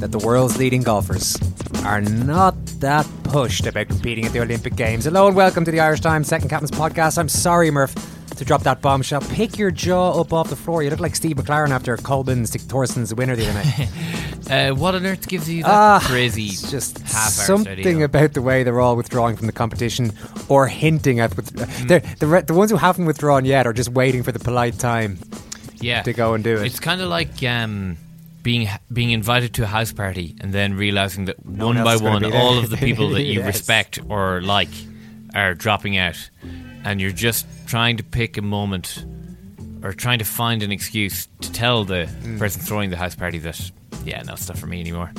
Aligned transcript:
that 0.00 0.12
the 0.12 0.18
world's 0.18 0.56
leading 0.56 0.82
golfers 0.82 1.36
are 1.84 2.00
not 2.00 2.54
that 2.80 3.06
pushed 3.24 3.66
about 3.66 3.88
competing 3.88 4.24
at 4.24 4.32
the 4.32 4.40
Olympic 4.40 4.76
Games. 4.76 5.04
Hello 5.04 5.26
and 5.26 5.34
welcome 5.36 5.64
to 5.64 5.70
the 5.70 5.80
Irish 5.80 6.00
Times 6.00 6.28
Second 6.28 6.48
Captain's 6.48 6.70
Podcast. 6.70 7.18
I'm 7.18 7.28
sorry, 7.28 7.70
Murph, 7.70 7.94
to 8.36 8.44
drop 8.44 8.62
that 8.62 8.80
bombshell. 8.80 9.20
Pick 9.22 9.58
your 9.58 9.72
jaw 9.72 10.20
up 10.20 10.32
off 10.32 10.50
the 10.50 10.56
floor. 10.56 10.84
You 10.84 10.90
look 10.90 11.00
like 11.00 11.16
Steve 11.16 11.36
McClaren 11.36 11.70
after 11.70 11.96
Kolbeinn 11.96 12.46
Thorsten's 12.48 13.12
winner 13.12 13.34
the 13.36 13.48
other 13.48 13.54
night. 13.54 13.88
Uh, 14.48 14.70
what 14.70 14.94
on 14.94 15.04
earth 15.04 15.28
gives 15.28 15.50
you 15.50 15.62
that 15.62 15.70
Ah, 15.70 16.00
crazy 16.02 16.44
it's 16.46 16.70
just 16.70 17.00
half 17.00 17.28
something 17.28 18.02
about 18.02 18.32
the 18.32 18.40
way 18.40 18.62
they're 18.62 18.80
all 18.80 18.96
withdrawing 18.96 19.36
from 19.36 19.46
the 19.46 19.52
competition 19.52 20.10
or 20.48 20.66
hinting 20.66 21.20
at 21.20 21.36
with, 21.36 21.50
they're- 21.86 22.00
the 22.18 22.44
the 22.46 22.54
ones 22.54 22.70
who 22.70 22.78
haven't 22.78 23.04
withdrawn 23.04 23.44
yet 23.44 23.66
are 23.66 23.74
just 23.74 23.90
waiting 23.90 24.22
for 24.22 24.32
the 24.32 24.38
polite 24.38 24.78
time 24.78 25.18
yeah. 25.82 26.00
to 26.00 26.14
go 26.14 26.32
and 26.32 26.42
do 26.42 26.56
it. 26.56 26.64
It's 26.64 26.80
kind 26.80 27.02
of 27.02 27.10
like 27.10 27.42
um, 27.42 27.98
being 28.42 28.68
being 28.92 29.10
invited 29.10 29.54
to 29.54 29.64
a 29.64 29.66
house 29.66 29.92
party 29.92 30.36
and 30.40 30.52
then 30.52 30.74
realizing 30.74 31.24
that 31.26 31.44
No 31.44 31.66
one 31.66 31.76
one 31.76 31.84
by 31.84 31.92
else 31.92 32.00
is 32.00 32.06
gonna 32.08 32.28
one, 32.30 32.36
all 32.36 32.58
of 32.58 32.70
the 32.70 32.76
people 32.76 33.10
that 33.10 33.22
you 33.30 33.40
Yes. 33.40 33.46
respect 33.46 33.98
or 34.08 34.40
like 34.42 34.68
are 35.34 35.54
dropping 35.54 35.96
out, 35.98 36.30
and 36.84 37.00
you're 37.00 37.10
just 37.12 37.46
trying 37.66 37.96
to 37.98 38.02
pick 38.04 38.38
a 38.38 38.42
moment 38.42 39.04
or 39.82 39.92
trying 39.92 40.18
to 40.18 40.24
find 40.24 40.62
an 40.62 40.72
excuse 40.72 41.28
to 41.40 41.52
tell 41.52 41.84
the 41.84 42.06
Hmm. 42.06 42.38
person 42.38 42.62
throwing 42.62 42.90
the 42.90 42.96
house 42.96 43.14
party 43.14 43.38
that 43.38 43.70
yeah, 44.04 44.22
no, 44.22 44.32
it's 44.34 44.48
not 44.48 44.56
for 44.58 44.66
me 44.66 44.80
anymore. 44.80 45.12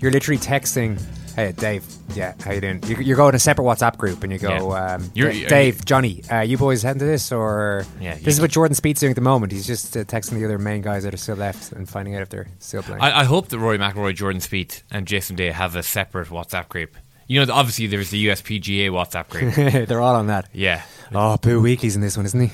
You're 0.00 0.10
literally 0.10 0.38
texting, 0.40 1.00
"Hey, 1.34 1.52
Dave, 1.52 1.84
yeah, 2.14 2.34
how 2.44 2.52
you 2.52 2.60
doing?" 2.60 2.82
You, 2.86 2.96
you 2.96 3.14
go 3.16 3.28
in 3.28 3.34
a 3.34 3.38
separate 3.38 3.64
WhatsApp 3.64 3.96
group 3.96 4.22
and 4.22 4.32
you 4.32 4.38
go, 4.38 4.50
Yeah. 4.50 4.94
um, 4.94 5.10
You're- 5.14 5.34
you're- 5.34 5.48
"Dave, 5.48 5.84
Johnny, 5.84 6.22
uh, 6.30 6.40
you 6.40 6.56
boys 6.58 6.82
heading 6.82 7.00
to 7.00 7.04
this?" 7.06 7.32
Or 7.32 7.84
Yeah, 8.00 8.14
this 8.16 8.34
is 8.34 8.40
what 8.40 8.50
Jordan 8.50 8.76
Spieth's 8.76 9.00
doing 9.00 9.10
at 9.10 9.16
the 9.16 9.22
moment. 9.22 9.52
He's 9.52 9.66
just 9.66 9.96
uh, 9.96 10.04
texting 10.04 10.34
the 10.38 10.44
other 10.44 10.58
main 10.58 10.82
guys 10.82 11.04
that 11.04 11.14
are 11.14 11.18
still 11.18 11.36
left 11.36 11.72
and 11.72 11.88
finding 11.88 12.14
out 12.14 12.22
if 12.22 12.28
they're 12.28 12.48
still 12.58 12.82
playing. 12.82 13.00
I, 13.02 13.20
I 13.20 13.24
hope 13.24 13.48
that 13.48 13.58
Rory 13.58 13.78
McIlroy, 13.78 14.14
Jordan 14.14 14.40
Spieth, 14.40 14.82
and 14.90 15.06
Jason 15.06 15.36
Day 15.36 15.50
have 15.50 15.74
a 15.76 15.82
separate 15.82 16.28
WhatsApp 16.28 16.68
group. 16.68 16.96
You 17.28 17.44
know, 17.46 17.52
obviously 17.54 17.86
there's 17.86 18.10
the 18.10 18.26
USPGA 18.26 18.90
WhatsApp 18.90 19.28
group. 19.30 19.86
they're 19.88 20.00
all 20.00 20.16
on 20.16 20.26
that. 20.26 20.48
yeah. 20.52 20.82
Oh, 21.14 21.36
Boo 21.38 21.62
Weekley's 21.62 21.94
in 21.94 22.02
this 22.02 22.16
one, 22.16 22.26
isn't 22.26 22.40
he? 22.40 22.50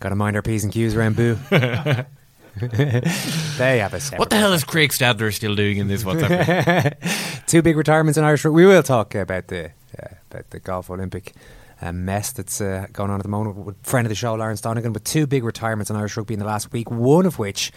Got 0.00 0.08
to 0.10 0.16
mind 0.16 0.36
our 0.36 0.42
p's 0.42 0.64
and 0.64 0.72
q's 0.72 0.94
around 0.96 1.16
Boo. 1.16 1.38
they 2.60 3.78
have 3.78 3.94
a 3.94 4.00
separate. 4.00 4.18
What 4.18 4.30
the 4.30 4.36
hell 4.36 4.52
is 4.52 4.64
Craig 4.64 4.90
Stadler 4.90 5.32
still 5.32 5.54
doing 5.54 5.78
in 5.78 5.88
this 5.88 6.04
WhatsApp? 6.04 7.46
Two 7.46 7.62
big 7.62 7.76
retirements 7.76 8.18
in 8.18 8.24
Irish. 8.24 8.44
We 8.44 8.66
will 8.66 8.82
talk 8.82 9.14
about 9.14 9.48
the 9.48 9.70
uh, 9.98 10.14
about 10.30 10.50
the 10.50 10.60
golf 10.60 10.90
Olympic 10.90 11.32
uh, 11.80 11.92
mess 11.92 12.32
that's 12.32 12.60
uh, 12.60 12.86
going 12.92 13.10
on 13.10 13.18
at 13.18 13.22
the 13.22 13.28
moment 13.28 13.56
with 13.56 13.76
friend 13.82 14.06
of 14.06 14.10
the 14.10 14.14
show 14.14 14.34
Lawrence 14.34 14.60
Donegan. 14.60 14.92
with 14.92 15.04
two 15.04 15.26
big 15.26 15.44
retirements 15.44 15.90
in 15.90 15.96
Irish 15.96 16.16
rugby 16.16 16.34
in 16.34 16.40
the 16.40 16.46
last 16.46 16.72
week. 16.72 16.90
One 16.90 17.26
of 17.26 17.38
which 17.38 17.72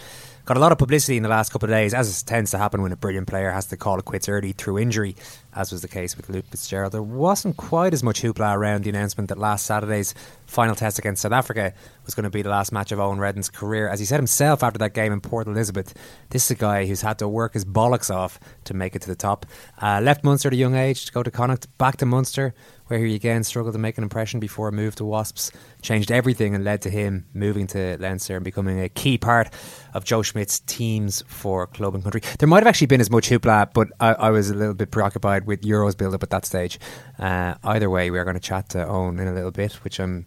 got 0.45 0.57
a 0.57 0.59
lot 0.59 0.71
of 0.71 0.77
publicity 0.77 1.17
in 1.17 1.23
the 1.23 1.29
last 1.29 1.51
couple 1.51 1.67
of 1.67 1.71
days, 1.71 1.93
as 1.93 2.21
tends 2.21 2.51
to 2.51 2.57
happen 2.57 2.81
when 2.81 2.91
a 2.91 2.95
brilliant 2.95 3.27
player 3.27 3.51
has 3.51 3.65
to 3.67 3.77
call 3.77 3.97
it 3.97 4.05
quits 4.05 4.29
early 4.29 4.51
through 4.51 4.77
injury, 4.77 5.15
as 5.55 5.71
was 5.71 5.81
the 5.81 5.87
case 5.87 6.17
with 6.17 6.29
Luke 6.29 6.45
Fitzgerald. 6.49 6.91
There 6.91 7.01
wasn't 7.01 7.57
quite 7.57 7.93
as 7.93 8.03
much 8.03 8.21
hoopla 8.21 8.55
around 8.55 8.83
the 8.83 8.89
announcement 8.89 9.29
that 9.29 9.37
last 9.37 9.65
Saturday's 9.65 10.13
final 10.45 10.75
test 10.75 10.99
against 10.99 11.21
South 11.21 11.31
Africa 11.31 11.73
was 12.05 12.13
going 12.13 12.25
to 12.25 12.29
be 12.29 12.41
the 12.41 12.49
last 12.49 12.71
match 12.71 12.91
of 12.91 12.99
Eoin 12.99 13.17
Reddan's 13.17 13.49
career. 13.49 13.87
As 13.87 13.99
he 13.99 14.05
said 14.05 14.17
himself 14.17 14.63
after 14.63 14.77
that 14.79 14.93
game 14.93 15.13
in 15.13 15.21
Port 15.21 15.47
Elizabeth, 15.47 15.93
this 16.29 16.45
is 16.45 16.51
a 16.51 16.55
guy 16.55 16.85
who's 16.85 17.01
had 17.01 17.17
to 17.19 17.27
work 17.27 17.53
his 17.53 17.65
bollocks 17.65 18.13
off 18.13 18.39
to 18.65 18.73
make 18.73 18.95
it 18.95 19.01
to 19.03 19.07
the 19.07 19.15
top. 19.15 19.45
Uh, 19.81 20.01
left 20.03 20.23
Munster 20.23 20.49
at 20.49 20.53
a 20.53 20.57
young 20.57 20.75
age 20.75 21.05
to 21.05 21.11
go 21.11 21.23
to 21.23 21.31
Connacht, 21.31 21.75
back 21.77 21.97
to 21.97 22.05
Munster, 22.05 22.53
where 22.87 22.99
he 22.99 23.15
again 23.15 23.43
struggled 23.43 23.73
to 23.73 23.79
make 23.79 23.97
an 23.97 24.03
impression 24.03 24.39
before 24.39 24.67
a 24.67 24.71
move 24.71 24.95
to 24.95 25.05
Wasps. 25.05 25.51
Changed 25.81 26.11
everything 26.11 26.55
and 26.55 26.63
led 26.63 26.81
to 26.83 26.89
him 26.89 27.25
moving 27.33 27.67
to 27.67 27.97
Leinster 27.99 28.35
and 28.35 28.45
becoming 28.45 28.81
a 28.81 28.89
key 28.89 29.17
part 29.17 29.49
of 29.93 30.03
Joe 30.05 30.21
Schmidt's 30.21 30.59
teams 30.61 31.23
for 31.27 31.67
club 31.67 31.95
and 31.95 32.03
country. 32.03 32.21
There 32.39 32.47
might 32.47 32.63
have 32.63 32.67
actually 32.67 32.87
been 32.87 33.01
as 33.01 33.09
much 33.09 33.29
hoopla, 33.29 33.73
but 33.73 33.89
I, 33.99 34.13
I 34.13 34.29
was 34.29 34.49
a 34.49 34.55
little 34.55 34.73
bit 34.73 34.91
preoccupied 34.91 35.45
with 35.45 35.61
Euros 35.61 35.97
build 35.97 36.13
up 36.13 36.23
at 36.23 36.29
that 36.29 36.45
stage. 36.45 36.79
Uh, 37.19 37.55
either 37.63 37.89
way, 37.89 38.11
we 38.11 38.19
are 38.19 38.23
going 38.23 38.35
to 38.35 38.39
chat 38.39 38.69
to 38.69 38.79
Eoin 38.79 39.19
in 39.19 39.27
a 39.27 39.33
little 39.33 39.51
bit, 39.51 39.73
which 39.83 39.99
I'm 39.99 40.25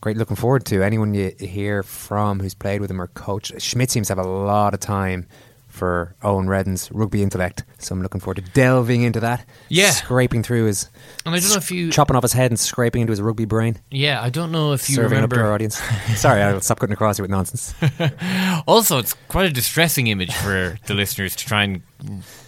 great 0.00 0.16
looking 0.16 0.36
forward 0.36 0.64
to. 0.66 0.82
Anyone 0.82 1.14
you 1.14 1.32
hear 1.38 1.82
from 1.82 2.40
who's 2.40 2.54
played 2.54 2.80
with 2.80 2.90
him 2.90 3.00
or 3.00 3.08
coached, 3.08 3.60
Schmidt 3.60 3.90
seems 3.90 4.08
to 4.08 4.14
have 4.14 4.24
a 4.24 4.28
lot 4.28 4.74
of 4.74 4.80
time 4.80 5.26
for 5.70 6.14
Eoin 6.22 6.48
Reddan's 6.48 6.90
rugby 6.92 7.22
intellect. 7.22 7.64
So 7.78 7.94
I'm 7.94 8.02
looking 8.02 8.20
forward 8.20 8.36
to 8.44 8.50
delving 8.52 9.02
into 9.02 9.20
that. 9.20 9.46
Yeah. 9.68 9.90
Scraping 9.90 10.42
through 10.42 10.66
his. 10.66 10.88
And 11.24 11.34
I 11.34 11.38
don't 11.38 11.48
know 11.50 11.56
if 11.56 11.70
you- 11.70 11.90
Chopping 11.90 12.16
off 12.16 12.22
his 12.22 12.32
head 12.32 12.50
and 12.50 12.58
scraping 12.60 13.00
into 13.02 13.12
his 13.12 13.22
rugby 13.22 13.44
brain. 13.46 13.78
Yeah, 13.90 14.20
I 14.22 14.28
don't 14.30 14.52
know 14.52 14.72
if 14.72 14.90
you 14.90 14.96
serving 14.96 15.18
up 15.18 15.30
to 15.30 15.36
our 15.36 15.42
remember. 15.42 15.54
audience. 15.54 15.76
Sorry, 16.16 16.42
I'll 16.42 16.60
stop 16.60 16.80
cutting 16.80 16.92
across 16.92 17.18
you 17.18 17.22
with 17.22 17.30
nonsense. 17.30 17.74
Also, 18.66 18.98
it's 18.98 19.14
quite 19.28 19.46
a 19.46 19.50
distressing 19.52 20.08
image 20.08 20.34
for 20.34 20.78
the 20.86 20.94
listeners 20.94 21.34
to 21.36 21.46
try 21.46 21.62
and 21.64 21.82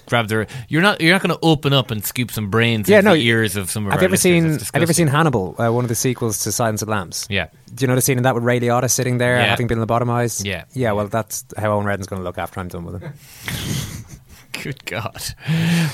grab 0.07 0.29
their. 0.29 0.47
You're 0.69 0.83
not. 0.83 1.01
You're 1.01 1.13
not 1.13 1.23
going 1.23 1.35
to 1.35 1.39
open 1.43 1.73
up 1.73 1.91
and 1.91 2.05
scoop 2.05 2.31
some 2.31 2.51
brains 2.51 2.89
Yeah, 2.89 2.99
into 2.99 3.11
no, 3.11 3.15
the 3.15 3.27
ears 3.27 3.57
of 3.57 3.71
some 3.71 3.87
of 3.87 3.93
Have 3.93 4.03
you 4.03 4.07
ever 4.07 4.17
seen? 4.17 4.45
Have 4.45 4.71
you 4.75 4.83
ever 4.83 4.93
seen 4.93 5.07
Hannibal? 5.09 5.55
Uh, 5.59 5.71
one 5.73 5.85
of 5.85 5.89
the 5.89 5.95
sequels 5.95 6.43
to 6.45 6.53
Silence 6.53 6.83
of 6.83 6.87
the 6.87 6.93
Lambs. 6.93 7.27
Yeah. 7.31 7.49
Do 7.75 7.83
you 7.83 7.89
know 7.89 7.95
the 7.95 8.03
scene 8.03 8.17
in 8.19 8.25
that 8.25 8.35
with 8.35 8.45
Ray 8.45 8.61
Liotta 8.61 8.91
sitting 8.91 9.19
there, 9.19 9.37
Yeah. 9.37 9.47
having 9.47 9.67
been 9.67 9.79
lobotomized? 9.79 10.45
Yeah. 10.45 10.65
Yeah. 10.73 10.93
Well, 10.93 11.09
that's 11.09 11.45
how 11.57 11.71
Eoin 11.71 11.85
Reddan's 11.85 12.07
going 12.07 12.21
to 12.21 12.25
look 12.25 12.39
after 12.39 12.61
I'm 12.61 12.69
done 12.69 12.85
with 12.85 13.01
him. 13.03 13.13
Good 14.63 14.85
God, 14.85 15.21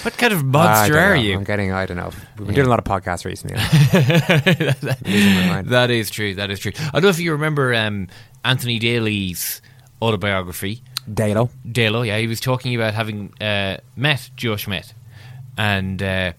what 0.02 0.19
kind 0.19 0.32
of 0.32 0.44
monster 0.44 0.99
are 0.99 1.14
know. 1.16 1.22
you? 1.22 1.37
I'm 1.37 1.44
getting. 1.44 1.72
I 1.72 1.87
don't 1.87 1.96
know. 1.96 2.11
We've 2.37 2.38
been 2.38 2.46
Yeah. 2.49 2.54
doing 2.56 2.66
a 2.66 2.70
lot 2.70 2.78
of 2.81 2.84
podcasts 2.84 3.25
recently. 3.25 3.56
My 5.04 5.46
mind. 5.49 5.69
that 5.69 5.90
is 5.90 6.11
true. 6.11 6.34
That 6.34 6.50
is 6.50 6.58
true. 6.58 6.72
I 6.76 6.90
don't 6.94 7.04
know 7.04 7.08
if 7.08 7.20
you 7.20 7.32
remember 7.32 7.72
um, 7.75 8.08
Anthony 8.44 8.78
Daly's 8.78 9.62
autobiography. 10.02 10.82
Dalo. 11.08 11.50
Dalo, 11.66 12.06
yeah, 12.06 12.19
he 12.19 12.26
was 12.26 12.40
talking 12.40 12.75
about 12.75 12.94
having 12.94 13.32
uh, 13.40 13.78
met 13.96 14.31
Joe 14.37 14.56
Schmidt, 14.56 14.94
and 15.56 16.02
uh, 16.02 16.32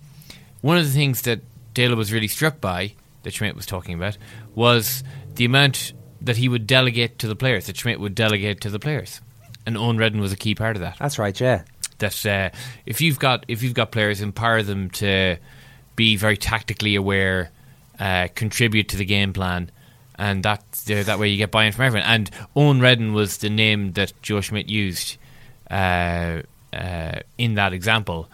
one 0.62 0.78
of 0.78 0.86
the 0.86 0.92
things 0.92 1.24
that 1.24 1.42
Dalo 1.74 1.96
was 1.96 2.12
really 2.12 2.28
struck 2.28 2.62
by 2.62 2.94
that 3.24 3.34
Schmidt 3.34 3.56
was 3.56 3.66
talking 3.66 3.96
about 3.96 4.18
was 4.56 5.04
the 5.36 5.46
amount 5.46 5.94
that 6.22 6.38
he 6.38 6.50
would 6.50 6.68
delegate 6.68 7.20
to 7.20 7.28
the 7.28 7.36
players. 7.36 7.68
That 7.68 7.78
Schmidt 7.78 8.00
would 8.00 8.16
delegate 8.16 8.62
to 8.62 8.70
the 8.70 8.80
players, 8.80 9.22
and 9.66 9.76
Eoin 9.76 9.98
Reddan 9.98 10.20
was 10.20 10.32
a 10.32 10.38
key 10.38 10.56
part 10.56 10.76
of 10.76 10.82
that. 10.82 10.98
That's 11.00 11.20
right. 11.20 11.40
Yeah. 11.40 11.64
That 12.00 12.26
uh, 12.26 12.50
if 12.86 13.02
you've 13.02 13.20
got 13.20 13.46
if 13.48 13.64
you've 13.64 13.74
got 13.74 13.92
players, 13.92 14.22
empower 14.22 14.64
them 14.64 14.90
to 14.92 15.38
be 15.96 16.16
very 16.16 16.38
tactically 16.38 16.96
aware 16.96 17.52
uh, 18.00 18.30
contribute 18.34 18.88
to 18.90 18.98
the 18.98 19.06
game 19.06 19.34
plan, 19.34 19.70
and 20.20 20.44
that 20.44 20.62
uh, 20.92 21.02
that 21.04 21.18
way 21.18 21.30
you 21.30 21.38
get 21.38 21.50
buy-in 21.50 21.72
from 21.72 21.86
everyone. 21.86 22.08
And 22.08 22.30
Eoin 22.56 22.80
Reddan 22.80 23.14
was 23.14 23.38
the 23.38 23.50
name 23.50 23.94
that 23.94 24.14
Joe 24.22 24.42
Schmidt 24.42 24.70
used 24.70 25.18
uh, 25.72 26.42
uh, 26.74 27.20
in 27.38 27.56
that 27.56 27.74
example 27.74 28.30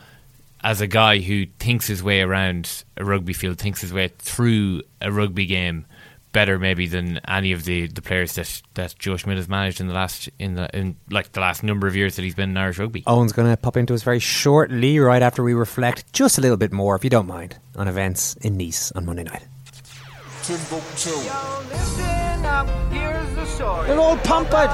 as 0.63 0.81
a 0.81 0.87
guy 0.87 1.19
who 1.19 1.45
thinks 1.59 1.85
his 1.85 2.01
way 2.01 2.21
around 2.21 2.83
a 2.97 3.05
rugby 3.05 3.33
field, 3.33 3.59
thinks 3.59 3.81
his 3.81 3.93
way 3.93 4.07
through 4.17 4.81
a 4.99 5.11
rugby 5.11 5.45
game 5.45 5.85
better 6.31 6.59
maybe 6.59 6.87
than 6.87 7.21
any 7.29 7.53
of 7.53 7.63
the, 7.63 7.87
the 7.87 8.01
players 8.01 8.33
that, 8.33 8.61
that 8.73 8.93
Joe 8.99 9.15
Schmidt 9.15 9.37
has 9.37 9.47
managed 9.47 9.79
in 9.79 9.87
the 9.87 9.93
last 9.93 10.27
in 10.37 10.55
the 10.55 10.67
in 10.77 10.97
like 11.09 11.31
the 11.31 11.39
last 11.39 11.63
number 11.63 11.87
of 11.87 11.95
years 11.95 12.15
that 12.17 12.23
he's 12.23 12.35
been 12.35 12.49
in 12.49 12.57
Irish 12.57 12.79
rugby. 12.79 13.03
Eoin's 13.03 13.31
going 13.31 13.49
to 13.49 13.55
pop 13.55 13.77
into 13.77 13.93
us 13.93 14.01
very 14.01 14.19
shortly, 14.19 14.99
right 14.99 15.21
after 15.21 15.43
we 15.43 15.53
reflect 15.53 16.11
just 16.13 16.37
a 16.39 16.41
little 16.41 16.57
bit 16.57 16.73
more, 16.73 16.95
if 16.95 17.03
you 17.03 17.09
don't 17.11 17.27
mind, 17.27 17.57
on 17.77 17.87
events 17.87 18.33
in 18.41 18.57
Nice 18.57 18.91
on 18.93 19.05
Monday 19.05 19.23
night. 19.23 19.47
Timbuktu. 20.45 21.09
They're 23.87 23.97
all 23.97 24.17
pampered. 24.17 24.69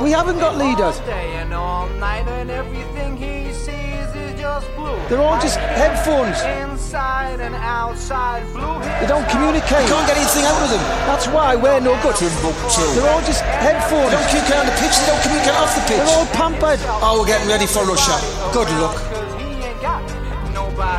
We 0.00 0.10
haven't 0.12 0.38
got 0.38 0.56
leaders. 0.56 0.98
They're 5.10 5.20
all 5.20 5.38
just 5.42 5.58
headphones. 5.58 6.40
They 6.40 6.64
don't 9.06 9.28
communicate. 9.28 9.84
You 9.84 9.92
can't 9.92 10.08
get 10.08 10.16
anything 10.16 10.46
out 10.48 10.62
of 10.64 10.70
them. 10.70 10.80
That's 11.04 11.28
why 11.28 11.54
we're 11.54 11.80
no 11.80 12.00
good. 12.00 12.16
Timbuktu. 12.16 12.80
They're 12.96 13.10
all 13.12 13.20
just 13.20 13.42
headphones. 13.42 14.08
They 14.08 14.16
don't 14.16 14.28
communicate 14.32 14.56
on 14.56 14.64
the 14.64 14.72
pitch, 14.80 14.96
they 14.96 15.06
don't 15.12 15.20
communicate 15.20 15.52
off 15.60 15.74
the 15.76 15.82
pitch. 15.82 16.00
They're 16.00 16.16
all 16.16 16.24
pampered. 16.32 16.80
Oh, 17.04 17.20
we're 17.20 17.26
getting 17.26 17.48
ready 17.48 17.66
for 17.66 17.84
Russia. 17.84 18.16
Good 18.54 18.70
luck. 18.80 19.21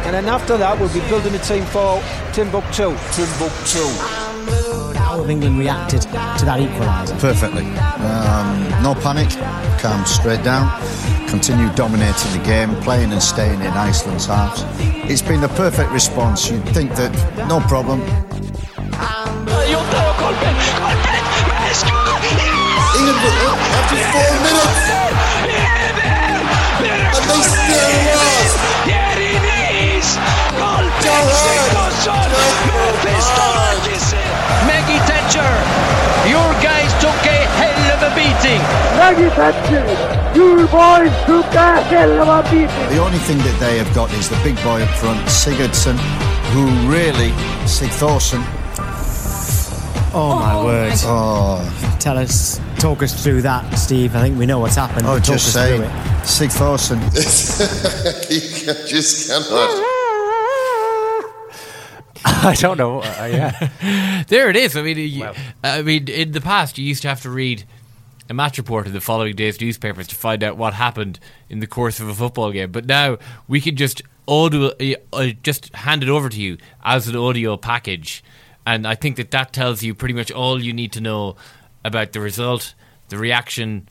And 0.06 0.14
then 0.14 0.26
after 0.26 0.58
that, 0.58 0.80
we'll 0.80 0.94
be 0.94 1.02
building 1.10 1.34
a 1.36 1.40
team 1.40 1.66
for 1.66 2.02
Timbuktu. 2.34 2.96
Timbuktu. 3.14 3.86
How 4.98 5.22
have 5.22 5.30
England 5.30 5.60
reacted 5.60 6.02
to 6.02 6.46
that 6.46 6.60
equaliser? 6.60 7.20
Perfectly. 7.20 7.66
Um, 8.02 8.84
no 8.84 8.96
panic, 8.96 9.30
calm 9.80 10.06
straight 10.06 10.44
down, 10.44 10.68
continue 11.30 11.70
dominating 11.76 12.32
the 12.32 12.42
game, 12.44 12.76
playing 12.82 13.12
and 13.12 13.22
staying 13.22 13.62
in 13.62 13.68
Iceland's 13.68 14.26
halves. 14.26 14.64
It's 15.10 15.22
been 15.22 15.42
the 15.42 15.50
perfect 15.50 15.92
response. 15.92 16.50
You'd 16.50 16.68
think 16.70 16.96
that 16.96 17.12
no 17.48 17.60
problem. 17.62 18.02
England 22.96 23.20
were 23.24 23.38
up 23.50 23.60
after 23.78 23.98
four 24.14 24.34
minutes. 24.46 24.84
And 27.16 27.26
they 27.30 27.42
still 27.44 28.33
lost. 31.28 32.08
Maggie 34.68 35.00
Thatcher, 35.08 35.52
your 36.30 36.50
guys 36.62 36.92
took 37.02 37.16
a 37.26 37.40
hell 37.60 37.96
of 37.96 38.02
a 38.04 38.16
beating. 38.16 38.62
Maggie 38.98 39.30
Thatcher, 39.36 39.84
you 40.38 40.68
boys 40.68 41.10
took 41.26 41.46
a 41.54 41.82
hell 41.84 42.22
of 42.22 42.46
a 42.46 42.50
beating. 42.50 42.90
The 42.96 43.00
only 43.02 43.18
thing 43.20 43.38
that 43.40 43.58
they 43.60 43.78
have 43.78 43.94
got 43.96 44.12
is 44.14 44.30
the 44.30 44.40
big 44.44 44.56
boy 44.64 44.82
up 44.84 44.90
front, 44.98 45.20
Sigurdsson, 45.28 45.98
who 46.54 46.66
really, 46.90 47.32
Sigthorsson. 47.66 48.44
Oh, 50.16 50.38
my 50.40 50.54
Oh, 50.54 50.66
word. 50.66 50.94
Oh, 51.04 51.98
Tell 52.00 52.18
us, 52.18 52.60
talk 52.78 53.02
us 53.02 53.24
through 53.24 53.42
that, 53.44 53.74
Steve. 53.78 54.16
I 54.16 54.22
think 54.22 54.38
we 54.38 54.46
know 54.46 54.60
what's 54.60 54.76
happened. 54.76 55.08
oh 55.08 55.18
just 55.20 55.52
say, 55.54 55.78
saying, 55.78 55.82
through 55.82 55.88
it. 55.90 55.92
Sigthorsson. 56.24 57.00
you 58.30 58.42
can- 58.74 58.88
just 58.88 59.28
cannot. 59.30 59.93
I 62.46 62.56
don't 62.56 62.78
know. 62.78 63.02
Uh, 63.02 63.30
yeah. 63.32 64.24
there 64.28 64.50
it 64.50 64.58
is. 64.58 64.76
I 64.76 64.82
mean, 64.82 64.98
you, 64.98 65.30
I 65.64 65.82
mean, 65.82 66.10
in 66.10 66.34
the 66.34 66.42
past, 66.42 66.78
you 66.78 66.86
used 66.86 67.02
to 67.04 67.08
have 67.08 67.22
to 67.22 67.30
read 67.30 67.64
a 68.30 68.34
match 68.34 68.58
report 68.58 68.86
in 68.86 68.92
the 68.92 69.00
following 69.00 69.36
day's 69.36 69.62
newspapers 69.62 70.08
to 70.08 70.16
find 70.16 70.44
out 70.44 70.58
what 70.58 70.74
happened 70.74 71.20
in 71.50 71.60
the 71.60 71.68
course 71.68 72.02
of 72.02 72.10
a 72.10 72.14
football 72.14 72.52
game. 72.52 72.72
But 72.72 72.86
now 72.86 73.18
we 73.48 73.62
can 73.62 73.78
just 73.78 74.02
audio, 74.28 74.72
uh, 75.14 75.28
just 75.42 75.74
hand 75.74 76.04
it 76.04 76.10
over 76.10 76.28
to 76.28 76.40
you 76.40 76.58
as 76.84 77.08
an 77.08 77.16
audio 77.16 77.56
package, 77.56 78.24
and 78.66 78.86
I 78.86 78.96
think 78.96 79.16
that 79.16 79.32
that 79.32 79.54
tells 79.54 79.82
you 79.82 79.94
pretty 79.94 80.14
much 80.14 80.30
all 80.32 80.62
you 80.62 80.74
need 80.74 80.92
to 80.94 81.02
know 81.02 81.38
about 81.86 82.12
the 82.12 82.20
result, 82.20 82.74
the 83.08 83.18
reaction, 83.18 83.88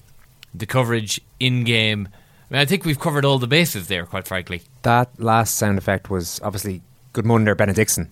the 0.55 0.67
coverage 0.67 1.21
in 1.41 1.65
game. 1.65 2.09
I, 2.51 2.55
mean, 2.55 2.61
I 2.61 2.65
think 2.67 2.85
we've 2.85 3.01
covered 3.01 3.25
all 3.25 3.39
the 3.39 3.47
bases 3.47 3.89
there, 3.89 4.05
quite 4.05 4.27
frankly. 4.27 4.63
That 4.83 5.09
last 5.19 5.57
sound 5.57 5.79
effect 5.79 6.11
was 6.11 6.39
obviously 6.43 6.83
Gudmundur 7.15 7.55
Benediktsson. 7.55 8.09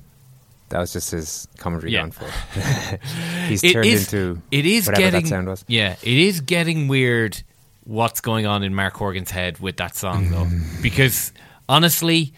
That 0.70 0.78
was 0.78 0.92
just 0.92 1.10
his 1.10 1.46
commentary 1.58 1.92
Yeah. 1.92 2.08
for. 2.10 2.26
He's 3.48 3.62
It 3.62 3.72
turned 3.72 3.86
is- 3.86 4.12
into 4.12 4.40
it 4.50 4.64
is 4.66 4.86
whatever 4.86 5.02
getting 5.02 5.22
that 5.24 5.28
sound 5.28 5.48
was. 5.48 5.64
yeah 5.68 5.96
it 6.02 6.18
is 6.18 6.40
getting 6.40 6.88
weird 6.88 7.42
what's 7.84 8.20
going 8.20 8.46
on 8.46 8.62
in 8.62 8.74
Mark 8.74 8.94
Horgan's 8.94 9.30
head 9.32 9.58
with 9.58 9.76
that 9.78 9.96
song 9.96 10.30
though 10.30 10.44
Mm. 10.44 10.82
because 10.82 11.32
honestly 11.68 12.32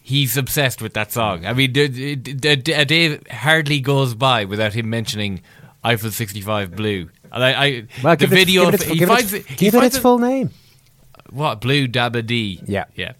he's 0.00 0.36
obsessed 0.38 0.80
with 0.80 0.94
that 0.94 1.12
song 1.12 1.44
I 1.44 1.52
mean 1.52 1.76
a 1.76 2.16
day 2.16 3.18
hardly 3.30 3.80
goes 3.80 4.14
by 4.14 4.44
without 4.46 4.72
him 4.72 4.88
mentioning 4.88 5.42
Eiffel 5.84 6.10
65 6.10 6.74
Blue 6.76 7.10
and 7.32 7.44
I, 7.44 7.50
I 7.64 7.86
Well, 8.02 8.16
the 8.16 8.24
it- 8.24 8.30
video 8.30 8.64
give 8.70 8.74
it 8.74 8.80
its- 8.80 8.90
he 8.90 8.98
give 8.98 9.08
it 9.10 9.12
finds 9.12 9.32
its- 9.34 9.46
he 9.48 9.54
give 9.56 9.74
it 9.74 9.84
its 9.84 9.98
full 9.98 10.18
name. 10.18 10.50
what 11.28 11.60
Blue 11.60 11.86
Dabba 11.88 12.24
D 12.24 12.62
Yeah. 12.66 12.84
yeah 12.94 13.12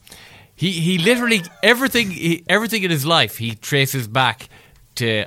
he 0.60 0.70
he 0.86 0.98
literally 0.98 1.40
everything 1.62 2.10
he, 2.10 2.44
everything 2.56 2.82
in 2.86 2.90
his 2.90 3.04
life 3.06 3.38
he 3.38 3.54
traces 3.70 4.06
back 4.20 4.48
to 5.00 5.24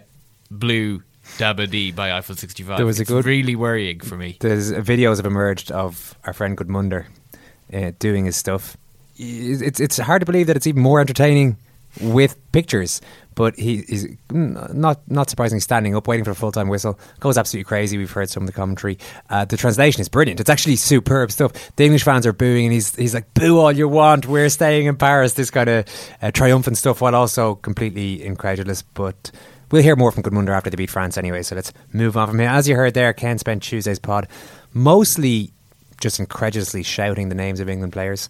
Blue 0.52 1.02
Dabba 1.40 1.66
D 1.70 1.92
by 1.92 2.08
Eiffel 2.18 2.36
65 2.36 2.78
There 2.78 2.86
was 2.86 3.00
a 3.00 3.02
It's 3.04 3.10
good- 3.12 3.26
really 3.26 3.56
worrying 3.56 4.00
for 4.10 4.16
me 4.16 4.38
There's 4.40 4.72
videos 4.72 5.18
have 5.18 5.26
emerged 5.26 5.72
of 5.72 6.16
our 6.26 6.34
friend 6.34 6.56
Gudmundur 6.58 7.06
uh, 7.74 7.92
doing 7.98 8.26
his 8.26 8.36
stuff. 8.36 8.78
It's 9.18 9.80
it's 9.80 9.98
hard 9.98 10.20
to 10.22 10.26
believe 10.32 10.48
that 10.48 10.56
it's 10.58 10.68
even 10.68 10.82
more 10.84 11.00
entertaining 11.02 11.58
with 12.02 12.38
pictures. 12.52 13.02
But 13.36 13.56
he, 13.56 13.78
he's 13.88 14.08
not 14.32 15.02
not 15.10 15.30
surprisingly 15.30 15.60
standing 15.60 15.96
up, 15.96 16.08
waiting 16.08 16.24
for 16.24 16.32
a 16.32 16.36
full 16.36 16.52
time 16.52 16.68
whistle. 16.68 17.00
Goes 17.20 17.38
absolutely 17.38 17.68
crazy. 17.68 17.98
We've 17.98 18.12
heard 18.12 18.30
some 18.30 18.44
of 18.44 18.48
the 18.48 18.54
commentary. 18.54 19.00
Uh, 19.30 19.46
the 19.46 19.58
translation 19.58 20.02
is 20.02 20.10
brilliant. 20.10 20.40
It's 20.40 20.52
actually 20.52 20.76
superb 20.76 21.32
stuff. 21.32 21.76
The 21.76 21.86
English 21.86 22.04
fans 22.04 22.28
are 22.28 22.34
booing, 22.34 22.66
and 22.66 22.74
he's 22.74 22.96
he's 22.96 23.16
like, 23.16 23.34
"Boo 23.34 23.58
all 23.58 23.72
you 23.72 23.88
want. 23.88 24.28
We're 24.28 24.50
staying 24.50 24.86
in 24.86 24.98
Paris." 24.98 25.34
This 25.34 25.50
kind 25.50 25.68
of 25.68 26.10
uh, 26.22 26.30
triumphant 26.30 26.78
stuff, 26.78 27.02
while 27.02 27.16
also 27.16 27.56
completely 27.56 28.24
incredulous. 28.24 28.84
But 28.84 29.32
We'll 29.74 29.82
hear 29.82 29.96
more 29.96 30.12
from 30.12 30.22
Gudmundur 30.22 30.56
after 30.56 30.70
they 30.70 30.76
beat 30.76 30.92
France 30.92 31.18
anyway, 31.18 31.42
so 31.42 31.56
let's 31.56 31.74
move 31.92 32.16
on 32.16 32.28
from 32.28 32.38
here. 32.38 32.48
As 32.48 32.70
you 32.70 32.76
heard 32.76 32.94
there, 32.94 33.12
Ken 33.12 33.40
spent 33.40 33.64
Tuesday's 33.64 33.98
pod 33.98 34.28
mostly 34.72 35.52
just 36.00 36.20
incredulously 36.20 36.84
shouting 36.84 37.30
the 37.30 37.34
names 37.34 37.60
of 37.60 37.68
England 37.68 37.92
players. 37.92 38.30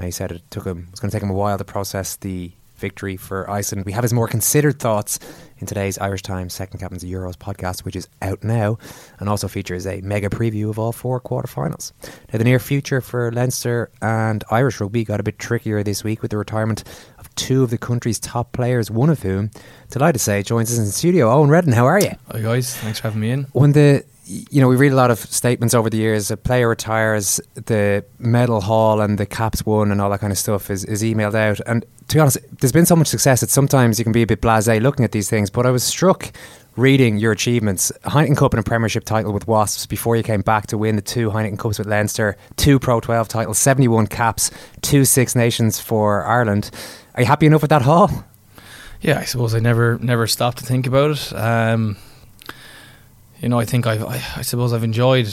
He 0.00 0.12
said 0.12 0.30
it 0.30 0.42
took 0.48 0.64
him, 0.64 0.86
it's 0.90 1.00
going 1.00 1.10
to 1.10 1.16
take 1.16 1.24
him 1.24 1.30
a 1.30 1.34
while 1.34 1.58
to 1.58 1.64
process 1.64 2.14
the 2.14 2.52
victory 2.76 3.16
for 3.16 3.48
Iceland. 3.50 3.84
We 3.86 3.92
have 3.92 4.02
his 4.02 4.12
more 4.12 4.28
considered 4.28 4.78
thoughts 4.78 5.18
in 5.58 5.66
today's 5.66 5.98
Irish 5.98 6.22
Times 6.22 6.54
Second 6.54 6.80
Captain's 6.80 7.04
Euros 7.04 7.36
podcast, 7.36 7.84
which 7.84 7.96
is 7.96 8.08
out 8.22 8.44
now 8.44 8.78
and 9.18 9.28
also 9.28 9.48
features 9.48 9.86
a 9.86 10.00
mega 10.02 10.28
preview 10.28 10.68
of 10.68 10.78
all 10.78 10.92
four 10.92 11.20
quarterfinals. 11.20 11.92
Now, 12.32 12.38
the 12.38 12.44
near 12.44 12.58
future 12.58 13.00
for 13.00 13.32
Leinster 13.32 13.90
and 14.02 14.44
Irish 14.50 14.80
rugby 14.80 15.04
got 15.04 15.20
a 15.20 15.22
bit 15.22 15.38
trickier 15.38 15.82
this 15.82 16.04
week 16.04 16.22
with 16.22 16.30
the 16.30 16.36
retirement 16.36 16.84
of 17.18 17.34
two 17.34 17.62
of 17.62 17.70
the 17.70 17.78
country's 17.78 18.20
top 18.20 18.52
players, 18.52 18.90
one 18.90 19.10
of 19.10 19.22
whom, 19.22 19.50
delighted 19.90 20.14
to 20.14 20.18
say, 20.18 20.42
joins 20.42 20.70
us 20.70 20.78
in 20.78 20.84
the 20.84 20.90
studio. 20.90 21.28
Eoin 21.28 21.48
Reddan, 21.48 21.74
how 21.74 21.86
are 21.86 22.00
you? 22.00 22.12
Hi 22.30 22.40
guys, 22.40 22.76
thanks 22.76 23.00
for 23.00 23.08
having 23.08 23.20
me 23.20 23.30
in. 23.30 23.44
When 23.52 23.72
the 23.72 24.04
you 24.26 24.60
know, 24.60 24.68
we 24.68 24.76
read 24.76 24.92
a 24.92 24.96
lot 24.96 25.10
of 25.10 25.18
statements 25.18 25.72
over 25.74 25.88
the 25.88 25.96
years. 25.96 26.30
A 26.30 26.36
player 26.36 26.68
retires, 26.68 27.40
the 27.54 28.04
medal 28.18 28.60
hall 28.60 29.00
and 29.00 29.18
the 29.18 29.26
caps 29.26 29.64
won 29.64 29.92
and 29.92 30.00
all 30.00 30.10
that 30.10 30.20
kind 30.20 30.32
of 30.32 30.38
stuff 30.38 30.68
is, 30.68 30.84
is 30.84 31.02
emailed 31.02 31.34
out. 31.34 31.60
And 31.66 31.84
to 32.08 32.16
be 32.16 32.20
honest, 32.20 32.38
there's 32.60 32.72
been 32.72 32.86
so 32.86 32.96
much 32.96 33.06
success 33.06 33.40
that 33.40 33.50
sometimes 33.50 33.98
you 33.98 34.04
can 34.04 34.12
be 34.12 34.22
a 34.22 34.26
bit 34.26 34.40
blasé 34.40 34.80
looking 34.80 35.04
at 35.04 35.12
these 35.12 35.30
things. 35.30 35.48
But 35.48 35.64
I 35.64 35.70
was 35.70 35.84
struck 35.84 36.32
reading 36.76 37.18
your 37.18 37.32
achievements. 37.32 37.92
Heineken 38.04 38.36
Cup 38.36 38.52
and 38.52 38.60
a 38.60 38.62
Premiership 38.62 39.04
title 39.04 39.32
with 39.32 39.46
Wasps 39.46 39.86
before 39.86 40.16
you 40.16 40.22
came 40.22 40.42
back 40.42 40.66
to 40.68 40.78
win 40.78 40.96
the 40.96 41.02
two 41.02 41.30
Heineken 41.30 41.58
Cups 41.58 41.78
with 41.78 41.86
Leinster, 41.86 42.36
two 42.56 42.78
Pro 42.78 43.00
12 43.00 43.28
titles, 43.28 43.58
71 43.58 44.08
caps, 44.08 44.50
two 44.82 45.04
Six 45.04 45.34
Nations 45.36 45.80
for 45.80 46.24
Ireland. 46.24 46.70
Are 47.14 47.22
you 47.22 47.26
happy 47.26 47.46
enough 47.46 47.62
with 47.62 47.70
that 47.70 47.82
haul? 47.82 48.10
Yeah, 49.00 49.18
I 49.18 49.24
suppose 49.24 49.54
I 49.54 49.60
never 49.60 49.98
never 49.98 50.26
stopped 50.26 50.58
to 50.58 50.64
think 50.64 50.86
about 50.86 51.12
it. 51.12 51.32
Um, 51.32 51.96
you 53.46 53.50
know, 53.50 53.60
I 53.60 53.64
think 53.64 53.86
I've, 53.86 54.02
I, 54.02 54.20
I 54.38 54.42
suppose 54.42 54.72
I've 54.72 54.82
enjoyed 54.82 55.32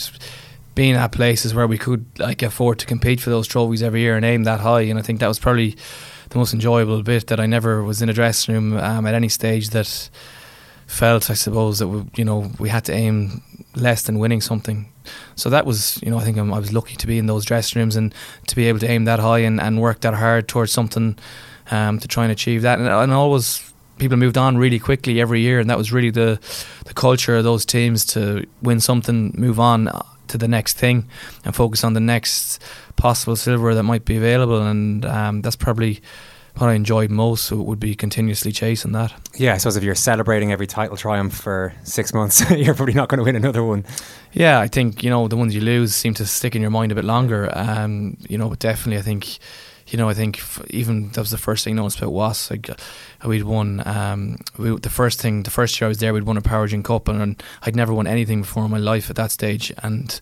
being 0.76 0.94
at 0.94 1.12
places 1.12 1.56
where 1.56 1.66
we 1.66 1.80
could 1.80 2.06
like 2.20 2.44
afford 2.44 2.78
to 2.78 2.86
compete 2.86 3.20
for 3.20 3.32
those 3.32 3.48
trophies 3.48 3.82
every 3.82 4.02
year 4.02 4.16
and 4.16 4.24
aim 4.24 4.44
that 4.44 4.60
high. 4.60 4.82
And 4.82 5.00
I 5.00 5.02
think 5.02 5.20
that 5.20 5.28
was 5.28 5.40
probably 5.40 5.76
the 6.30 6.38
most 6.38 6.54
enjoyable 6.54 7.02
bit 7.02 7.26
that 7.28 7.40
I 7.40 7.48
never 7.48 7.82
was 7.82 8.04
in 8.04 8.10
a 8.10 8.14
dressing 8.14 8.54
room 8.54 8.78
um, 8.78 9.08
at 9.08 9.16
any 9.16 9.30
stage 9.30 9.72
that 9.72 10.12
felt, 10.86 11.32
I 11.32 11.34
suppose, 11.34 11.80
that 11.80 11.88
we, 11.88 12.04
you 12.16 12.24
know 12.24 12.52
we 12.60 12.70
had 12.70 12.86
to 12.86 12.94
aim 12.94 13.42
less 13.76 14.04
than 14.04 14.20
winning 14.20 14.42
something. 14.42 14.94
So 15.34 15.50
that 15.50 15.66
was, 15.66 16.00
you 16.04 16.12
know, 16.12 16.20
I 16.20 16.24
think 16.24 16.38
I'm, 16.38 16.54
I 16.54 16.60
was 16.60 16.72
lucky 16.72 16.96
to 16.98 17.08
be 17.08 17.18
in 17.18 17.26
those 17.26 17.46
dressing 17.46 17.80
rooms 17.80 17.96
and 17.96 18.14
to 18.46 18.56
be 18.56 18.68
able 18.68 18.78
to 18.82 18.88
aim 18.88 19.06
that 19.06 19.22
high 19.22 19.40
and, 19.40 19.60
and 19.60 19.82
work 19.82 20.02
that 20.02 20.14
hard 20.14 20.48
towards 20.48 20.72
something 20.72 21.18
um, 21.72 21.98
to 21.98 22.08
try 22.08 22.26
and 22.26 22.32
achieve 22.32 22.62
that. 22.62 22.78
And, 22.78 22.88
and 22.88 23.12
always 23.12 23.73
people 23.98 24.18
moved 24.18 24.38
on 24.38 24.58
really 24.58 24.80
quickly 24.80 25.22
every 25.22 25.42
year, 25.42 25.60
and 25.60 25.70
that 25.70 25.78
was 25.78 25.92
really 25.92 26.10
the 26.10 26.40
the 26.86 26.94
culture 26.94 27.38
of 27.38 27.44
those 27.44 27.66
teams 27.66 28.06
to 28.06 28.46
win 28.62 28.80
something, 28.80 29.34
move 29.36 29.60
on 29.60 29.90
to 30.28 30.38
the 30.38 30.48
next 30.48 30.78
thing, 30.78 31.08
and 31.46 31.56
focus 31.56 31.84
on 31.84 31.94
the 31.94 32.00
next 32.00 32.62
possible 32.96 33.36
silver 33.36 33.74
that 33.76 33.84
might 33.84 34.06
be 34.06 34.18
available. 34.18 34.62
And 34.62 35.06
um, 35.06 35.42
that's 35.42 35.56
probably 35.56 36.02
what 36.58 36.70
I 36.70 36.74
enjoyed 36.74 37.10
most 37.10 37.46
so 37.46 37.60
it 37.60 37.66
would 37.66 37.80
be 37.80 37.96
continuously 37.96 38.52
chasing 38.52 38.92
that. 38.92 39.12
Yeah, 39.36 39.54
I 39.54 39.58
suppose 39.58 39.76
if 39.76 39.84
you're 39.84 39.96
celebrating 39.96 40.52
every 40.52 40.68
title 40.68 40.96
triumph 40.96 41.34
for 41.34 41.74
six 41.84 42.14
months, 42.14 42.50
you're 42.56 42.76
probably 42.76 42.94
not 42.94 43.10
going 43.10 43.18
to 43.18 43.24
win 43.24 43.36
another 43.36 43.64
one. 43.64 43.86
Yeah, 44.34 44.60
I 44.60 44.68
think 44.68 45.04
you 45.04 45.10
know 45.10 45.28
the 45.28 45.38
ones 45.38 45.56
you 45.56 45.62
lose 45.62 45.96
seem 45.96 46.14
to 46.16 46.26
stick 46.26 46.56
in 46.56 46.62
your 46.62 46.72
mind 46.72 46.92
a 46.92 46.96
bit 46.96 47.06
longer. 47.06 47.50
Um, 47.54 48.18
you 48.30 48.38
know, 48.38 48.50
but 48.50 48.60
definitely, 48.60 49.00
I 49.00 49.04
think. 49.04 49.40
You 49.94 49.98
know, 49.98 50.10
I 50.10 50.16
think 50.16 50.42
even 50.72 51.10
that 51.10 51.22
was 51.22 51.30
the 51.30 51.38
first 51.38 51.64
thing 51.64 51.76
no 51.76 51.84
one 51.84 51.92
spoke 51.92 52.12
was 52.12 52.50
like 52.50 52.68
uh, 52.68 52.76
we'd 53.26 53.44
won. 53.44 53.84
Um, 53.86 54.38
we, 54.58 54.76
the 54.76 54.90
first 54.90 55.22
thing, 55.22 55.44
the 55.44 55.52
first 55.52 55.80
year 55.80 55.86
I 55.86 55.90
was 55.90 56.00
there, 56.00 56.16
we'd 56.16 56.24
won 56.24 56.36
a 56.36 56.42
Powergen 56.42 56.84
Cup, 56.84 57.08
and, 57.08 57.22
and 57.22 57.44
I'd 57.62 57.76
never 57.76 57.94
won 57.94 58.08
anything 58.08 58.42
before 58.42 58.66
in 58.66 58.72
my 58.72 58.80
life 58.80 59.12
at 59.12 59.18
that 59.18 59.30
stage. 59.30 59.72
And 59.84 60.20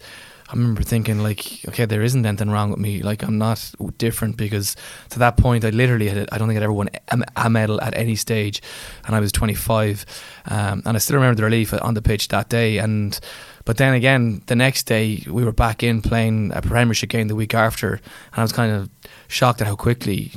I 0.50 0.56
remember 0.56 0.84
thinking 0.84 1.24
like, 1.24 1.64
okay, 1.70 1.86
there 1.86 2.02
isn't 2.02 2.26
anything 2.26 2.50
wrong 2.50 2.72
with 2.72 2.80
me. 2.80 3.02
Like 3.02 3.24
I'm 3.24 3.38
not 3.38 3.74
different 3.98 4.36
because 4.36 4.76
to 5.12 5.20
that 5.20 5.38
point, 5.38 5.64
I 5.64 5.70
literally 5.70 6.10
had, 6.10 6.28
I 6.30 6.38
don't 6.38 6.50
think 6.50 6.58
I'd 6.58 6.64
ever 6.64 6.74
won 6.74 6.90
a, 7.38 7.50
medal 7.50 7.80
at 7.80 7.96
any 7.96 8.18
stage, 8.18 8.62
and 9.06 9.16
I 9.16 9.22
was 9.22 9.32
25, 9.32 10.06
um, 10.48 10.84
and 10.86 10.98
I 10.98 11.00
still 11.00 11.16
remember 11.16 11.36
the 11.36 11.46
relief 11.46 11.74
on 11.82 11.94
the 11.94 12.02
pitch 12.02 12.28
that 12.28 12.50
day. 12.50 12.80
And 12.80 13.18
but 13.66 13.78
then 13.78 13.94
again, 13.94 14.42
the 14.48 14.56
next 14.56 14.84
day 14.84 15.24
we 15.28 15.44
were 15.44 15.52
back 15.52 15.84
in 15.84 16.02
playing 16.02 16.52
a 16.54 16.62
Premiership 16.62 17.10
game 17.10 17.28
the 17.28 17.36
week 17.36 17.54
after, 17.54 17.94
and 17.94 18.38
I 18.38 18.42
was 18.42 18.52
kind 18.52 18.72
of 18.72 18.90
shocked 19.28 19.62
at 19.62 19.68
how 19.68 19.76
quickly 19.76 20.32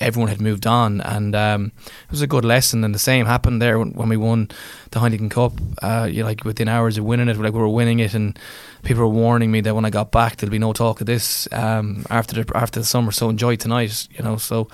everyone 0.00 0.28
had 0.28 0.40
moved 0.40 0.66
on, 0.66 1.00
and 1.00 1.34
um, 1.34 1.72
it 1.84 2.10
was 2.10 2.22
a 2.22 2.26
good 2.26 2.44
lesson. 2.44 2.84
And 2.84 2.94
the 2.94 2.98
same 2.98 3.26
happened 3.26 3.62
there 3.62 3.78
when, 3.78 4.08
we 4.08 4.16
won 4.16 4.48
the 4.90 5.00
Heineken 5.00 5.30
Cup. 5.30 5.52
Uh, 5.82 6.08
you 6.10 6.24
like 6.24 6.44
within 6.44 6.68
hours 6.68 6.98
of 6.98 7.04
winning 7.04 7.28
it, 7.28 7.36
like 7.36 7.52
we 7.52 7.60
were 7.60 7.68
winning 7.68 8.00
it, 8.00 8.14
and 8.14 8.38
people 8.82 9.02
were 9.02 9.08
warning 9.08 9.50
me 9.50 9.60
that 9.62 9.74
when 9.74 9.84
I 9.84 9.90
got 9.90 10.10
back, 10.10 10.36
there'll 10.36 10.50
be 10.50 10.58
no 10.58 10.72
talk 10.72 11.00
of 11.00 11.06
this 11.06 11.48
um, 11.52 12.04
after 12.10 12.42
the 12.42 12.56
after 12.56 12.80
the 12.80 12.86
summer. 12.86 13.12
So 13.12 13.28
enjoy 13.28 13.56
tonight, 13.56 14.08
you 14.10 14.22
know. 14.22 14.36
So 14.36 14.68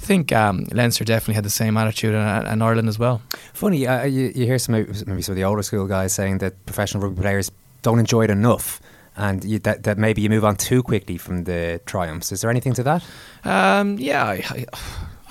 I 0.00 0.02
think 0.02 0.32
um, 0.32 0.64
Leinster 0.72 1.04
definitely 1.04 1.34
had 1.34 1.44
the 1.44 1.50
same 1.50 1.76
attitude, 1.76 2.14
and, 2.14 2.48
and 2.48 2.62
Ireland 2.62 2.88
as 2.88 2.98
well. 2.98 3.20
Funny, 3.52 3.86
uh, 3.86 4.04
you, 4.04 4.32
you 4.34 4.46
hear 4.46 4.58
some 4.58 4.72
maybe 4.72 4.94
some 4.94 5.32
of 5.32 5.36
the 5.36 5.44
older 5.44 5.62
school 5.62 5.86
guys 5.86 6.14
saying 6.14 6.38
that 6.38 6.64
professional 6.64 7.02
rugby 7.02 7.20
players 7.20 7.50
don't 7.82 7.98
enjoy 7.98 8.24
it 8.24 8.30
enough. 8.30 8.80
And 9.16 9.44
you, 9.44 9.58
that, 9.60 9.82
that 9.82 9.98
maybe 9.98 10.22
you 10.22 10.30
move 10.30 10.44
on 10.44 10.56
too 10.56 10.82
quickly 10.82 11.18
from 11.18 11.44
the 11.44 11.80
triumphs. 11.84 12.32
Is 12.32 12.40
there 12.40 12.50
anything 12.50 12.72
to 12.74 12.82
that? 12.84 13.04
Um, 13.44 13.98
yeah, 13.98 14.24
I, 14.24 14.44
I, 14.48 14.66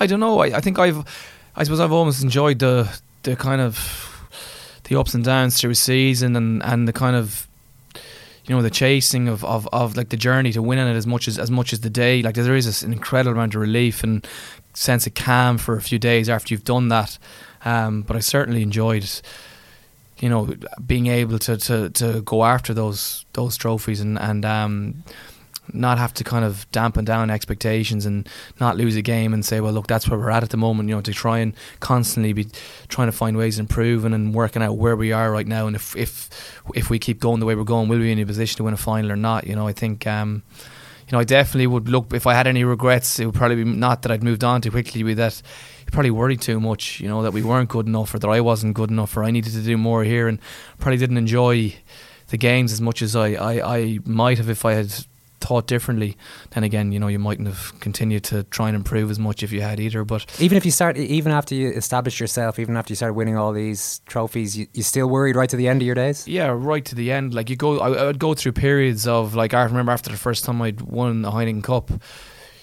I, 0.00 0.06
don't 0.06 0.20
know. 0.20 0.38
I, 0.38 0.58
I 0.58 0.60
think 0.60 0.78
I've, 0.78 1.04
I 1.56 1.64
suppose 1.64 1.80
I've 1.80 1.92
almost 1.92 2.22
enjoyed 2.22 2.60
the 2.60 3.00
the 3.24 3.34
kind 3.36 3.60
of 3.60 4.30
the 4.84 4.98
ups 4.98 5.14
and 5.14 5.24
downs 5.24 5.60
through 5.60 5.70
a 5.70 5.74
season 5.74 6.36
and, 6.36 6.62
and 6.62 6.86
the 6.86 6.92
kind 6.92 7.16
of 7.16 7.48
you 8.46 8.54
know 8.56 8.62
the 8.62 8.70
chasing 8.70 9.28
of, 9.28 9.44
of, 9.44 9.68
of 9.72 9.96
like 9.96 10.08
the 10.08 10.16
journey 10.16 10.52
to 10.52 10.62
winning 10.62 10.88
it 10.88 10.96
as 10.96 11.06
much 11.06 11.28
as 11.28 11.38
as 11.38 11.50
much 11.50 11.72
as 11.72 11.80
the 11.80 11.90
day 11.90 12.22
like 12.22 12.34
there 12.34 12.56
is 12.56 12.82
an 12.82 12.92
incredible 12.92 13.32
amount 13.32 13.54
of 13.54 13.60
relief 13.60 14.02
and 14.02 14.26
sense 14.80 15.06
of 15.06 15.14
calm 15.14 15.58
for 15.58 15.76
a 15.76 15.82
few 15.82 15.98
days 15.98 16.28
after 16.28 16.54
you've 16.54 16.64
done 16.64 16.88
that 16.88 17.18
um, 17.64 18.02
but 18.02 18.16
I 18.16 18.20
certainly 18.20 18.62
enjoyed 18.62 19.08
you 20.18 20.28
know 20.28 20.54
being 20.86 21.06
able 21.06 21.38
to, 21.40 21.56
to, 21.56 21.90
to 21.90 22.22
go 22.22 22.44
after 22.44 22.74
those 22.74 23.24
those 23.32 23.56
trophies 23.56 24.00
and 24.00 24.18
and 24.18 24.44
um, 24.44 25.02
not 25.74 25.98
have 25.98 26.14
to 26.14 26.24
kind 26.24 26.44
of 26.44 26.70
dampen 26.72 27.04
down 27.04 27.30
expectations 27.30 28.06
and 28.06 28.28
not 28.58 28.76
lose 28.76 28.96
a 28.96 29.02
game 29.02 29.32
and 29.32 29.44
say, 29.44 29.60
well, 29.60 29.72
look, 29.72 29.86
that's 29.86 30.08
where 30.08 30.18
we're 30.18 30.30
at 30.30 30.42
at 30.42 30.50
the 30.50 30.56
moment. 30.56 30.88
You 30.88 30.96
know, 30.96 31.00
to 31.02 31.12
try 31.12 31.38
and 31.38 31.54
constantly 31.80 32.32
be 32.32 32.46
trying 32.88 33.08
to 33.08 33.12
find 33.12 33.36
ways 33.36 33.58
of 33.58 33.64
improving 33.64 34.12
and 34.12 34.34
working 34.34 34.62
out 34.62 34.76
where 34.76 34.96
we 34.96 35.12
are 35.12 35.30
right 35.30 35.46
now, 35.46 35.66
and 35.66 35.76
if 35.76 35.96
if 35.96 36.62
if 36.74 36.90
we 36.90 36.98
keep 36.98 37.20
going 37.20 37.40
the 37.40 37.46
way 37.46 37.54
we're 37.54 37.64
going, 37.64 37.88
will 37.88 37.98
we 37.98 38.04
be 38.04 38.12
in 38.12 38.18
a 38.18 38.26
position 38.26 38.56
to 38.58 38.64
win 38.64 38.74
a 38.74 38.78
final 38.78 39.12
or 39.12 39.16
not? 39.16 39.46
You 39.46 39.54
know, 39.54 39.66
I 39.66 39.72
think. 39.72 40.06
Um, 40.06 40.42
you 41.10 41.16
know, 41.16 41.20
I 41.20 41.24
definitely 41.24 41.66
would 41.66 41.88
look. 41.88 42.12
If 42.12 42.26
I 42.28 42.34
had 42.34 42.46
any 42.46 42.62
regrets, 42.62 43.18
it 43.18 43.26
would 43.26 43.34
probably 43.34 43.56
be 43.56 43.64
not 43.64 44.02
that 44.02 44.12
I'd 44.12 44.22
moved 44.22 44.44
on 44.44 44.60
too 44.60 44.70
quickly. 44.70 45.02
Be 45.02 45.14
that 45.14 45.42
you 45.84 45.90
probably 45.90 46.12
worried 46.12 46.40
too 46.40 46.60
much. 46.60 47.00
You 47.00 47.08
know 47.08 47.22
that 47.22 47.32
we 47.32 47.42
weren't 47.42 47.68
good 47.68 47.88
enough, 47.88 48.14
or 48.14 48.20
that 48.20 48.28
I 48.28 48.40
wasn't 48.40 48.74
good 48.74 48.90
enough, 48.90 49.16
or 49.16 49.24
I 49.24 49.32
needed 49.32 49.52
to 49.54 49.62
do 49.62 49.76
more 49.76 50.04
here, 50.04 50.28
and 50.28 50.38
probably 50.78 50.98
didn't 50.98 51.16
enjoy 51.16 51.74
the 52.28 52.36
games 52.36 52.72
as 52.72 52.80
much 52.80 53.02
as 53.02 53.16
I, 53.16 53.30
I, 53.32 53.76
I 53.76 53.98
might 54.04 54.38
have 54.38 54.48
if 54.48 54.64
I 54.64 54.74
had 54.74 54.94
thought 55.40 55.66
differently, 55.66 56.16
then 56.50 56.64
again, 56.64 56.92
you 56.92 57.00
know, 57.00 57.08
you 57.08 57.18
mightn't 57.18 57.48
have 57.48 57.78
continued 57.80 58.24
to 58.24 58.44
try 58.44 58.68
and 58.68 58.76
improve 58.76 59.10
as 59.10 59.18
much 59.18 59.42
if 59.42 59.52
you 59.52 59.60
had 59.62 59.80
either. 59.80 60.04
But 60.04 60.26
even 60.40 60.56
if 60.56 60.64
you 60.64 60.70
start, 60.70 60.96
even 60.96 61.32
after 61.32 61.54
you 61.54 61.70
established 61.70 62.20
yourself, 62.20 62.58
even 62.58 62.76
after 62.76 62.92
you 62.92 62.96
started 62.96 63.14
winning 63.14 63.36
all 63.36 63.52
these 63.52 64.00
trophies, 64.06 64.56
you, 64.56 64.66
you 64.74 64.82
still 64.82 65.08
worried 65.08 65.36
right 65.36 65.48
to 65.48 65.56
the 65.56 65.68
end 65.68 65.82
of 65.82 65.86
your 65.86 65.94
days. 65.94 66.28
Yeah, 66.28 66.48
right 66.48 66.84
to 66.84 66.94
the 66.94 67.10
end. 67.10 67.34
Like 67.34 67.50
you 67.50 67.56
go, 67.56 67.80
I, 67.80 67.90
I 67.90 68.04
would 68.04 68.18
go 68.18 68.34
through 68.34 68.52
periods 68.52 69.06
of 69.06 69.34
like 69.34 69.54
I 69.54 69.64
remember 69.64 69.92
after 69.92 70.10
the 70.10 70.18
first 70.18 70.44
time 70.44 70.60
I'd 70.62 70.80
won 70.82 71.24
a 71.24 71.30
Heineken 71.30 71.64
Cup, 71.64 71.90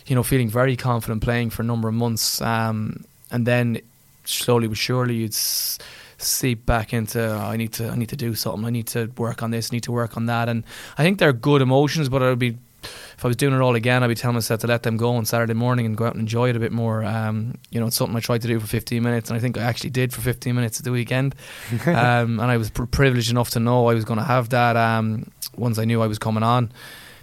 you 0.05 0.15
know, 0.15 0.23
feeling 0.23 0.49
very 0.49 0.75
confident 0.75 1.23
playing 1.23 1.49
for 1.49 1.63
a 1.63 1.65
number 1.65 1.87
of 1.87 1.95
months, 1.95 2.41
um, 2.41 3.03
and 3.31 3.45
then 3.45 3.81
slowly 4.25 4.67
but 4.67 4.77
surely 4.77 5.15
you'd. 5.15 5.33
S- 5.33 5.79
seep 6.19 6.65
back 6.65 6.93
into 6.93 7.23
oh, 7.23 7.37
I 7.37 7.57
need 7.57 7.73
to 7.73 7.89
I 7.89 7.95
need 7.95 8.09
to 8.09 8.15
do 8.15 8.33
something. 8.33 8.65
I 8.65 8.71
need 8.71 8.87
to 8.87 9.11
work 9.17 9.43
on 9.43 9.51
this. 9.51 9.71
I 9.71 9.75
need 9.75 9.83
to 9.83 9.91
work 9.91 10.17
on 10.17 10.25
that. 10.25 10.49
And 10.49 10.63
I 10.97 11.03
think 11.03 11.19
they're 11.19 11.33
good 11.33 11.61
emotions, 11.61 12.09
but 12.09 12.21
it 12.21 12.25
would 12.25 12.39
be 12.39 12.57
if 12.83 13.25
I 13.25 13.27
was 13.27 13.35
doing 13.35 13.53
it 13.53 13.61
all 13.61 13.75
again, 13.75 14.03
I'd 14.03 14.07
be 14.07 14.15
telling 14.15 14.35
myself 14.35 14.61
to 14.61 14.67
let 14.67 14.83
them 14.83 14.97
go 14.97 15.15
on 15.15 15.25
Saturday 15.25 15.53
morning 15.53 15.85
and 15.85 15.97
go 15.97 16.05
out 16.05 16.13
and 16.13 16.21
enjoy 16.21 16.49
it 16.49 16.55
a 16.55 16.59
bit 16.59 16.71
more. 16.71 17.03
Um, 17.03 17.57
you 17.71 17.79
know, 17.79 17.87
it's 17.87 17.95
something 17.95 18.15
I 18.15 18.19
tried 18.19 18.41
to 18.43 18.47
do 18.47 18.59
for 18.59 18.67
15 18.67 19.01
minutes, 19.01 19.29
and 19.29 19.37
I 19.37 19.39
think 19.39 19.57
I 19.57 19.63
actually 19.63 19.89
did 19.89 20.13
for 20.13 20.21
15 20.21 20.55
minutes 20.55 20.79
at 20.79 20.85
the 20.85 20.91
weekend. 20.91 21.35
um, 21.87 22.39
and 22.39 22.43
I 22.43 22.57
was 22.57 22.69
pr- 22.69 22.85
privileged 22.85 23.31
enough 23.31 23.49
to 23.51 23.59
know 23.59 23.87
I 23.87 23.93
was 23.93 24.05
going 24.05 24.19
to 24.19 24.25
have 24.25 24.49
that 24.49 24.75
um, 24.75 25.31
once 25.55 25.79
I 25.79 25.85
knew 25.85 26.01
I 26.01 26.07
was 26.07 26.19
coming 26.19 26.43
on. 26.43 26.71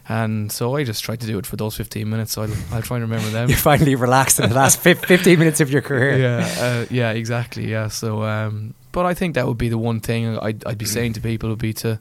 And 0.06 0.52
so 0.52 0.76
I 0.76 0.84
just 0.84 1.02
tried 1.02 1.20
to 1.20 1.26
do 1.26 1.38
it 1.38 1.46
for 1.46 1.56
those 1.56 1.76
15 1.76 2.08
minutes. 2.08 2.32
So 2.32 2.42
I'll, 2.42 2.52
I'll 2.72 2.82
try 2.82 2.98
and 2.98 3.10
remember 3.10 3.30
them. 3.30 3.48
you 3.50 3.56
finally 3.56 3.94
relaxed 3.94 4.38
in 4.38 4.48
the 4.48 4.54
last 4.54 4.80
15 4.80 5.38
minutes 5.38 5.60
of 5.60 5.70
your 5.70 5.80
career. 5.80 6.18
Yeah, 6.18 6.54
uh, 6.58 6.86
yeah, 6.90 7.12
exactly. 7.12 7.70
Yeah. 7.70 7.88
So, 7.88 8.22
um, 8.22 8.74
but 8.92 9.06
I 9.06 9.14
think 9.14 9.34
that 9.36 9.46
would 9.46 9.58
be 9.58 9.70
the 9.70 9.78
one 9.78 10.00
thing 10.00 10.38
I'd, 10.38 10.64
I'd 10.66 10.78
be 10.78 10.84
saying 10.84 11.14
to 11.14 11.20
people 11.20 11.48
would 11.48 11.58
be 11.58 11.72
to, 11.74 11.98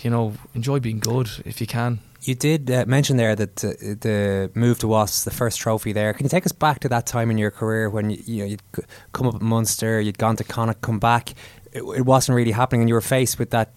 you 0.00 0.10
know, 0.10 0.34
enjoy 0.54 0.80
being 0.80 0.98
good 0.98 1.30
if 1.44 1.60
you 1.60 1.66
can. 1.66 2.00
You 2.24 2.36
did 2.36 2.70
uh, 2.70 2.84
mention 2.86 3.16
there 3.16 3.34
that 3.34 3.64
uh, 3.64 3.70
the 3.78 4.50
move 4.54 4.78
to 4.78 4.88
Wasps, 4.88 5.24
the 5.24 5.32
first 5.32 5.58
trophy 5.58 5.92
there. 5.92 6.12
Can 6.12 6.24
you 6.24 6.30
take 6.30 6.46
us 6.46 6.52
back 6.52 6.78
to 6.80 6.88
that 6.88 7.04
time 7.04 7.32
in 7.32 7.38
your 7.38 7.50
career 7.50 7.90
when 7.90 8.10
you, 8.10 8.22
you 8.24 8.38
know 8.42 8.48
you'd 8.48 8.62
come 9.12 9.26
up 9.26 9.34
at 9.34 9.42
Munster, 9.42 10.00
you'd 10.00 10.18
gone 10.18 10.36
to 10.36 10.44
Connacht, 10.44 10.82
come 10.82 11.00
back, 11.00 11.30
it, 11.72 11.82
it 11.82 12.06
wasn't 12.06 12.36
really 12.36 12.52
happening, 12.52 12.82
and 12.82 12.88
you 12.88 12.94
were 12.94 13.00
faced 13.00 13.40
with 13.40 13.50
that 13.50 13.72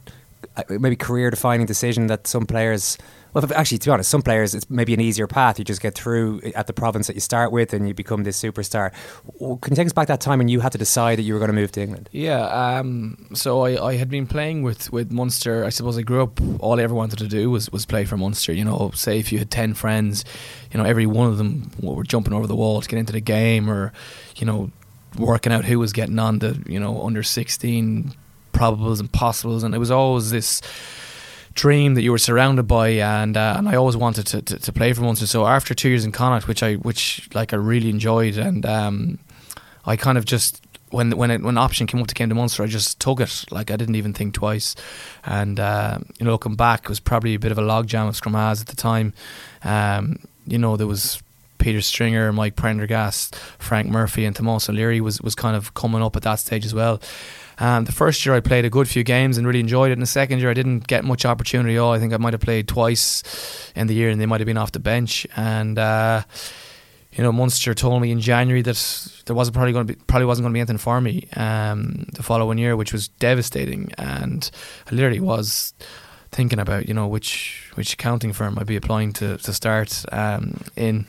uh, 0.57 0.63
maybe 0.69 0.95
career 0.95 1.31
defining 1.31 1.65
decision 1.65 2.05
that 2.07 2.27
some 2.27 2.45
players 2.45 2.99
well, 3.35 3.45
actually, 3.53 3.79
to 3.79 3.89
be 3.89 3.91
honest, 3.91 4.09
some 4.09 4.21
players 4.21 4.55
it's 4.55 4.69
maybe 4.69 4.93
an 4.93 5.01
easier 5.01 5.27
path. 5.27 5.59
You 5.59 5.65
just 5.65 5.81
get 5.81 5.93
through 5.93 6.39
at 6.55 6.67
the 6.67 6.73
province 6.73 7.07
that 7.07 7.15
you 7.15 7.19
start 7.19 7.51
with, 7.51 7.73
and 7.73 7.85
you 7.85 7.93
become 7.93 8.23
this 8.23 8.41
superstar. 8.41 8.93
Can 9.37 9.71
you 9.71 9.75
take 9.75 9.87
us 9.87 9.91
back 9.91 10.07
that 10.07 10.21
time 10.21 10.37
when 10.37 10.47
you 10.47 10.61
had 10.61 10.71
to 10.71 10.77
decide 10.77 11.17
that 11.17 11.23
you 11.23 11.33
were 11.33 11.39
going 11.39 11.51
to 11.51 11.53
move 11.53 11.73
to 11.73 11.81
England? 11.81 12.09
Yeah. 12.13 12.45
Um, 12.45 13.27
so 13.33 13.65
I, 13.65 13.89
I 13.89 13.95
had 13.97 14.09
been 14.09 14.25
playing 14.25 14.63
with 14.63 14.89
with 14.93 15.11
Munster. 15.11 15.65
I 15.65 15.69
suppose 15.69 15.97
I 15.97 16.03
grew 16.03 16.23
up. 16.23 16.39
All 16.61 16.79
I 16.79 16.83
ever 16.83 16.93
wanted 16.93 17.19
to 17.19 17.27
do 17.27 17.51
was 17.51 17.69
was 17.71 17.85
play 17.85 18.05
for 18.05 18.15
Munster. 18.15 18.53
You 18.53 18.63
know, 18.63 18.91
say 18.95 19.19
if 19.19 19.33
you 19.33 19.39
had 19.39 19.51
ten 19.51 19.73
friends, 19.73 20.23
you 20.71 20.79
know, 20.79 20.85
every 20.85 21.05
one 21.05 21.27
of 21.27 21.37
them 21.37 21.71
were 21.81 22.05
jumping 22.05 22.31
over 22.31 22.47
the 22.47 22.55
wall 22.55 22.79
to 22.79 22.87
get 22.87 22.97
into 22.97 23.11
the 23.11 23.19
game, 23.19 23.69
or 23.69 23.91
you 24.37 24.45
know, 24.45 24.71
working 25.17 25.51
out 25.51 25.65
who 25.65 25.77
was 25.77 25.91
getting 25.91 26.19
on 26.19 26.39
the 26.39 26.63
you 26.67 26.79
know 26.79 27.05
under 27.05 27.21
sixteen 27.21 28.13
probables 28.53 29.01
and 29.01 29.11
possibles, 29.11 29.61
and 29.63 29.75
it 29.75 29.77
was 29.77 29.91
always 29.91 30.31
this 30.31 30.61
dream 31.55 31.95
that 31.95 32.01
you 32.01 32.11
were 32.11 32.19
surrounded 32.19 32.63
by, 32.63 32.89
and 32.89 33.35
uh, 33.35 33.55
and 33.57 33.67
I 33.67 33.75
always 33.75 33.97
wanted 33.97 34.27
to, 34.27 34.41
to, 34.41 34.59
to, 34.59 34.73
play 34.73 34.93
for 34.93 35.01
Munster. 35.01 35.25
So 35.25 35.47
after 35.47 35.73
two 35.73 35.89
years 35.89 36.05
in 36.05 36.11
Connacht, 36.11 36.47
which 36.47 36.61
I 36.61 36.75
which 36.75 37.27
like 37.33 37.53
I 37.53 37.55
really 37.55 37.89
enjoyed, 37.89 38.37
and 38.37 38.65
um, 38.65 39.19
I 39.85 39.95
kind 39.95 40.17
of 40.17 40.25
just 40.25 40.61
when 40.91 41.17
when 41.17 41.31
it, 41.31 41.41
when 41.41 41.57
option 41.57 41.87
came 41.87 42.01
up 42.01 42.07
to 42.07 42.13
came 42.13 42.29
to 42.29 42.35
Munster, 42.35 42.63
I 42.63 42.67
just 42.67 42.99
took 42.99 43.19
it. 43.19 43.45
Like 43.51 43.71
I 43.71 43.77
didn't 43.77 43.95
even 43.95 44.13
think 44.13 44.33
twice, 44.33 44.75
and 45.25 45.59
uh, 45.59 45.99
you 46.19 46.25
know 46.25 46.31
looking 46.31 46.55
back, 46.55 46.83
it 46.83 46.89
was 46.89 46.99
probably 46.99 47.33
a 47.33 47.39
bit 47.39 47.51
of 47.51 47.57
a 47.57 47.63
logjam 47.63 48.07
of 48.07 48.15
scrum 48.15 48.35
halves 48.35 48.61
at 48.61 48.67
the 48.67 48.75
time. 48.75 49.13
Um, 49.63 50.19
you 50.45 50.57
know 50.57 50.77
there 50.77 50.87
was 50.87 51.23
Peter 51.57 51.81
Stringer, 51.81 52.31
Mike 52.33 52.55
Prendergast, 52.55 53.35
Frank 53.57 53.89
Murphy, 53.89 54.25
and 54.25 54.35
Tomas 54.35 54.69
O'Leary 54.69 55.01
was 55.01 55.21
was 55.21 55.35
kind 55.35 55.55
of 55.55 55.73
coming 55.73 56.03
up 56.03 56.15
at 56.15 56.23
that 56.23 56.35
stage 56.35 56.65
as 56.65 56.73
well. 56.73 56.99
Um, 57.57 57.85
the 57.85 57.91
first 57.91 58.25
year 58.25 58.35
I 58.35 58.39
played 58.39 58.65
a 58.65 58.69
good 58.69 58.87
few 58.87 59.03
games 59.03 59.37
and 59.37 59.47
really 59.47 59.59
enjoyed 59.59 59.91
it. 59.91 59.93
In 59.93 59.99
the 59.99 60.05
second 60.05 60.39
year 60.39 60.49
I 60.49 60.53
didn't 60.53 60.87
get 60.87 61.03
much 61.03 61.25
opportunity 61.25 61.75
at 61.75 61.79
all. 61.79 61.93
I 61.93 61.99
think 61.99 62.13
I 62.13 62.17
might 62.17 62.33
have 62.33 62.41
played 62.41 62.67
twice 62.67 63.23
in 63.75 63.87
the 63.87 63.93
year 63.93 64.09
and 64.09 64.19
they 64.19 64.25
might 64.25 64.39
have 64.41 64.45
been 64.45 64.57
off 64.57 64.71
the 64.71 64.79
bench. 64.79 65.25
And 65.35 65.79
uh, 65.79 66.23
you 67.13 67.23
know, 67.23 67.31
Munster 67.31 67.73
told 67.73 68.01
me 68.01 68.11
in 68.11 68.19
January 68.19 68.61
that 68.61 69.21
there 69.25 69.35
wasn't 69.35 69.55
probably 69.55 69.71
going 69.71 69.87
to 69.87 69.93
be 69.93 69.99
probably 70.05 70.25
wasn't 70.25 70.43
going 70.43 70.53
to 70.53 70.57
be 70.57 70.59
anything 70.59 70.77
for 70.77 70.99
me 70.99 71.27
um, 71.35 72.05
the 72.13 72.23
following 72.23 72.57
year, 72.57 72.75
which 72.75 72.91
was 72.91 73.07
devastating. 73.07 73.91
And 73.97 74.49
I 74.91 74.95
literally 74.95 75.21
was 75.21 75.73
thinking 76.31 76.59
about 76.59 76.87
you 76.87 76.93
know 76.93 77.07
which 77.07 77.71
which 77.75 77.93
accounting 77.93 78.33
firm 78.33 78.59
I'd 78.59 78.67
be 78.67 78.75
applying 78.75 79.13
to 79.13 79.37
to 79.37 79.53
start 79.53 80.03
um, 80.11 80.61
in. 80.75 81.05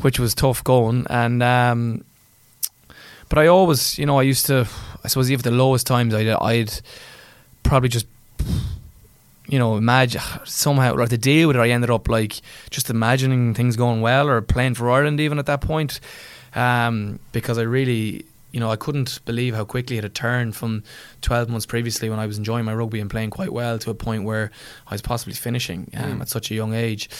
which 0.00 0.18
was 0.18 0.34
tough 0.34 0.62
going. 0.64 1.06
And 1.10 1.42
um, 1.42 2.04
but 3.28 3.38
I 3.38 3.46
always, 3.46 3.98
you 3.98 4.06
know, 4.06 4.18
I 4.18 4.22
used 4.22 4.46
to, 4.46 4.66
I 5.04 5.08
suppose, 5.08 5.30
even 5.30 5.42
the 5.42 5.50
lowest 5.50 5.86
times, 5.86 6.14
I'd, 6.14 6.28
I'd 6.28 6.80
probably 7.62 7.88
just, 7.88 8.06
you 9.48 9.58
know, 9.58 9.76
imagine 9.76 10.20
somehow 10.44 10.94
or 10.94 11.06
to 11.06 11.18
deal 11.18 11.48
with 11.48 11.56
it. 11.56 11.60
I 11.60 11.70
ended 11.70 11.90
up 11.90 12.08
like 12.08 12.40
just 12.70 12.90
imagining 12.90 13.54
things 13.54 13.76
going 13.76 14.00
well 14.00 14.28
or 14.28 14.40
playing 14.42 14.74
for 14.74 14.90
Ireland 14.90 15.20
even 15.20 15.38
at 15.38 15.46
that 15.46 15.60
point, 15.60 16.00
um, 16.54 17.18
because 17.32 17.58
I 17.58 17.62
really. 17.62 18.24
You 18.50 18.60
know, 18.60 18.70
I 18.70 18.76
couldn't 18.76 19.20
believe 19.26 19.54
how 19.54 19.66
quickly 19.66 19.98
it 19.98 20.04
had 20.04 20.14
turned 20.14 20.56
from 20.56 20.82
12 21.20 21.50
months 21.50 21.66
previously 21.66 22.08
when 22.08 22.18
I 22.18 22.24
was 22.26 22.38
enjoying 22.38 22.64
my 22.64 22.72
rugby 22.72 22.98
and 22.98 23.10
playing 23.10 23.28
quite 23.28 23.52
well 23.52 23.78
to 23.78 23.90
a 23.90 23.94
point 23.94 24.24
where 24.24 24.50
I 24.86 24.94
was 24.94 25.02
possibly 25.02 25.34
finishing 25.34 25.90
um, 25.94 26.16
Mm. 26.16 26.20
at 26.22 26.30
such 26.30 26.50
a 26.50 26.54
young 26.54 26.72
age. 26.72 27.10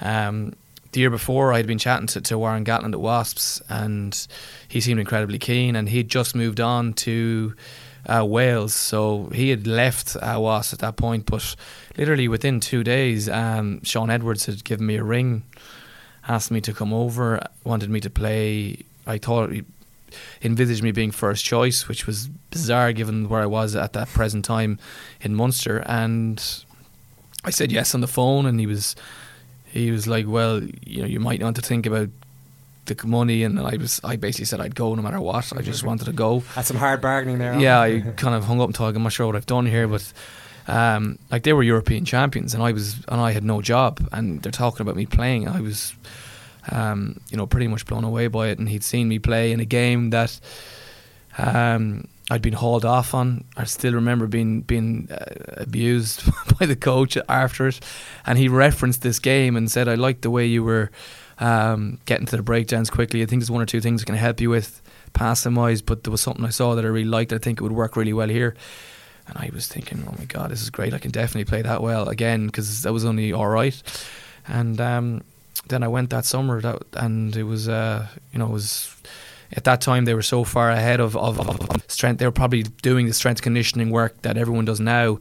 Um, 0.00 0.54
the 0.92 1.00
year 1.00 1.10
before, 1.10 1.52
I'd 1.52 1.66
been 1.66 1.78
chatting 1.78 2.06
to, 2.08 2.20
to 2.22 2.38
Warren 2.38 2.64
Gatland 2.64 2.94
at 2.94 3.00
Wasps, 3.00 3.60
and 3.68 4.26
he 4.68 4.80
seemed 4.80 5.00
incredibly 5.00 5.38
keen. 5.38 5.76
And 5.76 5.88
he'd 5.88 6.08
just 6.08 6.34
moved 6.34 6.60
on 6.60 6.94
to 6.94 7.54
uh, 8.06 8.24
Wales, 8.24 8.72
so 8.74 9.30
he 9.34 9.50
had 9.50 9.66
left 9.66 10.16
uh, 10.16 10.38
Wasps 10.40 10.72
at 10.72 10.78
that 10.80 10.96
point. 10.96 11.26
But 11.26 11.56
literally 11.96 12.28
within 12.28 12.60
two 12.60 12.82
days, 12.82 13.28
um, 13.28 13.82
Shaun 13.84 14.10
Edwards 14.10 14.46
had 14.46 14.64
given 14.64 14.86
me 14.86 14.96
a 14.96 15.04
ring, 15.04 15.42
asked 16.26 16.50
me 16.50 16.60
to 16.62 16.72
come 16.72 16.92
over, 16.92 17.46
wanted 17.64 17.90
me 17.90 18.00
to 18.00 18.10
play. 18.10 18.78
I 19.06 19.18
thought 19.18 19.52
he 19.52 19.64
envisaged 20.42 20.82
me 20.82 20.92
being 20.92 21.10
first 21.10 21.44
choice, 21.44 21.86
which 21.86 22.06
was 22.06 22.28
bizarre 22.50 22.92
given 22.92 23.28
where 23.28 23.42
I 23.42 23.46
was 23.46 23.76
at 23.76 23.92
that 23.92 24.08
present 24.08 24.44
time 24.44 24.78
in 25.20 25.34
Munster. 25.34 25.78
And 25.86 26.42
I 27.44 27.50
said 27.50 27.70
yes 27.70 27.94
on 27.94 28.00
the 28.00 28.08
phone, 28.08 28.46
and 28.46 28.58
he 28.58 28.66
was 28.66 28.96
he 29.70 29.90
was 29.90 30.06
like, 30.06 30.26
"Well, 30.26 30.62
you 30.84 31.02
know, 31.02 31.06
you 31.06 31.20
might 31.20 31.42
want 31.42 31.56
to 31.56 31.62
think 31.62 31.86
about 31.86 32.08
the 32.86 32.96
money." 33.06 33.42
And 33.42 33.58
I 33.60 33.76
was, 33.76 34.00
I 34.04 34.16
basically 34.16 34.46
said 34.46 34.60
I'd 34.60 34.74
go 34.74 34.94
no 34.94 35.02
matter 35.02 35.20
what. 35.20 35.52
I 35.56 35.62
just 35.62 35.84
wanted 35.84 36.06
to 36.06 36.12
go. 36.12 36.40
Had 36.40 36.66
some 36.66 36.76
hard 36.76 37.00
bargaining 37.00 37.38
there. 37.38 37.58
Yeah, 37.58 37.80
I 37.80 38.00
kind 38.16 38.34
of 38.34 38.44
hung 38.44 38.60
up 38.60 38.68
and 38.68 38.76
thought, 38.76 38.94
I'm 38.94 39.02
not 39.02 39.12
sure 39.12 39.26
what 39.26 39.36
I've 39.36 39.46
done 39.46 39.66
here, 39.66 39.86
but 39.88 40.12
um, 40.66 41.18
like 41.30 41.42
they 41.42 41.52
were 41.52 41.62
European 41.62 42.04
champions, 42.04 42.54
and 42.54 42.62
I 42.62 42.72
was, 42.72 42.96
and 43.08 43.20
I 43.20 43.32
had 43.32 43.44
no 43.44 43.62
job, 43.62 44.06
and 44.12 44.42
they're 44.42 44.52
talking 44.52 44.82
about 44.82 44.96
me 44.96 45.06
playing. 45.06 45.48
I 45.48 45.60
was, 45.60 45.94
um, 46.70 47.20
you 47.30 47.36
know, 47.36 47.46
pretty 47.46 47.68
much 47.68 47.86
blown 47.86 48.04
away 48.04 48.28
by 48.28 48.48
it, 48.48 48.58
and 48.58 48.68
he'd 48.68 48.84
seen 48.84 49.08
me 49.08 49.18
play 49.18 49.52
in 49.52 49.60
a 49.60 49.64
game 49.64 50.10
that. 50.10 50.38
Um, 51.40 52.08
I'd 52.30 52.42
been 52.42 52.54
hauled 52.54 52.84
off 52.84 53.14
on. 53.14 53.44
I 53.56 53.64
still 53.64 53.94
remember 53.94 54.26
being 54.26 54.60
being 54.62 55.08
uh, 55.10 55.24
abused 55.56 56.24
by 56.58 56.66
the 56.66 56.76
coach 56.76 57.16
after 57.28 57.68
it, 57.68 57.80
and 58.26 58.38
he 58.38 58.48
referenced 58.48 59.02
this 59.02 59.18
game 59.18 59.56
and 59.56 59.70
said, 59.70 59.88
"I 59.88 59.94
liked 59.94 60.22
the 60.22 60.30
way 60.30 60.46
you 60.46 60.62
were 60.62 60.90
um, 61.38 61.98
getting 62.04 62.26
to 62.26 62.36
the 62.36 62.42
breakdowns 62.42 62.90
quickly. 62.90 63.22
I 63.22 63.26
think 63.26 63.40
there's 63.40 63.50
one 63.50 63.62
or 63.62 63.66
two 63.66 63.80
things 63.80 64.02
I 64.02 64.04
can 64.04 64.14
help 64.14 64.40
you 64.40 64.50
with, 64.50 64.82
passing 65.14 65.54
wise, 65.54 65.80
but 65.80 66.04
there 66.04 66.10
was 66.10 66.20
something 66.20 66.44
I 66.44 66.50
saw 66.50 66.74
that 66.74 66.84
I 66.84 66.88
really 66.88 67.08
liked. 67.08 67.32
I 67.32 67.38
think 67.38 67.60
it 67.60 67.62
would 67.62 67.72
work 67.72 67.96
really 67.96 68.12
well 68.12 68.28
here." 68.28 68.54
And 69.26 69.36
I 69.38 69.50
was 69.54 69.66
thinking, 69.66 70.04
"Oh 70.06 70.14
my 70.18 70.26
god, 70.26 70.50
this 70.50 70.62
is 70.62 70.70
great! 70.70 70.92
I 70.92 70.98
can 70.98 71.10
definitely 71.10 71.46
play 71.46 71.62
that 71.62 71.82
well 71.82 72.08
again 72.08 72.46
because 72.46 72.82
that 72.82 72.92
was 72.92 73.04
only 73.04 73.32
all 73.32 73.48
right." 73.48 73.80
And 74.46 74.80
um, 74.80 75.22
then 75.68 75.82
I 75.82 75.88
went 75.88 76.10
that 76.10 76.24
summer, 76.24 76.60
that, 76.60 76.82
and 76.94 77.36
it 77.36 77.42
was, 77.44 77.68
uh, 77.68 78.06
you 78.32 78.38
know, 78.38 78.46
it 78.46 78.52
was 78.52 78.94
at 79.52 79.64
that 79.64 79.80
time 79.80 80.04
they 80.04 80.14
were 80.14 80.22
so 80.22 80.44
far 80.44 80.70
ahead 80.70 81.00
of, 81.00 81.16
of, 81.16 81.40
of 81.40 81.82
strength. 81.88 82.18
They 82.18 82.26
were 82.26 82.32
probably 82.32 82.62
doing 82.62 83.06
the 83.06 83.12
strength 83.14 83.42
conditioning 83.42 83.90
work 83.90 84.20
that 84.22 84.36
everyone 84.36 84.64
does 84.64 84.80
now, 84.80 85.18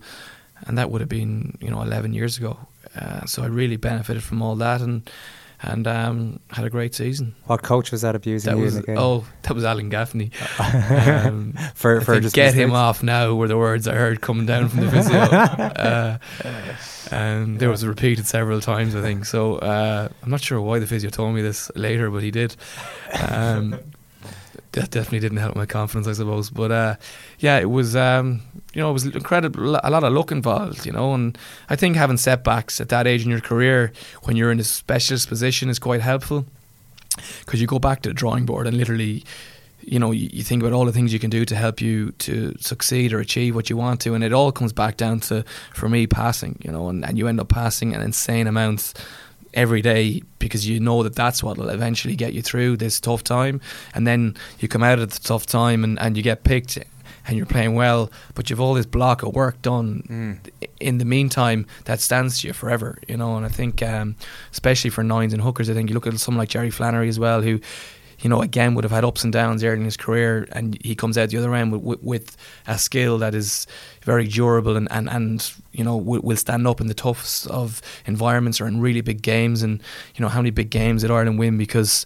and 0.65 0.77
that 0.77 0.91
would 0.91 1.01
have 1.01 1.09
been 1.09 1.57
you 1.61 1.69
know 1.69 1.81
11 1.81 2.13
years 2.13 2.37
ago. 2.37 2.57
Uh, 2.95 3.25
so 3.25 3.43
I 3.43 3.47
really 3.47 3.77
benefited 3.77 4.23
from 4.23 4.41
all 4.41 4.55
that 4.55 4.81
and 4.81 5.09
and 5.63 5.87
um, 5.87 6.39
had 6.51 6.65
a 6.65 6.69
great 6.69 6.93
season. 6.93 7.33
What 7.45 7.63
coach 7.63 7.91
was 7.91 8.01
that 8.01 8.15
abusing 8.15 8.51
That 8.51 8.57
you 8.59 8.63
was 8.63 8.75
in 8.75 8.81
the 8.81 8.87
game? 8.87 8.97
oh 8.99 9.25
that 9.43 9.53
was 9.53 9.63
Alan 9.63 9.89
Gaffney. 9.89 10.31
Um, 10.59 11.53
For- 11.73 12.01
I 12.01 12.03
for 12.03 12.19
just 12.19 12.35
get 12.35 12.53
him 12.53 12.73
off 12.73 13.01
now 13.01 13.33
were 13.33 13.47
the 13.47 13.57
words 13.57 13.87
I 13.87 13.95
heard 13.95 14.21
coming 14.21 14.45
down 14.45 14.69
from 14.69 14.81
the 14.81 14.91
physio. 14.91 15.17
uh, 15.19 16.17
and 17.11 17.59
there 17.59 17.69
was 17.69 17.85
repeated 17.85 18.27
several 18.27 18.61
times 18.61 18.95
I 18.95 19.01
think. 19.01 19.25
So 19.25 19.55
uh, 19.57 20.09
I'm 20.21 20.29
not 20.29 20.41
sure 20.41 20.59
why 20.61 20.79
the 20.79 20.87
physio 20.87 21.09
told 21.09 21.33
me 21.35 21.41
this 21.41 21.71
later, 21.75 22.09
but 22.11 22.21
he 22.23 22.31
did. 22.31 22.55
Um, 23.29 23.79
that 24.77 24.91
definitely 24.91 25.19
didn't 25.19 25.37
help 25.37 25.55
my 25.55 25.65
confidence, 25.65 26.07
I 26.07 26.13
suppose. 26.13 26.49
But 26.49 26.71
uh, 26.71 26.95
yeah, 27.39 27.59
it 27.59 27.69
was 27.69 27.95
um, 27.95 28.41
you 28.73 28.81
know 28.81 28.89
it 28.89 28.93
was 28.93 29.05
incredible, 29.05 29.79
a 29.83 29.89
lot 29.89 30.03
of 30.03 30.13
luck 30.13 30.31
involved, 30.31 30.85
you 30.85 30.91
know. 30.91 31.13
And 31.13 31.37
I 31.69 31.75
think 31.75 31.95
having 31.95 32.17
setbacks 32.17 32.79
at 32.79 32.89
that 32.89 33.07
age 33.07 33.23
in 33.23 33.29
your 33.29 33.41
career, 33.41 33.91
when 34.23 34.35
you're 34.35 34.51
in 34.51 34.59
a 34.59 34.63
specialist 34.63 35.27
position, 35.27 35.69
is 35.69 35.79
quite 35.79 36.01
helpful 36.01 36.45
because 37.39 37.59
you 37.59 37.67
go 37.67 37.79
back 37.79 38.01
to 38.03 38.09
the 38.09 38.13
drawing 38.13 38.45
board 38.45 38.67
and 38.67 38.77
literally. 38.77 39.23
You 39.89 39.99
know, 39.99 40.11
you, 40.11 40.27
you 40.33 40.43
think 40.43 40.61
about 40.61 40.73
all 40.73 40.83
the 40.83 40.91
things 40.91 41.13
you 41.13 41.19
can 41.19 41.29
do 41.29 41.45
to 41.45 41.55
help 41.55 41.79
you 41.79 42.11
to 42.11 42.57
succeed 42.59 43.13
or 43.13 43.21
achieve 43.21 43.55
what 43.55 43.69
you 43.69 43.77
want 43.77 44.01
to, 44.01 44.15
and 44.15 44.21
it 44.21 44.33
all 44.33 44.51
comes 44.51 44.73
back 44.73 44.97
down 44.97 45.21
to, 45.21 45.45
for 45.73 45.87
me, 45.87 46.05
passing. 46.07 46.59
You 46.61 46.73
know, 46.73 46.89
and, 46.89 47.05
and 47.05 47.17
you 47.17 47.29
end 47.29 47.39
up 47.39 47.47
passing 47.47 47.95
an 47.95 48.01
insane 48.01 48.47
amount 48.47 48.93
every 49.57 49.81
day 49.81 50.21
because 50.37 50.69
you 50.69 50.79
know 50.79 51.03
that 51.03 51.15
that's 51.15 51.43
what 51.43 51.57
will 51.57 51.69
eventually 51.69 52.15
get 52.15 52.33
you 52.33 52.41
through 52.41 52.77
this 52.77 52.99
tough 52.99 53.23
time. 53.23 53.59
And 53.93 54.05
then 54.07 54.37
you 54.59 54.67
come 54.67 54.83
out 54.83 54.99
of 54.99 55.11
the 55.11 55.19
tough 55.19 55.47
time 55.47 55.83
and, 55.83 55.99
and 55.99 56.15
you 56.15 56.23
get 56.23 56.43
picked 56.43 56.77
and 57.27 57.35
you're 57.35 57.45
playing 57.45 57.75
well, 57.75 58.09
but 58.35 58.49
you've 58.49 58.61
all 58.61 58.75
this 58.75 58.85
block 58.85 59.23
of 59.23 59.35
work 59.35 59.61
done 59.61 60.39
in 60.79 60.97
the 60.99 61.05
meantime 61.05 61.65
that 61.85 61.99
stands 61.99 62.39
to 62.39 62.47
you 62.47 62.53
forever, 62.53 62.99
you 63.07 63.17
know. 63.17 63.35
And 63.35 63.45
I 63.45 63.49
think, 63.49 63.81
um, 63.83 64.15
especially 64.51 64.91
for 64.91 65.03
nines 65.03 65.33
and 65.33 65.41
hookers, 65.41 65.69
I 65.69 65.73
think 65.73 65.89
you 65.89 65.95
look 65.95 66.07
at 66.07 66.17
someone 66.19 66.39
like 66.39 66.49
Jerry 66.49 66.69
Flannery 66.69 67.09
as 67.09 67.19
well, 67.19 67.41
who, 67.41 67.59
you 68.19 68.29
know, 68.29 68.41
again 68.41 68.73
would 68.73 68.83
have 68.83 68.91
had 68.91 69.05
ups 69.05 69.23
and 69.23 69.31
downs 69.31 69.63
early 69.63 69.79
in 69.79 69.85
his 69.85 69.97
career, 69.97 70.47
and 70.51 70.77
he 70.83 70.95
comes 70.95 71.17
out 71.17 71.29
the 71.29 71.37
other 71.37 71.53
end 71.53 71.71
with, 71.71 72.01
with, 72.01 72.37
a 72.65 72.77
skill 72.77 73.17
that 73.19 73.35
is 73.35 73.67
very 74.03 74.27
durable 74.27 74.75
and, 74.75 74.87
and, 74.91 75.09
and 75.09 75.53
you 75.71 75.83
know 75.83 75.95
will, 75.95 76.21
will 76.21 76.35
stand 76.35 76.67
up 76.67 76.81
in 76.81 76.87
the 76.87 76.93
toughest 76.93 77.47
of 77.47 77.81
environments 78.05 78.59
or 78.59 78.67
in 78.67 78.81
really 78.81 79.01
big 79.01 79.21
games. 79.21 79.61
And 79.61 79.81
you 80.15 80.21
know 80.21 80.29
how 80.29 80.39
many 80.39 80.49
big 80.49 80.69
games 80.69 81.03
did 81.03 81.11
Ireland 81.11 81.39
win 81.39 81.57
because 81.57 82.05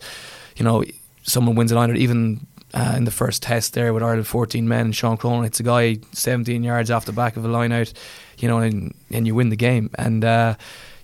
you 0.58 0.65
know 0.65 0.84
someone 1.24 1.56
wins 1.56 1.71
an 1.71 1.78
Ireland 1.78 2.00
even. 2.00 2.47
Uh, 2.74 2.93
in 2.95 3.04
the 3.04 3.12
first 3.12 3.43
test 3.43 3.74
there 3.74 3.93
with 3.93 4.02
Ireland 4.02 4.26
14 4.26 4.65
men 4.65 4.86
and 4.86 4.95
Sean 4.95 5.17
Cronin 5.17 5.43
hits 5.43 5.60
a 5.60 5.63
guy 5.63 5.97
17 6.13 6.63
yards 6.63 6.89
off 6.89 7.04
the 7.04 7.12
back 7.12 7.36
of 7.36 7.43
a 7.43 7.50
line 7.50 7.74
out 7.74 7.91
you 8.38 8.47
know 8.47 8.60
and, 8.60 8.93
and 9.10 9.28
you 9.28 9.36
win 9.36 9.50
the 9.50 9.58
game 9.58 9.89
and 9.95 10.24
uh, 10.24 10.56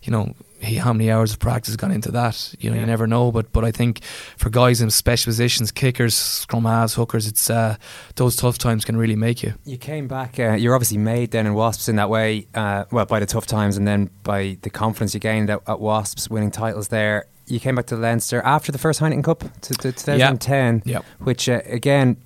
you 0.03 0.13
know 0.13 0.33
he, 0.61 0.75
how 0.77 0.91
many 0.93 1.11
hours 1.11 1.31
of 1.33 1.39
practice 1.39 1.67
has 1.69 1.75
gone 1.77 1.91
into 1.91 2.11
that 2.11 2.53
you 2.59 2.69
know 2.69 2.75
Yeah. 2.75 2.81
you 2.81 2.87
never 2.87 3.05
know 3.07 3.31
but 3.31 3.51
but 3.53 3.63
I 3.63 3.71
think 3.71 4.03
for 4.37 4.49
guys 4.49 4.81
in 4.81 4.89
special 4.89 5.29
positions 5.29 5.71
kickers 5.71 6.15
scrum 6.15 6.65
halves 6.65 6.95
hookers 6.95 7.27
it's 7.27 7.49
uh, 7.49 7.75
those 8.15 8.35
tough 8.35 8.57
times 8.57 8.83
can 8.85 8.97
really 8.97 9.15
make 9.15 9.43
you 9.43 9.53
You 9.65 9.77
came 9.77 10.07
back. 10.07 10.39
Uh, 10.39 10.53
you're 10.53 10.73
obviously 10.75 10.97
made 10.97 11.31
then 11.31 11.45
in 11.45 11.53
Wasps 11.53 11.87
in 11.89 11.95
that 11.97 12.09
way. 12.09 12.47
Uh, 12.55 12.85
well, 12.91 13.05
by 13.05 13.19
the 13.19 13.25
tough 13.25 13.45
times, 13.45 13.77
and 13.77 13.87
then 13.87 14.09
by 14.23 14.57
the 14.61 14.69
confidence 14.69 15.13
you 15.13 15.19
gained 15.19 15.49
at, 15.49 15.61
at 15.67 15.79
Wasps, 15.79 16.29
winning 16.29 16.51
titles 16.51 16.87
there. 16.87 17.25
You 17.45 17.59
came 17.59 17.75
back 17.75 17.85
to 17.87 17.95
Leinster 17.95 18.41
after 18.41 18.71
the 18.71 18.77
first 18.77 18.99
Heineken 18.99 19.23
Cup 19.23 19.39
to, 19.61 19.73
to 19.75 19.91
2010, 19.93 20.81
Yep. 20.85 21.05
which 21.19 21.47
uh, 21.49 21.61
again. 21.65 22.17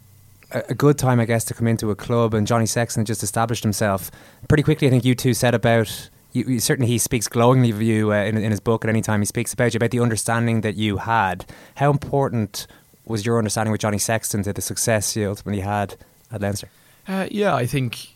A 0.54 0.74
good 0.74 0.98
time, 0.98 1.22
I 1.22 1.26
guess, 1.26 1.46
to 1.46 1.54
come 1.54 1.66
into 1.66 1.92
a 1.92 1.96
club, 1.96 2.34
and 2.34 2.46
Johnny 2.46 2.66
Sexton 2.66 3.02
had 3.02 3.08
just 3.08 3.24
established 3.24 3.64
himself 3.64 4.12
pretty 4.50 4.64
quickly. 4.64 4.86
I 4.86 4.92
think 4.92 5.06
you 5.06 5.16
two 5.16 5.34
said 5.34 5.56
about 5.56 6.10
you, 6.34 6.44
you, 6.46 6.60
certainly 6.60 6.90
he 6.90 6.98
speaks 6.98 7.28
glowingly 7.28 7.72
of 7.72 7.82
you 7.82 8.14
uh, 8.14 8.24
in, 8.24 8.38
in 8.38 8.52
his 8.52 8.60
book 8.60 8.86
at 8.86 8.90
any 8.90 9.02
time 9.02 9.22
he 9.22 9.26
speaks 9.26 9.54
about 9.54 9.74
you 9.74 9.78
about 9.78 9.92
the 9.92 10.00
understanding 10.00 10.62
that 10.62 10.76
you 10.76 10.98
had. 10.98 11.46
How 11.76 11.92
important 11.92 12.68
was 13.06 13.26
your 13.26 13.38
understanding 13.38 13.72
with 13.72 13.82
Johnny 13.82 13.98
Sexton 13.98 14.44
to 14.44 14.54
the 14.54 14.62
success 14.62 15.16
you 15.16 15.30
ultimately 15.30 15.62
had 15.62 15.96
at 16.32 16.42
Leinster? 16.42 16.70
Uh, 17.08 17.28
yeah, 17.30 17.56
I 17.56 17.66
think 17.66 18.10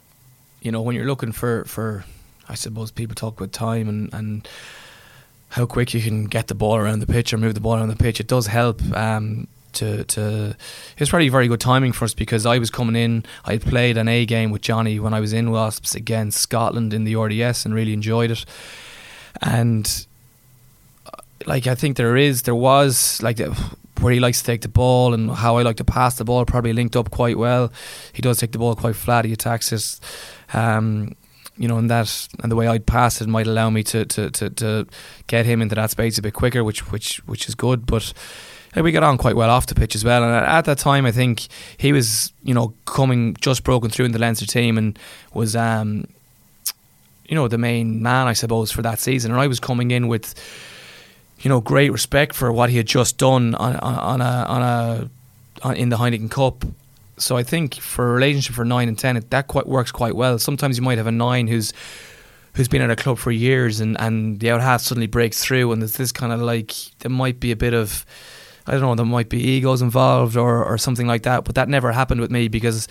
you 0.61 0.71
know 0.71 0.81
when 0.81 0.95
you're 0.95 1.05
looking 1.05 1.31
for 1.31 1.65
for 1.65 2.05
I 2.47 2.55
suppose 2.55 2.91
people 2.91 3.15
talk 3.15 3.39
about 3.39 3.51
time 3.51 3.89
and 3.89 4.13
and 4.13 4.47
how 5.49 5.65
quick 5.65 5.93
you 5.93 6.01
can 6.01 6.25
get 6.25 6.47
the 6.47 6.55
ball 6.55 6.75
around 6.75 6.99
the 6.99 7.07
pitch 7.07 7.33
or 7.33 7.37
move 7.37 7.53
the 7.53 7.61
ball 7.61 7.75
around 7.75 7.89
the 7.89 7.95
pitch. 7.95 8.19
It 8.19 8.27
does 8.27 8.47
help. 8.47 8.81
Um, 8.93 9.47
to 9.75 10.03
to 10.05 10.55
it's 10.97 11.09
probably 11.09 11.29
very 11.29 11.47
good 11.47 11.59
timing 11.59 11.91
for 11.91 12.05
us 12.05 12.13
because 12.13 12.45
I 12.45 12.57
was 12.57 12.69
coming 12.69 12.95
in. 12.95 13.25
I 13.45 13.53
had 13.53 13.61
played 13.61 13.97
an 13.97 14.07
A 14.07 14.25
game 14.25 14.51
with 14.51 14.61
Johnny 14.61 14.99
when 14.99 15.13
I 15.13 15.19
was 15.19 15.33
in 15.33 15.51
Wasps 15.51 15.95
against 15.95 16.39
Scotland 16.39 16.93
in 16.93 17.03
the 17.03 17.15
RDS 17.15 17.65
and 17.65 17.73
really 17.73 17.93
enjoyed 17.93 18.31
it. 18.31 18.45
And 19.41 20.05
uh, 21.05 21.21
like 21.45 21.67
I 21.67 21.75
think 21.75 21.97
there 21.97 22.17
is, 22.17 22.43
there 22.43 22.55
was 22.55 23.21
like 23.21 23.39
where 23.99 24.13
he 24.13 24.19
likes 24.19 24.39
to 24.39 24.45
take 24.45 24.61
the 24.61 24.67
ball 24.67 25.13
and 25.13 25.31
how 25.31 25.57
I 25.57 25.63
like 25.63 25.77
to 25.77 25.85
pass 25.85 26.17
the 26.17 26.25
ball 26.25 26.45
probably 26.45 26.73
linked 26.73 26.95
up 26.95 27.11
quite 27.11 27.37
well. 27.37 27.71
He 28.13 28.21
does 28.21 28.39
take 28.39 28.51
the 28.51 28.59
ball 28.59 28.75
quite 28.75 28.95
flat. 28.95 29.25
He 29.25 29.33
attacks 29.33 29.71
it. 29.71 29.99
Um, 30.53 31.15
you 31.57 31.67
know, 31.67 31.77
and 31.77 31.89
that 31.89 32.27
and 32.43 32.51
the 32.51 32.55
way 32.55 32.67
I'd 32.67 32.85
pass 32.85 33.21
it 33.21 33.27
might 33.27 33.47
allow 33.47 33.69
me 33.69 33.83
to, 33.83 34.05
to, 34.05 34.29
to, 34.31 34.49
to 34.49 34.87
get 35.27 35.45
him 35.45 35.61
into 35.61 35.75
that 35.75 35.91
space 35.91 36.17
a 36.17 36.21
bit 36.21 36.33
quicker, 36.33 36.63
which 36.63 36.91
which 36.91 37.17
which 37.27 37.47
is 37.47 37.55
good. 37.55 37.85
But 37.85 38.13
we 38.83 38.91
got 38.91 39.03
on 39.03 39.17
quite 39.17 39.35
well 39.35 39.49
off 39.49 39.67
the 39.67 39.75
pitch 39.75 39.95
as 39.95 40.03
well. 40.03 40.23
And 40.23 40.33
at, 40.33 40.43
at 40.43 40.65
that 40.65 40.77
time, 40.77 41.05
I 41.05 41.11
think 41.11 41.47
he 41.77 41.93
was, 41.93 42.33
you 42.43 42.53
know, 42.53 42.73
coming 42.85 43.35
just 43.39 43.63
broken 43.63 43.89
through 43.89 44.05
in 44.05 44.11
the 44.11 44.19
Leinster 44.19 44.45
team 44.45 44.77
and 44.77 44.97
was, 45.33 45.55
um, 45.55 46.07
you 47.27 47.35
know, 47.35 47.47
the 47.47 47.57
main 47.57 48.01
man, 48.01 48.27
I 48.27 48.33
suppose, 48.33 48.71
for 48.71 48.81
that 48.81 48.99
season. 48.99 49.31
And 49.31 49.39
I 49.39 49.47
was 49.47 49.59
coming 49.59 49.91
in 49.91 50.07
with 50.07 50.35
you 51.45 51.49
know, 51.49 51.61
great 51.61 51.91
respect 51.91 52.33
for 52.33 52.51
what 52.51 52.69
he 52.69 52.77
had 52.77 52.87
just 52.87 53.17
done 53.17 53.55
on 53.55 53.75
on, 53.75 53.95
on 53.95 54.21
a 54.21 55.09
on 55.63 55.69
a 55.71 55.73
in 55.73 55.89
the 55.89 55.97
Heineken 55.97 56.31
Cup. 56.31 56.65
So 57.17 57.37
I 57.37 57.43
think 57.43 57.75
for 57.75 58.09
a 58.09 58.13
relationship 58.13 58.55
for 58.55 58.65
nine 58.65 58.87
and 58.87 58.97
ten, 58.97 59.15
it, 59.15 59.29
that 59.29 59.47
quite 59.47 59.67
works 59.67 59.91
quite 59.91 60.15
well. 60.15 60.37
Sometimes 60.39 60.77
you 60.77 60.83
might 60.83 60.97
have 60.97 61.07
a 61.07 61.11
nine 61.11 61.47
who's 61.47 61.73
who's 62.53 62.67
been 62.67 62.81
at 62.81 62.89
a 62.89 62.95
club 62.95 63.17
for 63.17 63.31
years, 63.31 63.79
and 63.79 63.99
and 63.99 64.39
the 64.39 64.51
out 64.51 64.61
half 64.61 64.81
suddenly 64.81 65.07
breaks 65.07 65.43
through, 65.43 65.71
and 65.71 65.81
there's 65.81 65.97
this 65.97 66.11
kind 66.11 66.33
of 66.33 66.41
like 66.41 66.73
there 66.99 67.11
might 67.11 67.39
be 67.39 67.51
a 67.51 67.55
bit 67.55 67.73
of 67.73 68.05
I 68.67 68.71
don't 68.71 68.81
know, 68.81 68.95
there 68.95 69.05
might 69.05 69.29
be 69.29 69.39
egos 69.39 69.81
involved 69.81 70.37
or 70.37 70.63
or 70.63 70.77
something 70.77 71.07
like 71.07 71.23
that, 71.23 71.45
but 71.45 71.55
that 71.55 71.69
never 71.69 71.91
happened 71.91 72.21
with 72.21 72.31
me 72.31 72.47
because 72.47 72.87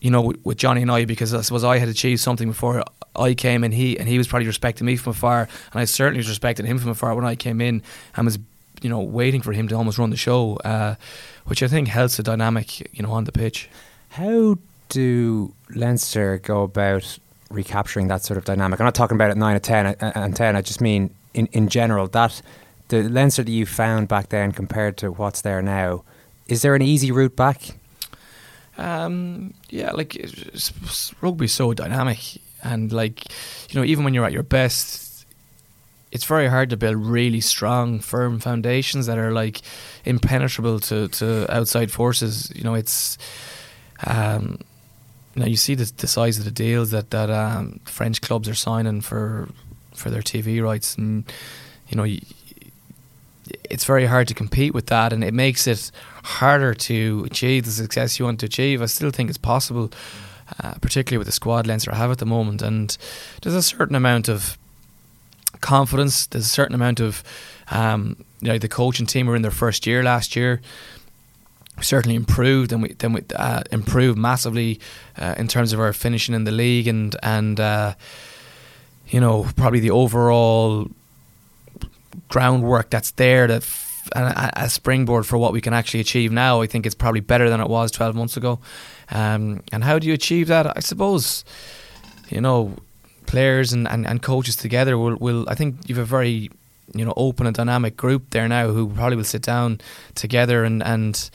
you 0.00 0.10
know, 0.10 0.32
with 0.44 0.56
Johnny 0.56 0.82
and 0.82 0.90
I, 0.90 1.04
because 1.04 1.34
I 1.34 1.42
suppose 1.42 1.62
I 1.62 1.78
had 1.78 1.88
achieved 1.88 2.20
something 2.20 2.48
before 2.48 2.82
I 3.14 3.34
came 3.34 3.62
and 3.62 3.72
he 3.72 3.98
and 3.98 4.08
he 4.08 4.18
was 4.18 4.26
probably 4.26 4.46
respecting 4.46 4.86
me 4.86 4.96
from 4.96 5.10
afar, 5.10 5.48
and 5.72 5.80
I 5.80 5.84
certainly 5.84 6.18
was 6.18 6.28
respecting 6.28 6.66
him 6.66 6.78
from 6.78 6.90
afar 6.90 7.14
when 7.14 7.24
I 7.24 7.34
came 7.34 7.60
in 7.60 7.82
and 8.16 8.24
was, 8.24 8.38
you 8.80 8.88
know, 8.88 9.00
waiting 9.00 9.42
for 9.42 9.52
him 9.52 9.68
to 9.68 9.74
almost 9.74 9.98
run 9.98 10.10
the 10.10 10.16
show, 10.16 10.56
uh, 10.64 10.94
which 11.44 11.62
I 11.62 11.68
think 11.68 11.88
helps 11.88 12.16
the 12.16 12.22
dynamic, 12.22 12.80
you 12.96 13.02
know, 13.02 13.12
on 13.12 13.24
the 13.24 13.32
pitch. 13.32 13.68
How 14.10 14.58
do 14.88 15.54
Leinster 15.74 16.38
go 16.38 16.62
about 16.62 17.18
recapturing 17.50 18.08
that 18.08 18.22
sort 18.22 18.38
of 18.38 18.44
dynamic? 18.44 18.80
I'm 18.80 18.86
not 18.86 18.94
talking 18.94 19.16
about 19.16 19.30
it 19.30 19.36
nine 19.36 19.54
and 19.54 19.64
ten 19.64 19.86
uh, 19.86 20.12
and 20.14 20.34
ten. 20.34 20.56
I 20.56 20.62
just 20.62 20.80
mean 20.80 21.14
in 21.34 21.46
in 21.52 21.68
general 21.68 22.08
that 22.08 22.40
the 22.90 23.08
Leinster 23.08 23.42
that 23.42 23.50
you 23.50 23.66
found 23.66 24.08
back 24.08 24.28
then 24.28 24.52
compared 24.52 24.96
to 24.98 25.10
what's 25.10 25.40
there 25.40 25.62
now. 25.62 26.04
Is 26.46 26.62
there 26.62 26.74
an 26.74 26.82
easy 26.82 27.10
route 27.10 27.36
back? 27.36 27.76
Um, 28.76 29.54
yeah, 29.68 29.92
like 29.92 30.16
rugby's 31.20 31.52
so 31.52 31.72
dynamic, 31.72 32.40
and 32.62 32.92
like 32.92 33.24
you 33.70 33.80
know, 33.80 33.84
even 33.84 34.04
when 34.04 34.14
you're 34.14 34.24
at 34.24 34.32
your 34.32 34.42
best, 34.42 35.26
it's 36.10 36.24
very 36.24 36.48
hard 36.48 36.70
to 36.70 36.76
build 36.76 36.96
really 36.96 37.40
strong, 37.40 38.00
firm 38.00 38.40
foundations 38.40 39.06
that 39.06 39.18
are 39.18 39.32
like 39.32 39.60
impenetrable 40.04 40.80
to, 40.80 41.08
to 41.08 41.46
outside 41.54 41.92
forces. 41.92 42.52
You 42.54 42.64
know, 42.64 42.74
it's 42.74 43.18
um, 44.06 44.58
you 45.34 45.42
know 45.42 45.46
you 45.46 45.56
see 45.56 45.74
the, 45.74 45.92
the 45.98 46.08
size 46.08 46.38
of 46.38 46.44
the 46.44 46.50
deals 46.50 46.90
that 46.90 47.10
that 47.10 47.30
um, 47.30 47.80
French 47.84 48.20
clubs 48.20 48.48
are 48.48 48.54
signing 48.54 49.02
for 49.02 49.48
for 49.94 50.10
their 50.10 50.22
TV 50.22 50.62
rights, 50.62 50.96
and 50.96 51.30
you 51.88 51.96
know. 51.96 52.04
You, 52.04 52.20
it's 53.64 53.84
very 53.84 54.06
hard 54.06 54.28
to 54.28 54.34
compete 54.34 54.74
with 54.74 54.86
that, 54.86 55.12
and 55.12 55.22
it 55.24 55.34
makes 55.34 55.66
it 55.66 55.90
harder 56.22 56.74
to 56.74 57.24
achieve 57.26 57.64
the 57.64 57.70
success 57.70 58.18
you 58.18 58.24
want 58.24 58.40
to 58.40 58.46
achieve. 58.46 58.82
I 58.82 58.86
still 58.86 59.10
think 59.10 59.28
it's 59.28 59.38
possible, 59.38 59.90
uh, 60.62 60.74
particularly 60.80 61.18
with 61.18 61.26
the 61.26 61.32
squad 61.32 61.66
Leinster 61.66 61.94
have 61.94 62.10
at 62.10 62.18
the 62.18 62.26
moment. 62.26 62.62
And 62.62 62.96
there's 63.42 63.54
a 63.54 63.62
certain 63.62 63.96
amount 63.96 64.28
of 64.28 64.58
confidence. 65.60 66.26
There's 66.26 66.46
a 66.46 66.48
certain 66.48 66.74
amount 66.74 67.00
of, 67.00 67.22
um, 67.70 68.24
you 68.40 68.48
know, 68.48 68.58
the 68.58 68.68
coaching 68.68 69.06
team 69.06 69.26
were 69.26 69.36
in 69.36 69.42
their 69.42 69.50
first 69.50 69.86
year 69.86 70.02
last 70.02 70.36
year. 70.36 70.60
We 71.76 71.84
certainly 71.84 72.16
improved, 72.16 72.72
and 72.72 72.82
we 72.82 72.92
then 72.94 73.14
we 73.14 73.22
uh, 73.34 73.62
improved 73.70 74.18
massively 74.18 74.80
uh, 75.16 75.34
in 75.38 75.48
terms 75.48 75.72
of 75.72 75.80
our 75.80 75.92
finishing 75.92 76.34
in 76.34 76.44
the 76.44 76.50
league, 76.50 76.86
and 76.86 77.16
and 77.22 77.58
uh, 77.58 77.94
you 79.08 79.20
know 79.20 79.46
probably 79.56 79.80
the 79.80 79.90
overall 79.90 80.90
groundwork 82.28 82.90
that's 82.90 83.12
there 83.12 83.46
that 83.46 83.62
a, 84.12 84.68
springboard 84.68 85.26
for 85.26 85.38
what 85.38 85.52
we 85.52 85.60
can 85.60 85.72
actually 85.72 86.00
achieve 86.00 86.32
now. 86.32 86.60
I 86.60 86.66
think 86.66 86.86
it's 86.86 86.94
probably 86.94 87.20
better 87.20 87.48
than 87.48 87.60
it 87.60 87.68
was 87.68 87.90
12 87.90 88.14
months 88.14 88.36
ago. 88.36 88.58
Um, 89.10 89.62
and 89.72 89.84
how 89.84 89.98
do 89.98 90.06
you 90.06 90.14
achieve 90.14 90.48
that? 90.48 90.76
I 90.76 90.80
suppose, 90.80 91.44
you 92.28 92.40
know, 92.40 92.76
players 93.26 93.72
and, 93.72 93.86
and, 93.88 94.06
and 94.06 94.22
coaches 94.22 94.56
together 94.56 94.98
will, 94.98 95.16
will, 95.16 95.48
I 95.48 95.54
think 95.54 95.88
you 95.88 95.94
have 95.96 96.02
a 96.02 96.06
very, 96.06 96.50
you 96.94 97.04
know, 97.04 97.14
open 97.16 97.46
and 97.46 97.54
dynamic 97.54 97.96
group 97.96 98.30
there 98.30 98.48
now 98.48 98.68
who 98.68 98.88
probably 98.88 99.16
will 99.16 99.24
sit 99.24 99.42
down 99.42 99.80
together 100.14 100.64
and, 100.64 100.82
and 100.82 101.30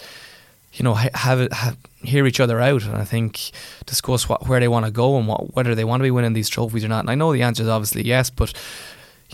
you 0.73 0.83
know, 0.83 0.93
have 0.93 1.39
it, 1.39 1.53
have, 1.53 1.77
hear 2.03 2.27
each 2.27 2.39
other 2.39 2.59
out 2.59 2.83
and 2.83 2.97
I 2.97 3.05
think 3.05 3.51
discuss 3.85 4.29
what, 4.29 4.47
where 4.47 4.59
they 4.59 4.67
want 4.67 4.85
to 4.85 4.91
go 4.91 5.17
and 5.17 5.27
what, 5.27 5.55
whether 5.55 5.73
they 5.73 5.85
want 5.85 6.01
to 6.01 6.03
be 6.03 6.11
winning 6.11 6.33
these 6.33 6.49
trophies 6.49 6.83
or 6.83 6.89
not. 6.89 6.99
And 6.99 7.09
I 7.09 7.15
know 7.15 7.31
the 7.31 7.41
answer 7.41 7.63
is 7.63 7.69
obviously 7.69 8.03
yes, 8.03 8.29
but 8.29 8.53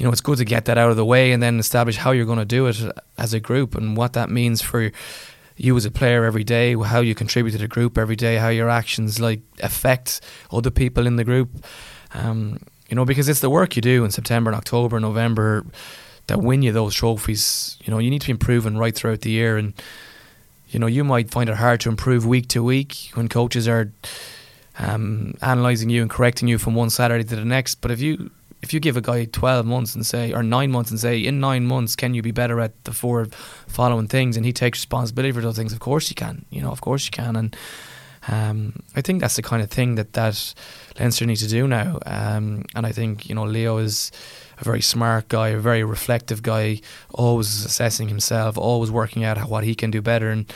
you 0.01 0.07
know, 0.07 0.11
it's 0.11 0.21
good 0.21 0.39
to 0.39 0.45
get 0.45 0.65
that 0.65 0.79
out 0.79 0.89
of 0.89 0.95
the 0.95 1.05
way 1.05 1.31
and 1.31 1.43
then 1.43 1.59
establish 1.59 1.95
how 1.95 2.09
you're 2.09 2.25
going 2.25 2.39
to 2.39 2.43
do 2.43 2.65
it 2.65 2.81
as 3.19 3.35
a 3.35 3.39
group 3.39 3.75
and 3.75 3.95
what 3.95 4.13
that 4.13 4.31
means 4.31 4.59
for 4.59 4.91
you 5.57 5.77
as 5.77 5.85
a 5.85 5.91
player 5.91 6.25
every 6.25 6.43
day, 6.43 6.73
how 6.73 7.01
you 7.01 7.13
contribute 7.13 7.51
to 7.51 7.59
the 7.59 7.67
group 7.67 7.99
every 7.99 8.15
day, 8.15 8.37
how 8.37 8.49
your 8.49 8.67
actions 8.67 9.19
like 9.19 9.41
affect 9.61 10.19
other 10.51 10.71
people 10.71 11.05
in 11.05 11.17
the 11.17 11.23
group. 11.23 11.51
Um, 12.15 12.57
you 12.89 12.95
know, 12.95 13.05
because 13.05 13.29
it's 13.29 13.41
the 13.41 13.49
work 13.51 13.75
you 13.75 13.81
do 13.83 14.03
in 14.03 14.09
September 14.09 14.49
and 14.49 14.57
October, 14.57 14.95
and 14.95 15.03
November 15.03 15.67
that 16.25 16.39
win 16.39 16.63
you 16.63 16.71
those 16.71 16.95
trophies. 16.95 17.77
You 17.83 17.91
know, 17.91 17.99
you 17.99 18.09
need 18.09 18.21
to 18.21 18.27
be 18.27 18.31
improving 18.31 18.77
right 18.77 18.95
throughout 18.95 19.21
the 19.21 19.29
year, 19.29 19.55
and 19.55 19.75
you 20.69 20.79
know, 20.79 20.87
you 20.87 21.03
might 21.03 21.29
find 21.29 21.47
it 21.47 21.57
hard 21.57 21.79
to 21.81 21.89
improve 21.89 22.25
week 22.25 22.47
to 22.47 22.63
week 22.63 23.11
when 23.13 23.27
coaches 23.27 23.67
are 23.67 23.91
um, 24.79 25.35
analysing 25.41 25.91
you 25.91 26.01
and 26.01 26.09
correcting 26.09 26.47
you 26.47 26.57
from 26.57 26.73
one 26.73 26.89
Saturday 26.89 27.23
to 27.23 27.35
the 27.35 27.45
next. 27.45 27.75
But 27.75 27.91
if 27.91 28.01
you 28.01 28.31
if 28.62 28.74
you 28.74 28.80
give 28.80 28.97
a 28.97 29.02
guy 29.02 29.26
12 29.26 29.65
months 29.65 29.95
and 29.95 30.06
say, 30.06 30.34
or 30.34 30.43
nine 30.43 30.71
months 30.71 30.91
and 30.91 31.00
say, 31.00 31.19
in 31.19 31.39
nine 31.39 31.65
months, 31.65 31.95
can 31.95 32.13
you 32.13 32.21
be 32.21 32.32
better 32.32 32.60
at 32.60 32.84
the 32.84 32.93
four 32.93 33.26
following 33.67 34.08
things? 34.08 34.38
And 34.38 34.45
he 34.45 34.54
takes 34.54 34.80
responsibility 34.80 35.32
for 35.32 35.41
those 35.41 35.58
things. 35.58 35.74
Of 35.74 35.80
course 35.80 36.10
you 36.10 36.15
can. 36.15 36.45
You 36.50 36.62
know, 36.62 36.71
of 36.71 36.82
course 36.82 37.06
you 37.06 37.12
can. 37.12 37.36
And 37.36 37.56
um, 38.28 38.84
I 38.95 39.02
think 39.02 39.21
that's 39.21 39.36
the 39.36 39.41
kind 39.41 39.63
of 39.63 39.71
thing 39.71 39.95
that 39.95 40.13
that 40.13 40.54
Leinster 41.00 41.26
needs 41.26 41.41
to 41.41 41.47
do 41.47 41.67
now. 41.67 42.00
Um, 42.06 42.65
and 42.76 42.86
I 42.86 42.91
think 42.91 43.28
you 43.28 43.36
know 43.36 43.43
Leo 43.43 43.78
is 43.78 44.12
a 44.60 44.63
very 44.63 44.82
smart 44.82 45.28
guy, 45.28 45.50
a 45.50 45.58
very 45.58 45.84
reflective 45.84 46.43
guy, 46.43 46.82
always 47.13 47.65
assessing 47.65 48.10
himself, 48.10 48.58
always 48.58 48.91
working 48.91 49.24
out 49.24 49.38
what 49.50 49.63
he 49.63 49.74
can 49.74 49.89
do 49.89 50.02
better. 50.02 50.30
And 50.30 50.54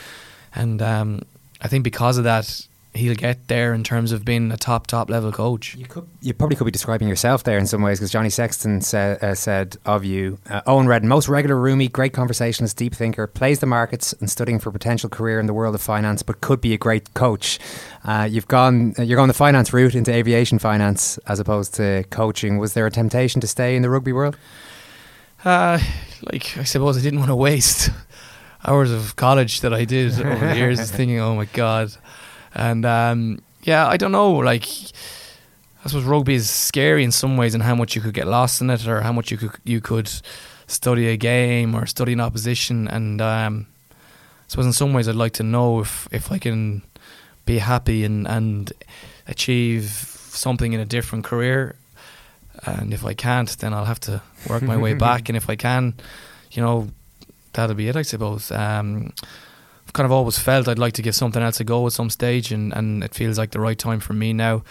and 0.54 0.80
um, 0.80 1.22
I 1.60 1.68
think 1.68 1.82
because 1.82 2.18
of 2.18 2.24
that, 2.24 2.66
he'll 2.96 3.14
get 3.14 3.48
there 3.48 3.72
in 3.74 3.84
terms 3.84 4.12
of 4.12 4.24
being 4.24 4.50
a 4.52 4.56
top 4.56 4.86
top 4.86 5.10
level 5.10 5.32
coach. 5.32 5.74
You 5.74 5.86
could, 5.86 6.06
you 6.20 6.34
probably 6.34 6.56
could 6.56 6.64
be 6.64 6.70
describing 6.70 7.08
yourself 7.08 7.44
there 7.44 7.58
in 7.58 7.66
some 7.66 7.82
ways 7.82 7.98
because 7.98 8.10
Johnny 8.10 8.30
Sexton 8.30 8.80
sa- 8.80 9.16
uh, 9.20 9.34
said 9.34 9.76
of 9.84 10.04
you, 10.04 10.38
uh, 10.48 10.62
Eoin 10.62 10.86
Reddan, 10.86 11.04
most 11.04 11.28
regular 11.28 11.56
roomie, 11.56 11.90
great 11.90 12.12
conversationalist, 12.12 12.76
deep 12.76 12.94
thinker, 12.94 13.26
plays 13.26 13.60
the 13.60 13.66
markets 13.66 14.12
and 14.14 14.30
studying 14.30 14.58
for 14.58 14.70
potential 14.70 15.08
career 15.08 15.38
in 15.38 15.46
the 15.46 15.54
world 15.54 15.74
of 15.74 15.80
finance, 15.80 16.22
but 16.22 16.40
could 16.40 16.60
be 16.60 16.72
a 16.72 16.78
great 16.78 17.14
coach. 17.14 17.58
Uh, 18.04 18.28
you've 18.30 18.48
gone, 18.48 18.94
uh, 18.98 19.02
you're 19.02 19.16
going 19.16 19.28
the 19.28 19.34
finance 19.34 19.72
route 19.72 19.94
into 19.94 20.12
aviation 20.12 20.58
finance 20.58 21.18
as 21.26 21.40
opposed 21.40 21.74
to 21.74 22.04
coaching. 22.10 22.58
Was 22.58 22.74
there 22.74 22.86
a 22.86 22.90
temptation 22.90 23.40
to 23.40 23.46
stay 23.46 23.76
in 23.76 23.82
the 23.82 23.90
rugby 23.90 24.12
world? 24.12 24.36
Uh, 25.44 25.78
like 26.22 26.56
I 26.58 26.64
suppose 26.64 26.96
I 26.98 27.00
didn't 27.02 27.20
want 27.20 27.30
to 27.30 27.36
waste 27.36 27.90
hours 28.64 28.90
of 28.90 29.16
college 29.16 29.60
that 29.60 29.72
I 29.72 29.84
did 29.84 30.20
over 30.20 30.48
the 30.48 30.56
years, 30.56 30.90
thinking, 30.90 31.20
oh 31.20 31.34
my 31.36 31.44
god. 31.46 31.92
And 32.56 32.86
um, 32.86 33.42
yeah, 33.62 33.86
I 33.86 33.96
don't 33.96 34.12
know. 34.12 34.32
Like, 34.32 34.66
I 35.84 35.88
suppose 35.88 36.04
rugby 36.04 36.34
is 36.34 36.50
scary 36.50 37.04
in 37.04 37.12
some 37.12 37.36
ways, 37.36 37.54
and 37.54 37.62
how 37.62 37.74
much 37.74 37.94
you 37.94 38.00
could 38.02 38.14
get 38.14 38.26
lost 38.26 38.60
in 38.60 38.70
it, 38.70 38.88
or 38.88 39.02
how 39.02 39.12
much 39.12 39.30
you 39.30 39.36
could 39.36 39.52
you 39.62 39.80
could 39.80 40.10
study 40.66 41.08
a 41.08 41.16
game 41.16 41.74
or 41.74 41.86
study 41.86 42.14
an 42.14 42.20
opposition. 42.20 42.88
And 42.88 43.20
um, 43.20 43.66
I 43.90 44.48
suppose 44.48 44.66
in 44.66 44.72
some 44.72 44.94
ways, 44.94 45.06
I'd 45.06 45.14
like 45.14 45.34
to 45.34 45.42
know 45.42 45.80
if 45.80 46.08
if 46.10 46.32
I 46.32 46.38
can 46.38 46.82
be 47.44 47.58
happy 47.58 48.04
and 48.04 48.26
and 48.26 48.72
achieve 49.28 49.90
something 50.30 50.72
in 50.72 50.80
a 50.80 50.86
different 50.86 51.24
career. 51.24 51.76
And 52.64 52.94
if 52.94 53.04
I 53.04 53.12
can't, 53.12 53.50
then 53.58 53.74
I'll 53.74 53.84
have 53.84 54.00
to 54.00 54.22
work 54.48 54.62
my 54.62 54.78
way 54.78 54.94
back. 55.06 55.28
And 55.28 55.36
if 55.36 55.50
I 55.50 55.56
can, 55.56 55.92
you 56.52 56.62
know, 56.62 56.88
that'll 57.52 57.76
be 57.76 57.88
it, 57.88 57.96
I 57.96 58.02
suppose. 58.02 58.50
Um, 58.50 59.12
kind 59.92 60.04
of 60.04 60.12
always 60.12 60.38
felt 60.38 60.68
I'd 60.68 60.78
like 60.78 60.94
to 60.94 61.02
give 61.02 61.14
something 61.14 61.42
else 61.42 61.60
a 61.60 61.64
go 61.64 61.86
at 61.86 61.92
some 61.92 62.10
stage, 62.10 62.52
and, 62.52 62.72
and 62.72 63.04
it 63.04 63.14
feels 63.14 63.38
like 63.38 63.50
the 63.50 63.60
right 63.60 63.78
time 63.78 64.00
for 64.00 64.12
me 64.12 64.32
now. 64.32 64.62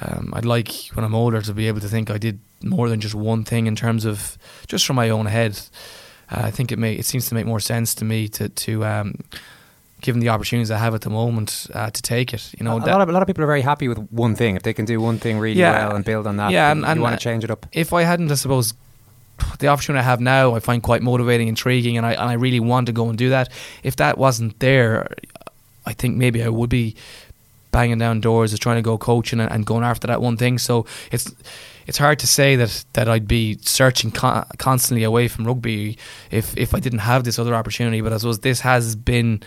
Um, 0.00 0.32
I'd 0.34 0.44
like 0.44 0.72
when 0.94 1.04
I'm 1.04 1.14
older 1.14 1.42
to 1.42 1.52
be 1.52 1.66
able 1.68 1.80
to 1.80 1.88
think 1.88 2.10
I 2.10 2.18
did 2.18 2.38
more 2.62 2.88
than 2.88 3.00
just 3.00 3.14
one 3.14 3.44
thing 3.44 3.66
in 3.66 3.74
terms 3.74 4.04
of 4.04 4.38
just 4.66 4.86
from 4.86 4.96
my 4.96 5.10
own 5.10 5.26
head. 5.26 5.60
Uh, 6.30 6.42
I 6.44 6.50
think 6.50 6.70
it 6.70 6.78
may 6.78 6.94
it 6.94 7.04
seems 7.04 7.28
to 7.28 7.34
make 7.34 7.46
more 7.46 7.60
sense 7.60 7.94
to 7.96 8.04
me 8.04 8.28
to 8.28 8.48
to 8.48 8.84
um, 8.84 9.14
given 10.00 10.20
the 10.20 10.28
opportunities 10.28 10.70
I 10.70 10.78
have 10.78 10.94
at 10.94 11.02
the 11.02 11.10
moment 11.10 11.66
uh, 11.74 11.90
to 11.90 12.02
take 12.02 12.32
it. 12.32 12.52
You 12.58 12.64
know, 12.64 12.76
a, 12.76 12.78
lot 12.78 13.00
of 13.00 13.08
a 13.08 13.12
lot 13.12 13.22
of 13.22 13.26
people 13.26 13.42
are 13.44 13.48
very 13.48 13.62
happy 13.62 13.88
with 13.88 13.98
one 14.10 14.36
thing 14.36 14.56
if 14.56 14.62
they 14.62 14.72
can 14.72 14.84
do 14.84 15.00
one 15.00 15.18
thing 15.18 15.38
really 15.38 15.58
yeah, 15.58 15.86
well 15.86 15.96
and 15.96 16.04
build 16.04 16.26
on 16.26 16.36
that. 16.36 16.52
Yeah, 16.52 16.70
and, 16.70 16.84
and 16.84 16.98
you 16.98 17.02
want 17.02 17.18
to 17.18 17.22
change 17.22 17.44
it 17.44 17.50
up. 17.50 17.66
If 17.72 17.92
I 17.92 18.02
hadn't, 18.02 18.30
I 18.30 18.34
suppose 18.34 18.74
the 19.58 19.68
opportunity 19.68 20.00
I 20.00 20.04
have 20.04 20.20
now, 20.20 20.54
I 20.54 20.60
find 20.60 20.82
quite 20.82 21.02
motivating, 21.02 21.48
intriguing, 21.48 21.96
and 21.96 22.06
I 22.06 22.12
and 22.12 22.30
I 22.30 22.34
really 22.34 22.60
want 22.60 22.86
to 22.86 22.92
go 22.92 23.08
and 23.08 23.18
do 23.18 23.30
that. 23.30 23.48
If 23.82 23.96
that 23.96 24.18
wasn't 24.18 24.58
there, 24.60 25.08
I 25.86 25.92
think 25.92 26.16
maybe 26.16 26.42
I 26.42 26.48
would 26.48 26.70
be 26.70 26.96
banging 27.72 27.98
down 27.98 28.20
doors, 28.20 28.50
just 28.50 28.62
trying 28.62 28.76
to 28.76 28.82
go 28.82 28.98
coaching 28.98 29.40
and, 29.40 29.50
and 29.50 29.64
going 29.64 29.84
after 29.84 30.06
that 30.08 30.20
one 30.20 30.36
thing. 30.36 30.58
So 30.58 30.86
it's 31.12 31.32
it's 31.86 31.98
hard 31.98 32.18
to 32.20 32.26
say 32.26 32.56
that 32.56 32.84
that 32.92 33.08
I'd 33.08 33.28
be 33.28 33.58
searching 33.62 34.10
con- 34.10 34.46
constantly 34.58 35.04
away 35.04 35.28
from 35.28 35.46
rugby 35.46 35.98
if 36.30 36.56
if 36.56 36.74
I 36.74 36.80
didn't 36.80 37.00
have 37.00 37.24
this 37.24 37.38
other 37.38 37.54
opportunity. 37.54 38.00
But 38.00 38.12
I 38.12 38.18
suppose 38.18 38.40
this 38.40 38.60
has 38.60 38.96
been 38.96 39.42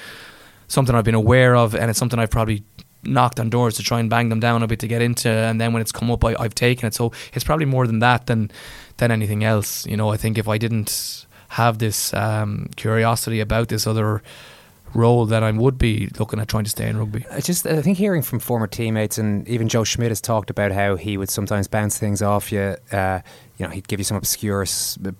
something 0.67 0.95
I've 0.95 1.05
been 1.05 1.15
aware 1.15 1.55
of, 1.55 1.75
and 1.75 1.89
it's 1.89 1.99
something 1.99 2.19
I've 2.19 2.31
probably 2.31 2.63
knocked 3.05 3.39
on 3.39 3.49
doors 3.49 3.75
to 3.75 3.83
try 3.83 3.99
and 3.99 4.09
bang 4.09 4.29
them 4.29 4.39
down 4.39 4.63
a 4.63 4.67
bit 4.67 4.79
to 4.79 4.87
get 4.87 5.01
into, 5.01 5.29
and 5.29 5.59
then 5.59 5.73
when 5.73 5.81
it's 5.81 5.91
come 5.91 6.09
up, 6.09 6.23
I, 6.23 6.35
I've 6.39 6.55
taken 6.55 6.87
it. 6.87 6.93
So 6.93 7.11
it's 7.33 7.43
probably 7.43 7.65
more 7.65 7.85
than 7.85 7.99
that 7.99 8.27
than 8.27 8.49
than 8.97 9.11
anything 9.11 9.43
else. 9.43 9.85
You 9.85 9.97
know, 9.97 10.09
I 10.09 10.17
think 10.17 10.37
if 10.37 10.47
I 10.47 10.57
didn't 10.57 11.25
have 11.49 11.77
this 11.77 12.13
um, 12.13 12.69
curiosity 12.75 13.39
about 13.39 13.67
this 13.67 13.85
other 13.85 14.23
role 14.95 15.25
that 15.25 15.43
I 15.43 15.51
would 15.51 15.77
be 15.77 16.09
looking 16.19 16.39
at 16.39 16.47
trying 16.47 16.63
to 16.65 16.69
stay 16.69 16.87
in 16.87 16.97
rugby. 16.97 17.25
I 17.31 17.41
just 17.41 17.65
I 17.65 17.81
think 17.81 17.97
hearing 17.97 18.21
from 18.21 18.39
former 18.39 18.67
teammates 18.67 19.17
and 19.17 19.47
even 19.47 19.67
Joe 19.67 19.83
Schmidt 19.83 20.09
has 20.09 20.21
talked 20.21 20.49
about 20.49 20.71
how 20.71 20.95
he 20.95 21.17
would 21.17 21.29
sometimes 21.29 21.67
bounce 21.67 21.97
things 21.97 22.21
off 22.21 22.51
you. 22.51 22.75
Uh, 22.91 23.21
you 23.57 23.65
know, 23.65 23.71
he'd 23.71 23.87
give 23.87 23.99
you 23.99 24.03
some 24.03 24.17
obscure 24.17 24.65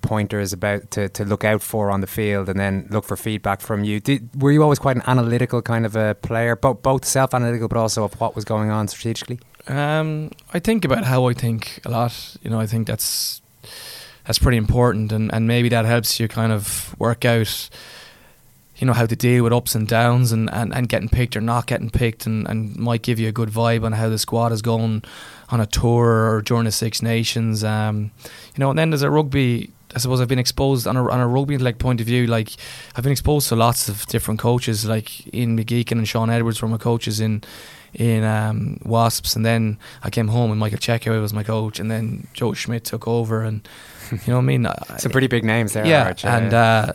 pointers 0.02 0.54
about 0.54 0.90
to, 0.92 1.10
to 1.10 1.24
look 1.24 1.44
out 1.44 1.62
for 1.62 1.92
on 1.92 2.02
the 2.02 2.08
field, 2.08 2.50
and 2.50 2.60
then 2.60 2.88
look 2.90 3.06
for 3.06 3.16
feedback 3.16 3.62
from 3.62 3.84
you. 3.84 4.00
Did, 4.00 4.42
were 4.42 4.52
you 4.52 4.64
always 4.64 4.80
quite 4.80 4.96
an 4.96 5.04
analytical 5.06 5.62
kind 5.62 5.86
of 5.86 5.96
a 5.96 6.16
player, 6.16 6.56
both 6.56 6.82
both 6.82 7.06
self 7.06 7.34
analytical, 7.34 7.68
but 7.68 7.78
also 7.78 8.04
of 8.04 8.20
what 8.20 8.36
was 8.36 8.44
going 8.44 8.70
on 8.70 8.88
strategically? 8.88 9.40
Um, 9.68 10.32
I 10.54 10.60
think 10.60 10.84
about 10.84 11.06
how 11.06 11.28
I 11.28 11.34
think 11.34 11.80
a 11.86 11.90
lot. 11.90 12.38
You 12.42 12.50
know, 12.50 12.60
I 12.60 12.66
think 12.66 12.88
that's 12.88 13.43
that's 14.26 14.40
pretty 14.40 14.58
important, 14.58 15.12
and, 15.12 15.34
and 15.34 15.48
maybe 15.48 15.70
that 15.70 15.86
helps 15.86 16.20
you 16.20 16.28
kind 16.28 16.52
of 16.52 16.96
work 17.00 17.26
out 17.26 17.70
you 18.78 18.88
know 18.88 18.94
how 18.94 19.06
to 19.06 19.16
deal 19.16 19.44
with 19.44 19.54
ups 19.54 19.76
and 19.76 19.88
downs 19.88 20.32
and, 20.32 20.50
and, 20.52 20.74
and 20.74 20.90
getting 20.90 21.08
picked 21.08 21.38
or 21.38 21.42
not 21.42 21.68
getting 21.68 21.90
picked 21.90 22.26
and, 22.26 22.48
and 22.48 22.76
might 22.76 23.02
give 23.02 23.20
you 23.20 23.30
a 23.30 23.32
good 23.32 23.50
vibe 23.50 23.86
on 23.86 23.94
how 23.94 24.10
the 24.10 24.18
squad 24.18 24.52
is 24.52 24.62
going 24.62 25.04
on 25.50 25.62
a 25.62 25.66
tour 25.66 26.32
or 26.32 26.42
during 26.42 26.66
the 26.66 26.72
Six 26.72 27.02
Nations. 27.02 27.64
Um, 27.64 28.12
you 28.56 28.60
know, 28.60 28.72
and 28.72 28.80
then 28.80 28.90
there's 28.90 29.04
a 29.04 29.10
rugby. 29.10 29.70
I 29.96 30.00
suppose 30.00 30.20
I've 30.20 30.28
been 30.28 30.40
exposed 30.40 30.88
on 30.88 30.98
a 30.98 31.08
on 31.08 31.20
a 31.20 31.28
rugby 31.28 31.58
like 31.60 31.78
point 31.78 32.02
of 32.02 32.08
view. 32.08 32.26
Like 32.26 32.50
I've 32.96 33.04
been 33.04 33.12
exposed 33.12 33.48
to 33.50 33.56
lots 33.56 33.88
of 33.88 34.06
different 34.08 34.40
coaches, 34.40 34.86
like 34.86 35.34
Ian 35.34 35.58
McGeechan 35.58 35.94
and 35.94 36.08
Shaun 36.08 36.32
Edwards 36.32 36.62
were 36.62 36.68
my 36.68 36.78
coaches 36.78 37.20
in 37.20 37.44
in 37.94 38.24
um, 38.24 38.80
Wasps, 38.84 39.36
and 39.36 39.46
then 39.46 39.78
I 40.04 40.10
came 40.10 40.28
home 40.28 40.52
and 40.52 40.60
Michael 40.60 40.80
Cheika 40.80 41.20
was 41.22 41.34
my 41.34 41.44
coach, 41.44 41.80
and 41.80 41.90
then 41.92 42.28
Joe 42.34 42.54
Schmidt 42.54 42.84
took 42.86 43.08
over, 43.08 43.44
and 43.44 43.68
you 44.12 44.20
know 44.28 44.36
what 44.36 44.40
I 44.40 44.46
mean. 44.46 44.68
Some 44.98 45.12
pretty 45.12 45.28
big 45.28 45.44
names 45.44 45.74
there. 45.74 45.86
Yeah, 45.86 46.14
and. 46.24 46.54
Uh, 46.54 46.94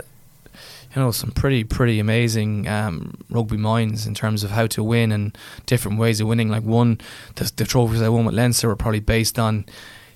you 0.95 1.03
know 1.03 1.11
some 1.11 1.31
pretty 1.31 1.65
pretty 1.65 2.01
amazing 2.01 2.67
um, 2.67 3.19
rugby 3.29 3.59
minds 3.59 4.07
in 4.07 4.15
terms 4.15 4.43
of 4.43 4.51
how 4.51 4.67
to 4.69 4.83
win 4.83 5.13
and 5.13 5.37
different 5.67 5.99
ways 5.99 6.19
of 6.19 6.27
winning. 6.27 6.49
Like 6.49 6.63
one, 6.63 6.99
the, 7.35 7.53
the 7.57 7.67
trophies 7.67 8.01
I 8.01 8.09
won 8.09 8.25
with 8.25 8.35
Leinster 8.35 8.69
were 8.69 8.75
probably 8.75 9.01
based 9.01 9.39
on, 9.39 9.67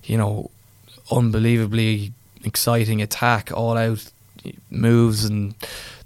you 0.02 0.16
know, 0.16 0.50
unbelievably 1.10 2.12
exciting 2.44 3.02
attack, 3.02 3.52
all 3.52 3.76
out 3.76 4.10
moves 4.70 5.24
and 5.24 5.56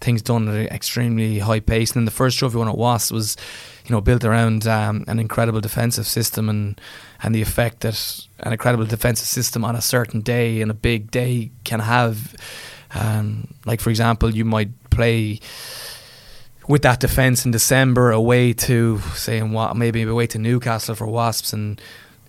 things 0.01 0.22
done 0.22 0.49
at 0.49 0.55
an 0.55 0.66
extremely 0.68 1.38
high 1.38 1.61
pace. 1.61 1.90
And 1.90 2.01
then 2.01 2.05
the 2.05 2.11
first 2.11 2.38
trophy 2.38 2.57
won 2.57 2.68
at 2.68 2.77
Wasps 2.77 3.12
was, 3.12 3.37
you 3.85 3.92
know, 3.92 4.01
built 4.01 4.25
around 4.25 4.66
um, 4.66 5.05
an 5.09 5.18
incredible 5.18 5.61
defensive 5.61 6.07
system 6.07 6.49
and 6.49 6.81
and 7.22 7.35
the 7.35 7.42
effect 7.42 7.81
that 7.81 8.20
an 8.40 8.53
incredible 8.53 8.85
defensive 8.85 9.27
system 9.27 9.64
on 9.64 9.75
a 9.75 9.81
certain 9.81 10.20
day 10.20 10.61
and 10.61 10.70
a 10.70 10.75
big 10.75 11.11
day 11.11 11.51
can 11.64 11.81
have 11.81 12.35
um, 12.94 13.55
like 13.64 13.81
for 13.81 13.90
example, 13.90 14.35
you 14.35 14.44
might 14.44 14.70
play 14.90 15.40
with 16.68 16.83
that 16.83 17.01
defence 17.01 17.44
in 17.44 17.51
December 17.51 18.11
away 18.11 18.53
to 18.53 18.99
say 19.14 19.38
in 19.38 19.53
what 19.53 19.77
maybe 19.77 20.03
away 20.03 20.27
to 20.29 20.38
Newcastle 20.38 20.94
for 20.94 21.07
Wasps 21.07 21.53
and 21.53 21.81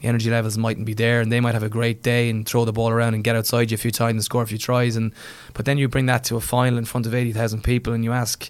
the 0.01 0.07
energy 0.07 0.29
levels 0.29 0.57
mightn't 0.57 0.85
be 0.85 0.93
there 0.93 1.21
and 1.21 1.31
they 1.31 1.39
might 1.39 1.53
have 1.53 1.63
a 1.63 1.69
great 1.69 2.03
day 2.03 2.29
and 2.29 2.47
throw 2.47 2.65
the 2.65 2.73
ball 2.73 2.89
around 2.89 3.13
and 3.13 3.23
get 3.23 3.35
outside 3.35 3.71
you 3.71 3.75
a 3.75 3.77
few 3.77 3.91
times 3.91 4.13
and 4.13 4.23
score 4.23 4.43
a 4.43 4.47
few 4.47 4.57
tries 4.57 4.95
and 4.95 5.11
but 5.53 5.65
then 5.65 5.77
you 5.77 5.87
bring 5.87 6.05
that 6.05 6.23
to 6.25 6.35
a 6.35 6.41
final 6.41 6.77
in 6.77 6.85
front 6.85 7.05
of 7.05 7.13
80,000 7.13 7.63
people 7.63 7.93
and 7.93 8.03
you 8.03 8.11
ask 8.11 8.49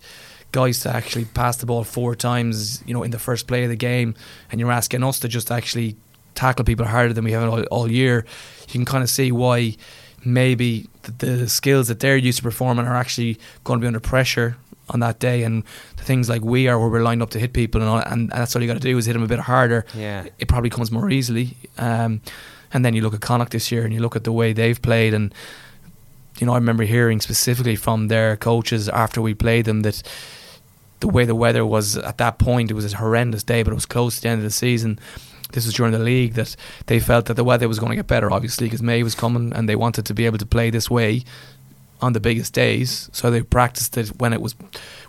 guys 0.51 0.79
to 0.81 0.93
actually 0.93 1.25
pass 1.25 1.57
the 1.57 1.65
ball 1.65 1.83
four 1.83 2.15
times 2.15 2.83
you 2.85 2.93
know 2.93 3.03
in 3.03 3.11
the 3.11 3.19
first 3.19 3.47
play 3.47 3.63
of 3.63 3.69
the 3.69 3.75
game 3.75 4.15
and 4.51 4.59
you're 4.59 4.71
asking 4.71 5.03
us 5.03 5.19
to 5.19 5.27
just 5.27 5.51
actually 5.51 5.95
tackle 6.35 6.65
people 6.65 6.85
harder 6.85 7.13
than 7.13 7.23
we 7.23 7.31
have 7.31 7.49
all, 7.49 7.63
all 7.63 7.91
year 7.91 8.25
you 8.67 8.73
can 8.73 8.85
kind 8.85 9.03
of 9.03 9.09
see 9.09 9.31
why 9.31 9.75
maybe 10.23 10.87
the, 11.03 11.25
the 11.25 11.49
skills 11.49 11.87
that 11.87 11.99
they're 11.99 12.17
used 12.17 12.37
to 12.37 12.43
performing 12.43 12.85
are 12.85 12.95
actually 12.95 13.37
going 13.63 13.79
to 13.79 13.81
be 13.81 13.87
under 13.87 13.99
pressure 13.99 14.57
on 14.89 14.99
that 15.01 15.19
day 15.19 15.43
and 15.43 15.63
the 15.97 16.03
things 16.03 16.29
like 16.29 16.41
we 16.41 16.67
are 16.67 16.79
where 16.79 16.89
we're 16.89 17.03
lined 17.03 17.21
up 17.21 17.29
to 17.31 17.39
hit 17.39 17.53
people 17.53 17.81
and 17.81 17.89
all, 17.89 17.97
and, 17.97 18.31
and 18.31 18.31
that's 18.31 18.55
all 18.55 18.61
you 18.61 18.67
got 18.67 18.75
to 18.75 18.79
do 18.79 18.97
is 18.97 19.05
hit 19.05 19.13
them 19.13 19.23
a 19.23 19.27
bit 19.27 19.39
harder. 19.39 19.85
Yeah. 19.93 20.27
It 20.39 20.47
probably 20.47 20.69
comes 20.69 20.91
more 20.91 21.09
easily 21.09 21.57
um, 21.77 22.21
and 22.73 22.85
then 22.85 22.93
you 22.93 23.01
look 23.01 23.13
at 23.13 23.21
Connacht 23.21 23.51
this 23.51 23.71
year 23.71 23.83
and 23.83 23.93
you 23.93 23.99
look 23.99 24.15
at 24.15 24.23
the 24.23 24.31
way 24.31 24.53
they've 24.53 24.81
played 24.81 25.13
and 25.13 25.33
you 26.39 26.45
know 26.45 26.53
I 26.53 26.57
remember 26.57 26.83
hearing 26.83 27.19
specifically 27.21 27.75
from 27.75 28.07
their 28.07 28.37
coaches 28.37 28.87
after 28.89 29.21
we 29.21 29.33
played 29.33 29.65
them 29.65 29.81
that 29.81 30.03
the 30.99 31.07
way 31.07 31.25
the 31.25 31.35
weather 31.35 31.65
was 31.65 31.97
at 31.97 32.17
that 32.17 32.39
point 32.39 32.71
it 32.71 32.73
was 32.73 32.91
a 32.93 32.97
horrendous 32.97 33.43
day 33.43 33.63
but 33.63 33.71
it 33.71 33.75
was 33.75 33.85
close 33.85 34.17
to 34.17 34.21
the 34.23 34.29
end 34.29 34.39
of 34.39 34.43
the 34.43 34.51
season. 34.51 34.99
This 35.53 35.65
was 35.65 35.75
during 35.75 35.93
the 35.93 35.99
league 35.99 36.33
that 36.33 36.57
they 36.87 36.99
felt 36.99 37.27
that 37.27 37.35
the 37.35 37.43
weather 37.43 37.69
was 37.69 37.79
going 37.79 37.91
to 37.91 37.95
get 37.95 38.07
better, 38.07 38.29
obviously, 38.29 38.67
because 38.67 38.81
May 38.81 39.01
was 39.01 39.15
coming 39.15 39.53
and 39.53 39.69
they 39.69 39.77
wanted 39.77 40.05
to 40.07 40.13
be 40.13 40.25
able 40.25 40.37
to 40.39 40.45
play 40.45 40.69
this 40.69 40.89
way 40.89 41.23
on 42.01 42.13
the 42.13 42.19
biggest 42.19 42.53
days. 42.53 43.09
So 43.11 43.31
they 43.31 43.41
practiced 43.41 43.97
it 43.97 44.09
when 44.19 44.33
it 44.33 44.41
was 44.41 44.55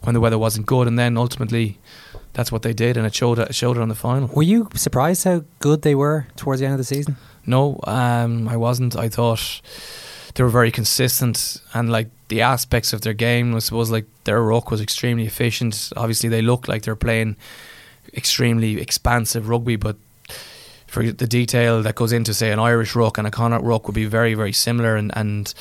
when 0.02 0.14
the 0.14 0.20
weather 0.20 0.38
wasn't 0.38 0.66
good, 0.66 0.86
and 0.86 0.98
then 0.98 1.16
ultimately 1.16 1.78
that's 2.32 2.52
what 2.52 2.62
they 2.62 2.72
did, 2.72 2.96
and 2.96 3.06
it 3.06 3.14
showed 3.14 3.38
it 3.38 3.54
showed 3.54 3.76
it 3.76 3.80
on 3.80 3.88
the 3.88 3.94
final. 3.94 4.28
Were 4.28 4.42
you 4.42 4.68
surprised 4.74 5.24
how 5.24 5.44
good 5.60 5.82
they 5.82 5.94
were 5.94 6.26
towards 6.36 6.60
the 6.60 6.66
end 6.66 6.74
of 6.74 6.78
the 6.78 6.84
season? 6.84 7.16
No, 7.46 7.80
um, 7.84 8.48
I 8.48 8.56
wasn't. 8.56 8.96
I 8.96 9.08
thought 9.08 9.60
they 10.34 10.42
were 10.42 10.48
very 10.48 10.70
consistent, 10.70 11.60
and 11.74 11.90
like 11.90 12.08
the 12.28 12.42
aspects 12.42 12.92
of 12.92 13.00
their 13.00 13.14
game, 13.14 13.54
I 13.54 13.58
suppose, 13.60 13.90
like 13.90 14.06
their 14.24 14.42
ruck 14.42 14.70
was 14.70 14.80
extremely 14.80 15.26
efficient. 15.26 15.92
Obviously, 15.96 16.28
they 16.28 16.42
looked 16.42 16.68
like 16.68 16.82
they're 16.82 16.96
playing 16.96 17.36
extremely 18.14 18.80
expansive 18.80 19.48
rugby, 19.48 19.76
but 19.76 19.96
for 20.86 21.02
the 21.10 21.26
detail 21.26 21.82
that 21.82 21.94
goes 21.94 22.12
into 22.12 22.32
say 22.32 22.50
an 22.50 22.58
Irish 22.58 22.96
ruck 22.96 23.18
and 23.18 23.26
a 23.26 23.30
Connacht 23.30 23.62
ruck 23.62 23.86
would 23.86 23.94
be 23.94 24.06
very 24.06 24.32
very 24.34 24.52
similar 24.52 24.96
and 24.96 25.12
and 25.14 25.52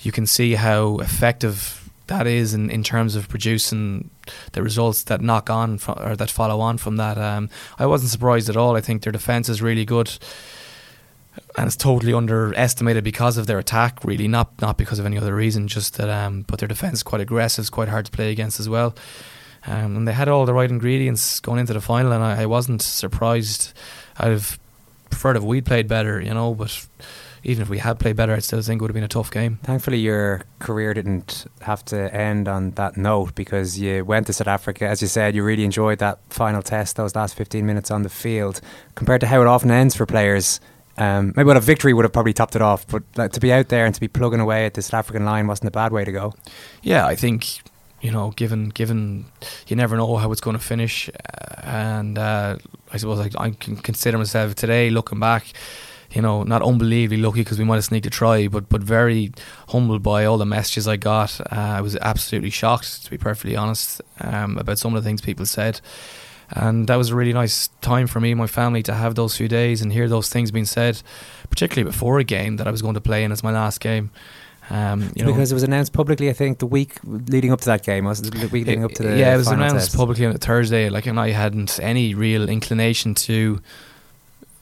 you 0.00 0.12
can 0.12 0.26
see 0.26 0.54
how 0.54 0.98
effective 0.98 1.90
that 2.06 2.26
is 2.26 2.54
in, 2.54 2.70
in 2.70 2.82
terms 2.82 3.16
of 3.16 3.28
producing 3.28 4.10
the 4.52 4.62
results 4.62 5.04
that 5.04 5.20
knock 5.20 5.50
on 5.50 5.78
from, 5.78 5.98
or 5.98 6.16
that 6.16 6.30
follow 6.30 6.60
on 6.60 6.78
from 6.78 6.96
that. 6.96 7.18
Um, 7.18 7.48
I 7.78 7.86
wasn't 7.86 8.10
surprised 8.10 8.48
at 8.48 8.56
all. 8.56 8.76
I 8.76 8.80
think 8.80 9.02
their 9.02 9.12
defence 9.12 9.48
is 9.48 9.60
really 9.60 9.84
good, 9.84 10.16
and 11.56 11.66
it's 11.66 11.76
totally 11.76 12.12
underestimated 12.12 13.02
because 13.02 13.38
of 13.38 13.46
their 13.46 13.58
attack. 13.58 14.04
Really, 14.04 14.28
not 14.28 14.60
not 14.60 14.76
because 14.76 14.98
of 14.98 15.06
any 15.06 15.18
other 15.18 15.34
reason. 15.34 15.68
Just 15.68 15.96
that, 15.96 16.08
um, 16.08 16.42
but 16.42 16.60
their 16.60 16.68
defence 16.68 16.98
is 16.98 17.02
quite 17.02 17.20
aggressive. 17.20 17.62
It's 17.62 17.70
quite 17.70 17.88
hard 17.88 18.06
to 18.06 18.12
play 18.12 18.30
against 18.30 18.60
as 18.60 18.68
well. 18.68 18.94
Um, 19.66 19.96
and 19.96 20.06
they 20.06 20.12
had 20.12 20.28
all 20.28 20.46
the 20.46 20.54
right 20.54 20.70
ingredients 20.70 21.40
going 21.40 21.58
into 21.58 21.72
the 21.72 21.80
final, 21.80 22.12
and 22.12 22.22
I, 22.22 22.42
I 22.42 22.46
wasn't 22.46 22.82
surprised 22.82 23.72
I'd 24.16 24.30
have 24.30 24.60
preferred 25.10 25.36
if 25.36 25.42
we'd 25.42 25.66
played 25.66 25.88
better, 25.88 26.20
you 26.20 26.32
know, 26.32 26.54
but 26.54 26.86
even 27.46 27.62
if 27.62 27.68
we 27.68 27.78
had 27.78 28.00
played 28.00 28.16
better, 28.16 28.34
I 28.34 28.40
still 28.40 28.60
think 28.60 28.80
it 28.80 28.82
would 28.82 28.90
have 28.90 28.94
been 28.94 29.04
a 29.04 29.08
tough 29.08 29.30
game. 29.30 29.60
Thankfully, 29.62 29.98
your 29.98 30.42
career 30.58 30.92
didn't 30.94 31.46
have 31.60 31.84
to 31.86 32.12
end 32.12 32.48
on 32.48 32.72
that 32.72 32.96
note 32.96 33.36
because 33.36 33.78
you 33.78 34.04
went 34.04 34.26
to 34.26 34.32
South 34.32 34.48
Africa. 34.48 34.88
As 34.88 35.00
you 35.00 35.06
said, 35.06 35.36
you 35.36 35.44
really 35.44 35.64
enjoyed 35.64 36.00
that 36.00 36.18
final 36.28 36.60
test, 36.60 36.96
those 36.96 37.14
last 37.14 37.36
15 37.36 37.64
minutes 37.64 37.92
on 37.92 38.02
the 38.02 38.08
field. 38.08 38.60
Compared 38.96 39.20
to 39.20 39.28
how 39.28 39.40
it 39.40 39.46
often 39.46 39.70
ends 39.70 39.94
for 39.94 40.06
players, 40.06 40.58
um, 40.98 41.34
maybe 41.36 41.46
what 41.46 41.56
a 41.56 41.60
victory 41.60 41.94
would 41.94 42.04
have 42.04 42.12
probably 42.12 42.32
topped 42.32 42.56
it 42.56 42.62
off, 42.62 42.84
but 42.88 43.04
like, 43.16 43.30
to 43.32 43.40
be 43.40 43.52
out 43.52 43.68
there 43.68 43.86
and 43.86 43.94
to 43.94 44.00
be 44.00 44.08
plugging 44.08 44.40
away 44.40 44.66
at 44.66 44.74
the 44.74 44.82
South 44.82 44.94
African 44.94 45.24
line 45.24 45.46
wasn't 45.46 45.68
a 45.68 45.70
bad 45.70 45.92
way 45.92 46.04
to 46.04 46.10
go. 46.10 46.34
Yeah, 46.82 47.06
I 47.06 47.14
think 47.14 47.60
you 48.00 48.10
know, 48.10 48.32
given 48.32 48.70
given 48.70 49.26
you 49.68 49.76
never 49.76 49.96
know 49.96 50.16
how 50.16 50.32
it's 50.32 50.40
going 50.40 50.56
to 50.56 50.62
finish, 50.62 51.08
uh, 51.08 51.60
and 51.62 52.18
uh, 52.18 52.56
I 52.92 52.96
suppose 52.96 53.20
I, 53.20 53.30
I, 53.44 53.50
can 53.50 53.76
consider 53.76 54.18
myself 54.18 54.54
today 54.54 54.90
looking 54.90 55.18
back, 55.18 55.52
you 56.12 56.22
know, 56.22 56.42
not 56.42 56.62
unbelievably 56.62 57.18
lucky 57.18 57.40
because 57.40 57.58
we 57.58 57.64
might 57.64 57.76
have 57.76 57.84
sneaked 57.84 58.06
a 58.06 58.10
try, 58.10 58.48
but 58.48 58.68
but 58.68 58.82
very 58.82 59.32
humbled 59.68 60.02
by 60.02 60.24
all 60.24 60.38
the 60.38 60.46
messages 60.46 60.86
I 60.86 60.96
got. 60.96 61.40
Uh, 61.40 61.76
I 61.78 61.80
was 61.80 61.96
absolutely 61.96 62.50
shocked, 62.50 63.04
to 63.04 63.10
be 63.10 63.18
perfectly 63.18 63.56
honest, 63.56 64.00
um, 64.20 64.58
about 64.58 64.78
some 64.78 64.94
of 64.94 65.02
the 65.02 65.08
things 65.08 65.20
people 65.20 65.46
said. 65.46 65.80
And 66.50 66.86
that 66.86 66.96
was 66.96 67.10
a 67.10 67.16
really 67.16 67.32
nice 67.32 67.68
time 67.80 68.06
for 68.06 68.20
me 68.20 68.30
and 68.30 68.38
my 68.38 68.46
family 68.46 68.82
to 68.84 68.94
have 68.94 69.16
those 69.16 69.36
few 69.36 69.48
days 69.48 69.82
and 69.82 69.92
hear 69.92 70.08
those 70.08 70.28
things 70.28 70.52
being 70.52 70.64
said, 70.64 71.02
particularly 71.50 71.90
before 71.90 72.18
a 72.20 72.24
game 72.24 72.56
that 72.58 72.68
I 72.68 72.70
was 72.70 72.82
going 72.82 72.94
to 72.94 73.00
play 73.00 73.24
in 73.24 73.32
as 73.32 73.42
my 73.42 73.50
last 73.50 73.80
game. 73.80 74.10
Um, 74.68 75.12
you 75.14 75.24
know, 75.24 75.32
because 75.32 75.52
it 75.52 75.54
was 75.54 75.62
announced 75.62 75.92
publicly, 75.92 76.28
I 76.28 76.32
think 76.32 76.58
the 76.58 76.66
week 76.66 76.98
leading 77.04 77.52
up 77.52 77.60
to 77.60 77.66
that 77.66 77.84
game 77.84 78.04
was 78.04 78.22
the 78.22 78.48
week 78.48 78.66
leading 78.66 78.84
up 78.84 78.92
to 78.92 79.02
the 79.02 79.16
yeah, 79.16 79.34
it 79.34 79.36
was 79.36 79.46
announced 79.48 79.86
test. 79.86 79.96
publicly 79.96 80.26
on 80.26 80.34
a 80.34 80.38
Thursday. 80.38 80.88
Like, 80.88 81.06
and 81.06 81.20
I 81.20 81.30
hadn't 81.30 81.78
any 81.80 82.14
real 82.14 82.48
inclination 82.48 83.14
to. 83.14 83.60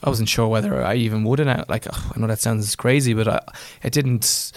I 0.05 0.11
wasn't 0.11 0.29
sure 0.29 0.47
whether 0.47 0.85
I 0.85 0.97
even 0.97 1.25
would 1.25 1.41
announce. 1.41 1.69
Like, 1.69 1.87
oh, 1.91 2.13
I 2.15 2.21
know 2.21 2.27
that 2.27 2.39
sounds 2.39 2.77
crazy, 2.77 3.15
but 3.15 3.27
I, 3.27 3.41
it 3.83 3.93
didn't. 3.93 4.53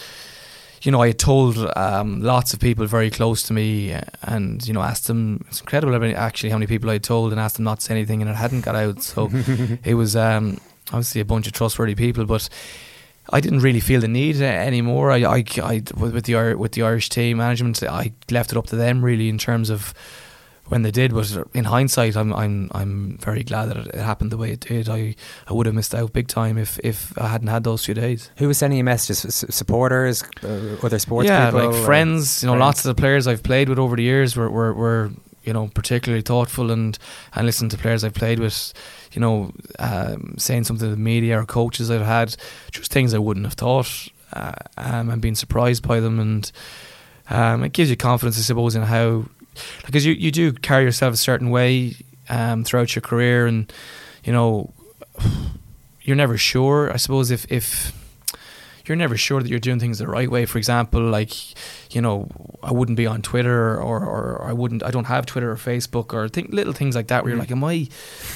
You 0.82 0.92
know, 0.92 1.02
I 1.02 1.08
had 1.08 1.18
told 1.18 1.56
um, 1.74 2.20
lots 2.22 2.52
of 2.54 2.60
people 2.60 2.86
very 2.86 3.10
close 3.10 3.42
to 3.44 3.54
me, 3.54 3.96
and 4.22 4.64
you 4.68 4.74
know, 4.74 4.82
asked 4.82 5.06
them. 5.06 5.44
It's 5.48 5.60
incredible, 5.60 5.94
actually, 6.14 6.50
how 6.50 6.56
many 6.58 6.66
people 6.66 6.90
I 6.90 6.94
had 6.94 7.02
told 7.02 7.32
and 7.32 7.40
asked 7.40 7.56
them 7.56 7.64
not 7.64 7.80
to 7.80 7.86
say 7.86 7.94
anything, 7.94 8.20
and 8.20 8.30
it 8.30 8.36
hadn't 8.36 8.60
got 8.60 8.76
out. 8.76 9.02
So 9.02 9.30
it 9.84 9.94
was 9.94 10.14
um, 10.14 10.58
obviously 10.88 11.22
a 11.22 11.24
bunch 11.24 11.46
of 11.46 11.54
trustworthy 11.54 11.94
people, 11.94 12.26
but 12.26 12.48
I 13.30 13.40
didn't 13.40 13.60
really 13.60 13.80
feel 13.80 14.02
the 14.02 14.08
need 14.08 14.40
anymore. 14.40 15.10
I, 15.10 15.24
I, 15.24 15.44
I 15.62 15.82
with 15.96 16.24
the 16.24 16.54
with 16.54 16.72
the 16.72 16.82
Irish 16.82 17.08
team 17.08 17.38
management, 17.38 17.82
I 17.82 18.12
left 18.30 18.52
it 18.52 18.58
up 18.58 18.66
to 18.66 18.76
them 18.76 19.02
really 19.02 19.30
in 19.30 19.38
terms 19.38 19.70
of 19.70 19.94
when 20.68 20.82
they 20.82 20.90
did. 20.90 21.12
But 21.12 21.36
in 21.54 21.64
hindsight, 21.64 22.16
I'm 22.16 22.32
I'm 22.32 22.70
I'm 22.72 23.18
very 23.18 23.42
glad 23.42 23.66
that 23.66 23.76
it 23.78 23.94
happened 23.96 24.30
the 24.30 24.36
way 24.36 24.52
it 24.52 24.60
did. 24.60 24.88
I, 24.88 25.14
I 25.46 25.52
would 25.52 25.66
have 25.66 25.74
missed 25.74 25.94
out 25.94 26.12
big 26.12 26.28
time 26.28 26.58
if, 26.58 26.78
if 26.84 27.16
I 27.18 27.28
hadn't 27.28 27.48
had 27.48 27.64
those 27.64 27.84
few 27.84 27.94
days. 27.94 28.30
Who 28.36 28.48
was 28.48 28.58
sending 28.58 28.78
you 28.78 28.84
messages? 28.84 29.24
S- 29.24 29.54
supporters, 29.54 30.22
uh, 30.44 30.76
other 30.82 30.98
sports 30.98 31.28
yeah, 31.28 31.50
people, 31.50 31.70
like 31.70 31.84
friends. 31.84 32.42
You 32.42 32.46
know, 32.46 32.52
friends? 32.52 32.60
lots 32.60 32.84
of 32.84 32.96
the 32.96 33.00
players 33.00 33.26
I've 33.26 33.42
played 33.42 33.68
with 33.68 33.78
over 33.78 33.96
the 33.96 34.02
years 34.02 34.36
were 34.36 34.50
were, 34.50 34.72
were 34.72 35.10
you 35.44 35.52
know 35.52 35.68
particularly 35.74 36.22
thoughtful 36.22 36.70
and 36.70 36.98
and 37.34 37.46
listen 37.46 37.68
to 37.70 37.78
players 37.78 38.04
I've 38.04 38.14
played 38.14 38.38
with. 38.38 38.72
You 39.12 39.22
know, 39.22 39.52
um, 39.78 40.34
saying 40.36 40.64
something 40.64 40.86
to 40.86 40.90
the 40.90 41.00
media 41.00 41.40
or 41.40 41.46
coaches 41.46 41.90
I've 41.90 42.04
had, 42.04 42.36
just 42.70 42.92
things 42.92 43.14
I 43.14 43.18
wouldn't 43.18 43.46
have 43.46 43.54
thought, 43.54 44.08
uh, 44.34 44.52
um, 44.76 45.08
and 45.08 45.22
being 45.22 45.34
surprised 45.34 45.86
by 45.88 45.98
them, 45.98 46.20
and 46.20 46.52
um, 47.30 47.64
it 47.64 47.72
gives 47.72 47.88
you 47.88 47.96
confidence, 47.96 48.38
I 48.38 48.42
suppose, 48.42 48.76
in 48.76 48.82
how 48.82 49.24
because 49.86 50.04
you 50.04 50.12
you 50.12 50.30
do 50.30 50.52
carry 50.52 50.84
yourself 50.84 51.14
a 51.14 51.16
certain 51.16 51.50
way 51.50 51.94
um, 52.28 52.64
throughout 52.64 52.94
your 52.94 53.02
career, 53.02 53.46
and 53.46 53.72
you 54.24 54.32
know 54.32 54.72
you're 56.02 56.16
never 56.16 56.36
sure. 56.36 56.92
I 56.92 56.96
suppose 56.96 57.30
if 57.30 57.50
if 57.50 57.92
you're 58.88 58.96
never 58.96 59.16
sure 59.16 59.42
that 59.42 59.48
you're 59.48 59.58
doing 59.58 59.78
things 59.78 59.98
the 59.98 60.06
right 60.06 60.30
way. 60.30 60.46
For 60.46 60.58
example, 60.58 61.00
like 61.02 61.32
you 61.94 62.00
know, 62.00 62.28
I 62.62 62.72
wouldn't 62.72 62.96
be 62.96 63.06
on 63.06 63.22
Twitter 63.22 63.76
or, 63.76 64.04
or 64.04 64.42
I 64.44 64.52
wouldn't. 64.52 64.82
I 64.82 64.90
don't 64.90 65.04
have 65.04 65.26
Twitter 65.26 65.50
or 65.50 65.56
Facebook 65.56 66.12
or 66.12 66.28
think 66.28 66.52
little 66.52 66.72
things 66.72 66.96
like 66.96 67.08
that. 67.08 67.22
Where 67.22 67.30
you're 67.30 67.38
like, 67.38 67.50
am 67.50 67.62
I 67.64 67.88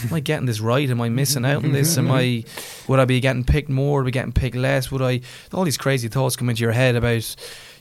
am 0.04 0.12
I 0.12 0.20
getting 0.20 0.46
this 0.46 0.61
right? 0.61 0.88
Am 0.88 1.00
I 1.00 1.08
missing 1.08 1.44
out 1.44 1.64
on 1.64 1.72
this? 1.72 1.96
Am 1.98 2.11
I 2.11 2.44
would 2.87 3.00
I 3.00 3.04
be 3.04 3.20
getting 3.20 3.44
picked 3.44 3.70
more? 3.70 4.00
Would 4.00 4.04
I 4.04 4.06
be 4.06 4.12
getting 4.12 4.32
picked 4.32 4.56
less? 4.56 4.90
Would 4.90 5.02
I? 5.02 5.20
All 5.52 5.64
these 5.64 5.78
crazy 5.78 6.08
thoughts 6.08 6.37
come 6.37 6.50
into 6.50 6.62
your 6.62 6.72
head 6.72 6.96
about 6.96 7.35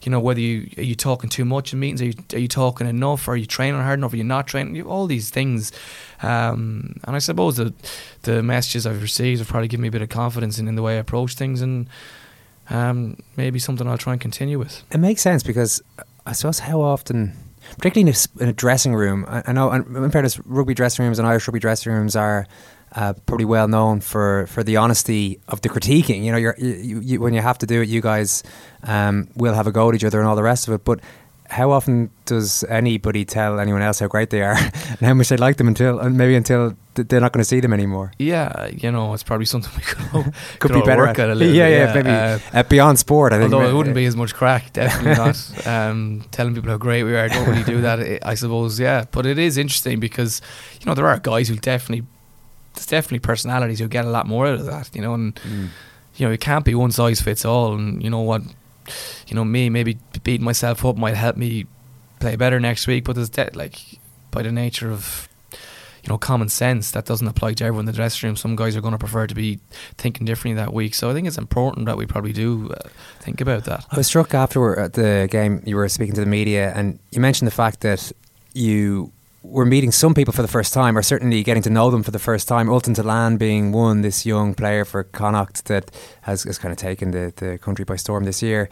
you 0.06 0.12
know 0.12 0.20
whether 0.20 0.40
you 0.40 0.70
are 0.78 0.84
you 0.84 0.96
talking 0.96 1.30
too 1.30 1.46
much 1.46 1.74
in 1.74 1.80
meetings, 1.80 2.02
are 2.02 2.06
you, 2.06 2.14
are 2.34 2.40
you 2.40 2.48
talking 2.48 2.88
enough, 2.88 3.28
are 3.28 3.36
you 3.36 3.46
training 3.46 3.80
hard 3.82 4.00
enough, 4.00 4.14
are 4.14 4.18
you 4.18 4.24
not 4.24 4.48
training? 4.48 4.76
You, 4.76 4.90
all 4.90 5.08
these 5.08 5.30
things, 5.30 5.72
um, 6.24 6.96
and 7.04 7.16
I 7.16 7.20
suppose 7.20 7.58
the 7.58 7.74
the 8.24 8.44
messages 8.44 8.86
I've 8.88 9.02
received 9.02 9.40
have 9.40 9.48
probably 9.48 9.68
given 9.68 9.82
me 9.82 9.88
a 9.90 9.92
bit 9.92 10.02
of 10.02 10.10
confidence 10.10 10.60
in, 10.60 10.68
in 10.68 10.76
the 10.76 10.82
way 10.82 10.96
I 10.96 11.00
approach 11.00 11.36
things, 11.36 11.62
and 11.62 11.88
um, 12.70 13.18
maybe 13.38 13.60
something 13.60 13.88
I'll 13.88 13.98
try 13.98 14.14
and 14.14 14.22
continue 14.22 14.58
with. 14.58 14.84
It 14.92 15.00
makes 15.00 15.22
sense 15.22 15.44
because 15.44 15.82
I 16.26 16.34
suppose 16.34 16.60
how 16.60 16.82
often, 16.82 17.34
particularly 17.78 18.10
in 18.10 18.16
a, 18.16 18.44
in 18.44 18.50
a 18.50 18.54
dressing 18.54 18.96
room, 18.96 19.26
I, 19.28 19.44
I 19.48 19.52
know, 19.52 19.70
and 19.70 19.96
in 19.96 20.12
fairness, 20.12 20.40
rugby 20.46 20.74
dressing 20.74 21.06
rooms 21.06 21.20
and 21.20 21.28
Irish 21.28 21.48
rugby 21.48 21.60
dressing 21.60 21.92
rooms 21.92 22.16
are 22.16 22.48
uh, 22.96 23.14
probably 23.26 23.46
well 23.46 23.68
known 23.68 24.02
for, 24.02 24.48
for 24.48 24.64
the 24.64 24.78
honesty 24.78 25.40
of 25.48 25.62
the 25.62 25.70
critiquing. 25.70 26.24
You 26.24 26.32
know, 26.34 26.38
you're, 26.38 26.56
you, 26.58 27.00
you, 27.02 27.22
when 27.22 27.34
you 27.34 27.42
have 27.42 27.58
to 27.60 27.66
do 27.66 27.82
it, 27.82 27.88
you 27.90 28.02
guys 28.02 28.44
um, 28.84 29.28
will 29.36 29.54
have 29.54 29.68
a 29.68 29.72
go 29.72 29.90
at 29.90 29.96
each 29.96 30.04
other 30.04 30.20
and 30.20 30.28
all 30.28 30.36
the 30.36 30.44
rest 30.44 30.68
of 30.68 30.74
it. 30.74 30.84
But 30.84 31.00
how 31.50 31.72
often 31.72 32.10
does 32.26 32.64
anybody 32.70 33.26
tell 33.26 33.60
anyone 33.60 33.82
else 33.82 34.00
how 34.00 34.08
great 34.08 34.30
they 34.30 34.42
are 34.42 34.56
and 34.56 35.00
how 35.02 35.14
much 35.14 35.30
they 35.30 35.38
like 35.38 35.58
them 35.58 35.68
until, 35.68 36.02
maybe 36.10 36.36
until 36.36 36.76
they're 36.96 37.20
not 37.20 37.34
going 37.34 37.42
to 37.42 37.48
see 37.48 37.60
them 37.60 37.74
anymore? 37.74 38.12
Yeah, 38.20 38.68
you 38.68 38.90
know, 38.92 39.14
it's 39.14 39.24
probably 39.24 39.46
something 39.46 39.72
we 39.78 39.82
could 39.84 40.00
all, 40.14 40.26
Could 40.60 40.72
all 40.72 40.82
be 40.82 40.86
better 40.86 41.02
work 41.04 41.20
at. 41.20 41.20
at 41.20 41.30
a 41.32 41.36
little 41.36 41.54
Yeah, 41.54 41.68
bit, 41.68 41.72
yeah, 41.72 41.86
yeah, 41.88 41.94
maybe, 41.94 42.10
Uh, 42.56 42.60
uh, 42.60 42.64
beyond 42.64 43.00
sport, 43.00 43.34
I 43.34 43.40
think. 43.40 43.54
Although 43.54 43.70
it 43.70 43.74
wouldn't 43.74 43.96
be 43.96 44.06
as 44.06 44.16
much 44.16 44.34
crack, 44.34 44.72
definitely 44.74 45.16
not. 45.16 45.68
Um, 45.68 46.24
telling 46.32 46.56
people 46.56 46.70
how 46.72 46.78
great 46.78 47.04
we 47.04 47.16
are, 47.16 47.28
don't 47.28 47.48
really 47.48 47.64
do 47.64 47.82
that. 47.82 48.00
I- 48.00 48.20
I 48.24 48.34
suppose, 48.36 48.80
yeah. 48.80 49.04
But 49.12 49.26
it 49.26 49.38
is 49.38 49.58
interesting 49.58 50.00
because 50.00 50.42
you 50.80 50.86
know 50.86 50.94
there 50.94 51.08
are 51.08 51.20
guys 51.20 51.50
who 51.50 51.56
definitely, 51.56 52.06
there's 52.74 52.86
definitely 52.86 53.20
personalities 53.20 53.80
who 53.80 53.88
get 53.88 54.06
a 54.06 54.10
lot 54.10 54.28
more 54.28 54.48
out 54.48 54.56
of 54.60 54.66
that. 54.66 54.90
You 54.96 55.02
know, 55.02 55.14
and 55.14 55.36
Mm. 55.36 55.68
you 56.16 56.26
know 56.28 56.32
it 56.34 56.42
can't 56.42 56.66
be 56.66 56.76
one 56.76 56.92
size 56.92 57.22
fits 57.22 57.46
all. 57.46 57.74
And 57.74 58.02
you 58.04 58.10
know 58.10 58.22
what, 58.22 58.42
you 59.28 59.36
know 59.36 59.46
me 59.46 59.70
maybe 59.70 59.98
beating 60.24 60.46
myself 60.46 60.86
up 60.86 60.98
might 60.98 61.16
help 61.16 61.38
me 61.38 61.66
play 62.20 62.36
better 62.36 62.60
next 62.60 62.88
week. 62.88 63.04
But 63.06 63.16
there's 63.16 63.30
de- 63.30 63.50
like 63.54 63.80
by 64.32 64.42
the 64.44 64.52
nature 64.52 64.92
of 64.92 65.28
you 66.04 66.10
know 66.10 66.18
common 66.18 66.50
sense 66.50 66.92
that 66.92 67.06
doesn't 67.06 67.28
apply 67.28 67.54
to 67.54 67.64
everyone 67.64 67.82
in 67.84 67.86
the 67.86 67.92
dressing 67.94 68.28
room. 68.28 68.36
Some 68.36 68.56
guys 68.56 68.76
are 68.76 68.82
going 68.82 68.94
to 68.94 68.98
prefer 68.98 69.28
to 69.28 69.36
be 69.36 69.60
thinking 69.98 70.26
differently 70.26 70.56
that 70.64 70.74
week. 70.74 70.96
So 70.96 71.10
I 71.12 71.14
think 71.14 71.28
it's 71.28 71.38
important 71.38 71.86
that 71.86 71.96
we 71.98 72.06
probably 72.08 72.34
do 72.34 72.72
uh, 72.72 72.90
think 73.20 73.40
about 73.42 73.66
that. 73.66 73.86
I 73.92 73.98
was 73.98 74.08
struck 74.08 74.34
after 74.34 74.80
at 74.80 74.94
the 74.94 75.28
game 75.30 75.62
you 75.66 75.76
were 75.76 75.88
speaking 75.90 76.16
to 76.16 76.22
the 76.22 76.26
media, 76.40 76.72
and 76.76 76.98
you 77.12 77.22
mentioned 77.22 77.48
the 77.48 77.56
fact 77.56 77.82
that 77.82 78.12
you 78.54 79.12
were 79.44 79.66
meeting 79.66 79.92
some 79.92 80.14
people 80.14 80.34
for 80.34 80.42
the 80.42 80.48
first 80.48 80.74
time, 80.74 80.98
or 80.98 81.02
certainly 81.02 81.44
getting 81.44 81.64
to 81.64 81.70
know 81.70 81.90
them 81.90 82.04
for 82.04 82.12
the 82.12 82.20
first 82.20 82.48
time. 82.48 82.70
Ultan 82.70 82.94
Dillane 82.94 83.38
being 83.38 83.72
one, 83.72 84.02
this 84.02 84.26
young 84.26 84.54
player 84.54 84.86
for 84.86 85.04
Connacht 85.04 85.66
that 85.66 85.90
has, 86.22 86.44
has 86.44 86.58
kind 86.58 86.72
of 86.72 86.78
taken 86.78 87.12
the, 87.12 87.34
the 87.36 87.58
country 87.58 87.84
by 87.84 87.96
storm 87.96 88.24
this 88.26 88.42
year, 88.42 88.70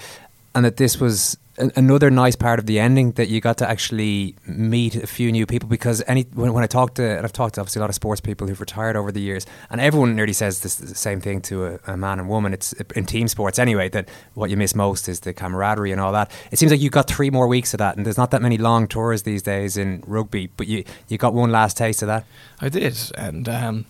and 0.56 0.66
that 0.66 0.78
this 0.78 1.00
was 1.00 1.38
an, 1.60 1.72
another 1.76 2.10
nice 2.10 2.36
part 2.36 2.58
of 2.58 2.66
the 2.66 2.80
ending 2.80 3.12
that 3.14 3.28
you 3.28 3.42
got 3.42 3.58
to 3.58 3.70
actually 3.70 4.36
meet 4.48 4.96
a 4.96 5.08
few 5.08 5.32
new 5.32 5.46
people 5.46 5.68
because 5.70 6.02
any 6.08 6.24
when, 6.34 6.54
when 6.54 6.64
I 6.64 6.68
talked 6.68 6.96
to 6.96 7.04
and 7.04 7.26
I've 7.26 7.34
talked 7.34 7.56
to 7.56 7.62
obviously 7.62 7.80
a 7.80 7.84
lot 7.84 7.90
of 7.90 7.96
sports 7.96 8.22
people 8.22 8.48
who've 8.48 8.60
retired 8.60 8.96
over 8.96 9.12
the 9.12 9.22
years 9.22 9.46
and 9.70 9.80
everyone 9.82 10.16
nearly 10.16 10.34
says 10.34 10.62
this 10.62 10.76
the 10.76 10.96
same 10.96 11.22
thing 11.22 11.42
to 11.42 11.66
a, 11.66 11.80
a 11.88 11.98
man 11.98 12.20
and 12.20 12.30
woman. 12.30 12.54
It's 12.54 12.74
in 12.96 13.06
team 13.06 13.28
sports 13.28 13.60
anyway 13.60 13.90
that 13.90 14.10
what 14.34 14.50
you 14.50 14.58
miss 14.58 14.74
most 14.74 15.08
is 15.10 15.22
the 15.22 15.34
camaraderie 15.34 15.92
and 15.92 16.02
all 16.02 16.14
that. 16.14 16.32
It 16.52 16.60
seems 16.60 16.72
like 16.72 16.82
you 16.82 16.90
got 16.90 17.08
three 17.08 17.30
more 17.30 17.48
weeks 17.48 17.74
of 17.74 17.80
that 17.80 17.98
and 17.98 18.06
there's 18.06 18.18
not 18.18 18.32
that 18.32 18.42
many 18.42 18.58
long 18.58 18.88
tours 18.88 19.24
these 19.24 19.44
days 19.44 19.78
in 19.78 20.04
rugby 20.08 20.48
but 20.48 20.68
you 20.68 20.84
you 21.08 21.18
got 21.18 21.34
one 21.34 21.52
last 21.52 21.78
taste 21.78 22.02
of 22.02 22.08
that. 22.08 22.26
I 22.62 22.70
did, 22.70 22.98
and 23.18 23.48
um, 23.48 23.86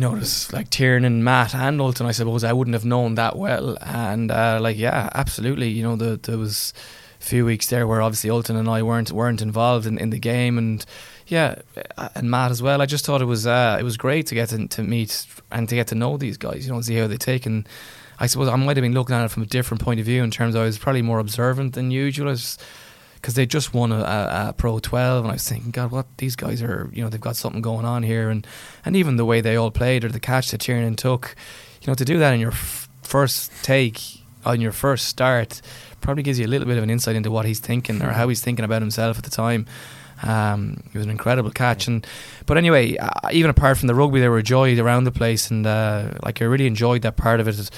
you 0.00 0.08
know, 0.08 0.14
there's 0.14 0.50
like 0.50 0.70
Tiernan 0.70 1.04
and 1.12 1.22
Matt 1.22 1.54
and 1.54 1.78
Ultan. 1.78 2.06
I 2.06 2.12
suppose 2.12 2.42
I 2.42 2.54
wouldn't 2.54 2.72
have 2.72 2.86
known 2.86 3.16
that 3.16 3.36
well, 3.36 3.76
and 3.82 4.30
uh, 4.30 4.58
like 4.58 4.78
yeah, 4.78 5.10
absolutely. 5.14 5.68
You 5.68 5.82
know, 5.82 5.94
the, 5.94 6.16
there 6.16 6.38
was 6.38 6.72
a 7.20 7.22
few 7.22 7.44
weeks 7.44 7.66
there 7.66 7.86
where 7.86 8.00
obviously 8.00 8.30
Ultan 8.30 8.56
and 8.56 8.66
I 8.66 8.82
weren't 8.82 9.12
weren't 9.12 9.42
involved 9.42 9.84
in, 9.84 9.98
in 9.98 10.08
the 10.08 10.18
game, 10.18 10.56
and 10.56 10.86
yeah, 11.26 11.56
uh, 11.98 12.08
and 12.14 12.30
Matt 12.30 12.50
as 12.50 12.62
well. 12.62 12.80
I 12.80 12.86
just 12.86 13.04
thought 13.04 13.20
it 13.20 13.26
was 13.26 13.46
uh, 13.46 13.76
it 13.78 13.82
was 13.82 13.98
great 13.98 14.26
to 14.28 14.34
get 14.34 14.48
to, 14.48 14.66
to 14.68 14.82
meet 14.82 15.26
and 15.52 15.68
to 15.68 15.74
get 15.74 15.88
to 15.88 15.94
know 15.94 16.16
these 16.16 16.38
guys. 16.38 16.66
You 16.66 16.72
know, 16.72 16.80
see 16.80 16.96
how 16.96 17.06
they 17.06 17.18
take 17.18 17.44
and. 17.44 17.68
I 18.22 18.26
suppose 18.26 18.48
I 18.48 18.56
might 18.56 18.76
have 18.76 18.82
been 18.82 18.92
looking 18.92 19.16
at 19.16 19.24
it 19.24 19.30
from 19.30 19.44
a 19.44 19.46
different 19.46 19.82
point 19.82 19.98
of 19.98 20.04
view 20.04 20.22
in 20.22 20.30
terms 20.30 20.54
of 20.54 20.60
I 20.60 20.64
was 20.66 20.76
probably 20.76 21.00
more 21.00 21.20
observant 21.20 21.72
than 21.72 21.90
usual. 21.90 22.28
I 22.28 22.32
was, 22.32 22.58
because 23.20 23.34
they 23.34 23.46
just 23.46 23.74
won 23.74 23.92
a, 23.92 23.98
a, 23.98 24.48
a 24.48 24.54
Pro 24.56 24.78
12, 24.78 25.24
and 25.24 25.30
I 25.30 25.34
was 25.34 25.48
thinking, 25.48 25.70
God, 25.70 25.90
what 25.90 26.06
these 26.16 26.36
guys 26.36 26.62
are, 26.62 26.88
you 26.92 27.02
know, 27.02 27.10
they've 27.10 27.20
got 27.20 27.36
something 27.36 27.60
going 27.60 27.84
on 27.84 28.02
here, 28.02 28.30
and 28.30 28.46
and 28.84 28.96
even 28.96 29.16
the 29.16 29.24
way 29.24 29.40
they 29.40 29.56
all 29.56 29.70
played 29.70 30.04
or 30.04 30.08
the 30.08 30.20
catch 30.20 30.50
that 30.50 30.62
Tiernan 30.62 30.96
took, 30.96 31.34
you 31.82 31.88
know, 31.88 31.94
to 31.94 32.04
do 32.04 32.18
that 32.18 32.32
in 32.32 32.40
your 32.40 32.52
f- 32.52 32.88
first 33.02 33.52
take 33.62 34.00
on 34.44 34.60
your 34.60 34.72
first 34.72 35.06
start 35.06 35.60
probably 36.00 36.22
gives 36.22 36.38
you 36.38 36.46
a 36.46 36.48
little 36.48 36.66
bit 36.66 36.78
of 36.78 36.82
an 36.82 36.88
insight 36.88 37.14
into 37.14 37.30
what 37.30 37.44
he's 37.44 37.60
thinking 37.60 38.00
or 38.02 38.12
how 38.12 38.28
he's 38.28 38.42
thinking 38.42 38.64
about 38.64 38.80
himself 38.80 39.18
at 39.18 39.24
the 39.24 39.30
time. 39.30 39.66
Um, 40.22 40.82
it 40.86 40.94
was 40.94 41.04
an 41.04 41.10
incredible 41.10 41.50
catch, 41.50 41.86
and 41.86 42.06
but 42.46 42.58
anyway, 42.58 42.96
uh, 42.96 43.08
even 43.32 43.50
apart 43.50 43.78
from 43.78 43.86
the 43.86 43.94
rugby, 43.94 44.20
they 44.20 44.28
were 44.28 44.42
joy 44.42 44.78
around 44.78 45.04
the 45.04 45.12
place, 45.12 45.50
and 45.50 45.66
uh, 45.66 46.12
like 46.22 46.42
I 46.42 46.44
really 46.44 46.66
enjoyed 46.66 47.02
that 47.02 47.16
part 47.16 47.40
of 47.40 47.48
it. 47.48 47.70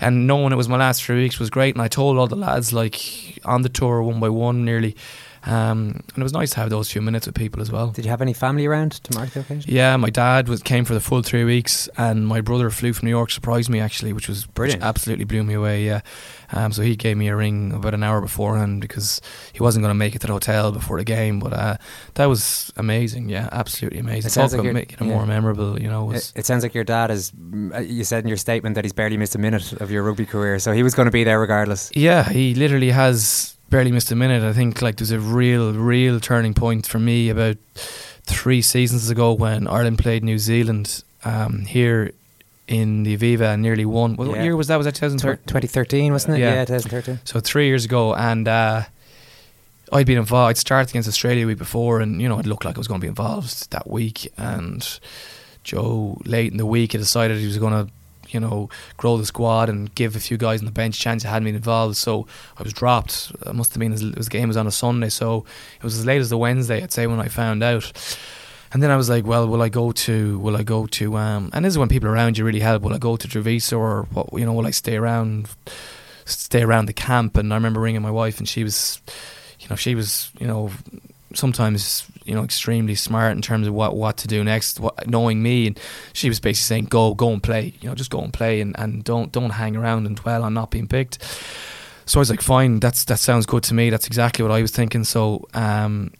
And 0.00 0.26
knowing 0.26 0.52
it 0.52 0.56
was 0.56 0.68
my 0.68 0.78
last 0.78 1.04
three 1.04 1.20
weeks 1.20 1.38
was 1.38 1.50
great, 1.50 1.74
and 1.74 1.82
I 1.82 1.88
told 1.88 2.16
all 2.16 2.26
the 2.26 2.36
lads 2.36 2.72
like 2.72 3.38
on 3.44 3.62
the 3.62 3.68
tour 3.68 4.02
one 4.02 4.18
by 4.18 4.30
one 4.30 4.64
nearly, 4.64 4.96
um, 5.46 6.02
and 6.14 6.18
it 6.18 6.22
was 6.22 6.32
nice 6.32 6.50
to 6.50 6.56
have 6.58 6.70
those 6.70 6.90
few 6.90 7.00
minutes 7.00 7.26
with 7.26 7.34
people 7.34 7.62
as 7.62 7.70
well. 7.72 7.88
did 7.90 8.04
you 8.04 8.10
have 8.10 8.20
any 8.22 8.32
family 8.32 8.66
around 8.66 8.92
to 8.92 9.14
mark 9.18 9.30
the 9.30 9.40
occasion 9.40 9.64
Yeah, 9.72 9.96
my 9.96 10.10
dad 10.10 10.48
was 10.48 10.62
came 10.62 10.84
for 10.84 10.94
the 10.94 11.00
full 11.00 11.22
three 11.22 11.44
weeks, 11.44 11.88
and 11.96 12.26
my 12.26 12.40
brother 12.40 12.68
flew 12.70 12.92
from 12.92 13.06
New 13.06 13.10
York, 13.10 13.30
surprised 13.30 13.70
me 13.70 13.80
actually, 13.80 14.12
which 14.12 14.28
was 14.28 14.46
Brilliant. 14.46 14.80
which 14.82 14.86
absolutely 14.86 15.24
blew 15.24 15.42
me 15.42 15.54
away. 15.54 15.84
Yeah, 15.86 16.00
um, 16.52 16.72
so 16.72 16.82
he 16.82 16.94
gave 16.96 17.16
me 17.16 17.28
a 17.28 17.36
ring 17.36 17.72
about 17.72 17.94
an 17.94 18.02
hour 18.02 18.20
beforehand 18.20 18.80
because 18.80 19.20
he 19.52 19.62
wasn't 19.62 19.82
going 19.82 19.90
to 19.90 19.94
make 19.98 20.14
it 20.14 20.20
to 20.20 20.26
the 20.26 20.32
hotel 20.32 20.72
before 20.72 20.98
the 20.98 21.04
game. 21.04 21.38
But 21.40 21.52
uh, 21.52 21.76
that 22.14 22.26
was 22.26 22.72
amazing. 22.76 23.28
Yeah, 23.28 23.48
absolutely 23.52 24.00
amazing. 24.00 24.28
It 24.28 24.32
sounds 24.32 24.52
Talk 24.52 24.58
like 24.58 24.66
about 24.66 24.74
making 24.74 24.98
it 25.06 25.10
more 25.10 25.26
memorable. 25.26 25.80
You 25.80 25.88
know, 25.88 26.04
was 26.04 26.30
It, 26.30 26.40
it 26.40 26.46
sounds 26.46 26.62
like 26.62 26.74
your 26.74 26.84
dad 26.84 27.10
is. 27.10 27.32
You 27.82 28.04
said 28.04 28.24
in 28.24 28.28
your 28.28 28.36
statement 28.36 28.74
that 28.74 28.84
he's 28.84 28.92
barely 28.92 29.16
missed 29.16 29.34
a 29.34 29.38
minute 29.38 29.72
of 29.80 29.90
your 29.90 30.02
rugby 30.02 30.26
career, 30.26 30.58
so 30.58 30.72
he 30.72 30.82
was 30.82 30.94
going 30.94 31.06
to 31.06 31.12
be 31.12 31.24
there 31.24 31.40
regardless. 31.40 31.90
Yeah, 31.94 32.28
he 32.28 32.54
literally 32.54 32.90
has 32.90 33.56
barely 33.70 33.92
missed 33.92 34.10
a 34.10 34.16
minute. 34.16 34.42
I 34.42 34.52
think 34.52 34.82
like 34.82 34.96
there's 34.96 35.10
a 35.12 35.20
real, 35.20 35.72
real 35.72 36.20
turning 36.20 36.54
point 36.54 36.86
for 36.86 36.98
me 36.98 37.28
about 37.30 37.56
three 38.24 38.62
seasons 38.62 39.08
ago 39.10 39.32
when 39.32 39.66
Ireland 39.66 39.98
played 39.98 40.22
New 40.24 40.38
Zealand 40.38 41.02
um, 41.24 41.60
here 41.66 42.12
in 42.68 43.02
the 43.02 43.16
Aviva 43.16 43.52
and 43.54 43.62
nearly 43.62 43.84
won. 43.84 44.16
What 44.16 44.28
Yeah. 44.30 44.42
year 44.44 44.56
was 44.56 44.68
that? 44.68 44.76
Was 44.76 44.86
that 44.86 44.94
2013? 44.94 45.44
2013, 45.46 46.12
wasn't 46.12 46.36
it? 46.36 46.40
Yeah. 46.40 46.54
Yeah, 46.54 46.64
2013. 46.66 47.20
So 47.24 47.40
three 47.40 47.66
years 47.66 47.84
ago, 47.84 48.14
and 48.14 48.46
uh, 48.46 48.82
I'd 49.92 50.06
been 50.06 50.18
involved. 50.18 50.50
I'd 50.50 50.56
started 50.58 50.90
against 50.90 51.08
Australia 51.08 51.46
week 51.46 51.58
before, 51.58 52.00
and 52.00 52.20
you 52.22 52.28
know 52.28 52.38
it 52.38 52.46
looked 52.46 52.64
like 52.64 52.76
I 52.76 52.78
was 52.78 52.86
going 52.88 53.00
to 53.00 53.04
be 53.04 53.08
involved 53.08 53.70
that 53.72 53.88
week. 53.90 54.32
And 54.36 54.86
Joe, 55.64 56.20
late 56.24 56.52
in 56.52 56.58
the 56.58 56.66
week, 56.66 56.92
had 56.92 57.00
decided 57.00 57.38
he 57.38 57.46
was 57.46 57.58
going 57.58 57.72
to, 57.86 57.92
you 58.32 58.40
know, 58.40 58.68
grow 58.96 59.16
the 59.16 59.26
squad 59.26 59.68
and 59.68 59.94
give 59.94 60.16
a 60.16 60.20
few 60.20 60.36
guys 60.36 60.60
on 60.60 60.66
the 60.66 60.72
bench 60.72 60.98
a 60.98 61.00
chance 61.00 61.22
that 61.22 61.30
hadn't 61.30 61.44
been 61.44 61.54
involved. 61.54 61.96
So 61.96 62.26
I 62.56 62.62
was 62.62 62.72
dropped. 62.72 63.32
It 63.46 63.54
must 63.54 63.72
have 63.74 63.80
been 63.80 63.92
his, 63.92 64.02
his 64.02 64.28
game 64.28 64.48
was 64.48 64.56
on 64.56 64.66
a 64.66 64.70
Sunday, 64.70 65.08
so 65.08 65.44
it 65.76 65.84
was 65.84 65.98
as 65.98 66.06
late 66.06 66.20
as 66.20 66.30
the 66.30 66.38
Wednesday, 66.38 66.82
I'd 66.82 66.92
say, 66.92 67.06
when 67.06 67.20
I 67.20 67.28
found 67.28 67.62
out. 67.62 67.92
And 68.72 68.82
then 68.82 68.90
I 68.90 68.96
was 68.96 69.08
like, 69.08 69.26
well, 69.26 69.48
will 69.48 69.62
I 69.62 69.68
go 69.68 69.90
to, 69.90 70.38
will 70.38 70.56
I 70.56 70.62
go 70.62 70.86
to, 70.86 71.16
um, 71.16 71.50
and 71.52 71.64
this 71.64 71.72
is 71.72 71.78
when 71.78 71.88
people 71.88 72.08
around 72.08 72.38
you 72.38 72.44
really 72.44 72.60
help. 72.60 72.82
Will 72.82 72.94
I 72.94 72.98
go 72.98 73.16
to 73.16 73.26
Treviso 73.26 73.78
or 73.78 74.06
what, 74.12 74.28
you 74.32 74.46
know, 74.46 74.52
will 74.52 74.66
I 74.66 74.70
stay 74.70 74.96
around, 74.96 75.48
stay 76.24 76.62
around 76.62 76.86
the 76.86 76.92
camp? 76.92 77.36
And 77.36 77.52
I 77.52 77.56
remember 77.56 77.80
ringing 77.80 78.02
my 78.02 78.12
wife 78.12 78.38
and 78.38 78.48
she 78.48 78.62
was, 78.62 79.00
you 79.58 79.68
know, 79.68 79.76
she 79.76 79.96
was, 79.96 80.30
you 80.38 80.46
know, 80.46 80.70
sometimes 81.34 82.04
you 82.24 82.34
know 82.34 82.44
extremely 82.44 82.94
smart 82.94 83.32
in 83.32 83.42
terms 83.42 83.66
of 83.66 83.74
what 83.74 83.96
what 83.96 84.16
to 84.18 84.28
do 84.28 84.44
next. 84.44 84.80
What, 84.80 85.08
knowing 85.08 85.42
me, 85.42 85.66
and 85.68 85.80
she 86.12 86.28
was 86.28 86.40
basically 86.40 86.64
saying, 86.64 86.84
"Go, 86.86 87.14
go 87.14 87.32
and 87.32 87.42
play. 87.42 87.74
You 87.80 87.88
know, 87.88 87.94
just 87.94 88.10
go 88.10 88.20
and 88.20 88.32
play, 88.32 88.60
and, 88.60 88.78
and 88.78 89.04
don't 89.04 89.32
don't 89.32 89.50
hang 89.50 89.76
around 89.76 90.06
and 90.06 90.16
dwell 90.16 90.42
on 90.42 90.54
not 90.54 90.70
being 90.70 90.88
picked." 90.88 91.22
So 92.06 92.18
I 92.18 92.20
was 92.20 92.30
like, 92.30 92.42
"Fine, 92.42 92.80
that's 92.80 93.04
that 93.04 93.18
sounds 93.18 93.46
good 93.46 93.62
to 93.64 93.74
me. 93.74 93.90
That's 93.90 94.06
exactly 94.06 94.42
what 94.42 94.52
I 94.52 94.62
was 94.62 94.70
thinking." 94.70 95.04
So 95.04 95.48
um, 95.54 96.12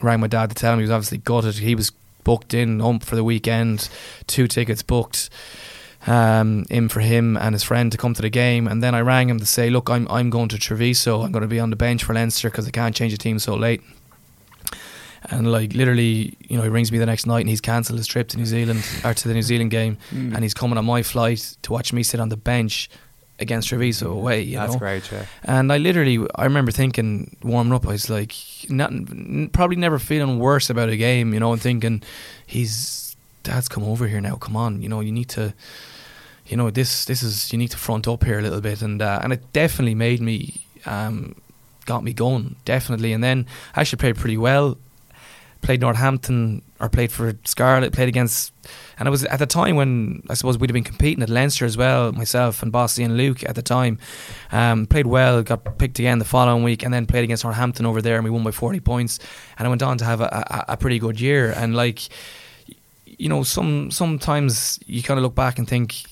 rang 0.00 0.20
my 0.20 0.28
dad 0.28 0.50
to 0.50 0.54
tell 0.54 0.72
him 0.72 0.78
he 0.78 0.84
was 0.84 0.90
obviously 0.90 1.18
gutted. 1.18 1.56
He 1.56 1.74
was 1.74 1.90
booked 2.24 2.54
in 2.54 2.80
home 2.80 3.00
for 3.00 3.16
the 3.16 3.24
weekend, 3.24 3.88
two 4.26 4.46
tickets 4.48 4.82
booked 4.82 5.28
um, 6.06 6.64
in 6.70 6.88
for 6.88 7.00
him 7.00 7.36
and 7.36 7.54
his 7.54 7.62
friend 7.62 7.92
to 7.92 7.98
come 7.98 8.14
to 8.14 8.22
the 8.22 8.30
game. 8.30 8.66
And 8.66 8.82
then 8.82 8.94
I 8.94 9.00
rang 9.00 9.28
him 9.28 9.38
to 9.38 9.46
say, 9.46 9.70
look, 9.70 9.90
I'm 9.90 10.08
I'm 10.08 10.30
going 10.30 10.48
to 10.50 10.58
Treviso. 10.58 11.22
I'm 11.22 11.32
going 11.32 11.42
to 11.42 11.48
be 11.48 11.60
on 11.60 11.70
the 11.70 11.76
bench 11.76 12.04
for 12.04 12.14
Leinster 12.14 12.50
because 12.50 12.66
I 12.66 12.70
can't 12.70 12.94
change 12.94 13.12
the 13.12 13.18
team 13.18 13.38
so 13.38 13.54
late. 13.54 13.82
And 15.30 15.50
like 15.50 15.72
literally, 15.74 16.36
you 16.48 16.56
know, 16.56 16.62
he 16.62 16.68
rings 16.68 16.92
me 16.92 16.98
the 16.98 17.06
next 17.06 17.26
night 17.26 17.40
and 17.40 17.48
he's 17.48 17.60
cancelled 17.62 17.98
his 17.98 18.06
trip 18.06 18.28
to 18.28 18.36
New 18.36 18.44
Zealand 18.46 18.84
or 19.04 19.14
to 19.14 19.28
the 19.28 19.32
New 19.34 19.42
Zealand 19.42 19.70
game, 19.70 19.96
Mm. 20.12 20.34
and 20.34 20.42
he's 20.44 20.52
coming 20.54 20.76
on 20.76 20.84
my 20.84 21.02
flight 21.02 21.56
to 21.62 21.72
watch 21.72 21.92
me 21.92 22.02
sit 22.02 22.20
on 22.20 22.28
the 22.28 22.36
bench 22.36 22.90
against 23.40 23.68
Treviso 23.68 24.12
away. 24.12 24.42
You 24.42 24.58
That's 24.58 24.74
know? 24.74 24.78
great, 24.78 25.10
yeah. 25.10 25.24
And 25.42 25.72
I 25.72 25.78
literally, 25.78 26.24
I 26.34 26.44
remember 26.44 26.70
thinking, 26.70 27.36
warming 27.42 27.72
up, 27.72 27.86
I 27.86 27.92
was 27.92 28.08
like, 28.10 28.34
not, 28.68 28.92
probably 29.52 29.76
never 29.76 29.98
feeling 29.98 30.38
worse 30.38 30.68
about 30.70 30.88
a 30.90 30.96
game, 30.96 31.32
you 31.34 31.40
know, 31.40 31.52
and 31.52 31.60
thinking, 31.60 32.02
he's, 32.46 33.16
dad's 33.42 33.68
come 33.68 33.82
over 33.84 34.06
here 34.06 34.20
now, 34.20 34.36
come 34.36 34.56
on, 34.56 34.82
you 34.82 34.88
know, 34.88 35.00
you 35.00 35.10
need 35.10 35.28
to, 35.30 35.52
you 36.46 36.56
know, 36.56 36.70
this, 36.70 37.06
this 37.06 37.22
is, 37.22 37.50
you 37.52 37.58
need 37.58 37.70
to 37.70 37.78
front 37.78 38.06
up 38.06 38.24
here 38.24 38.38
a 38.38 38.42
little 38.42 38.60
bit. 38.60 38.82
And, 38.82 39.00
uh, 39.02 39.20
and 39.22 39.32
it 39.32 39.52
definitely 39.52 39.94
made 39.94 40.20
me, 40.20 40.60
um, 40.86 41.34
got 41.86 42.04
me 42.04 42.12
going, 42.12 42.56
definitely. 42.64 43.12
And 43.12 43.24
then 43.24 43.46
I 43.74 43.80
actually 43.80 43.98
played 43.98 44.16
pretty 44.16 44.36
well. 44.36 44.76
Played 45.64 45.80
Northampton 45.80 46.62
or 46.78 46.90
played 46.90 47.10
for 47.10 47.32
Scarlet, 47.44 47.94
played 47.94 48.08
against, 48.08 48.52
and 48.98 49.08
it 49.08 49.10
was 49.10 49.24
at 49.24 49.38
the 49.38 49.46
time 49.46 49.76
when 49.76 50.22
I 50.28 50.34
suppose 50.34 50.58
we'd 50.58 50.68
have 50.68 50.74
been 50.74 50.84
competing 50.84 51.22
at 51.22 51.30
Leinster 51.30 51.64
as 51.64 51.76
well, 51.76 52.12
myself 52.12 52.62
and 52.62 52.70
Bossy 52.70 53.02
and 53.02 53.16
Luke 53.16 53.42
at 53.44 53.54
the 53.54 53.62
time. 53.62 53.98
Um, 54.52 54.84
played 54.84 55.06
well, 55.06 55.42
got 55.42 55.78
picked 55.78 55.98
again 55.98 56.18
the 56.18 56.26
following 56.26 56.62
week, 56.62 56.82
and 56.82 56.92
then 56.92 57.06
played 57.06 57.24
against 57.24 57.44
Northampton 57.44 57.86
over 57.86 58.02
there, 58.02 58.16
and 58.16 58.24
we 58.24 58.30
won 58.30 58.44
by 58.44 58.50
40 58.50 58.80
points. 58.80 59.18
And 59.58 59.66
I 59.66 59.70
went 59.70 59.82
on 59.82 59.96
to 59.98 60.04
have 60.04 60.20
a, 60.20 60.24
a, 60.68 60.72
a 60.74 60.76
pretty 60.76 60.98
good 60.98 61.18
year. 61.18 61.52
And 61.56 61.74
like, 61.74 62.00
you 63.06 63.30
know, 63.30 63.42
some 63.42 63.90
sometimes 63.90 64.78
you 64.86 65.02
kind 65.02 65.18
of 65.18 65.24
look 65.24 65.34
back 65.34 65.58
and 65.58 65.66
think 65.66 66.04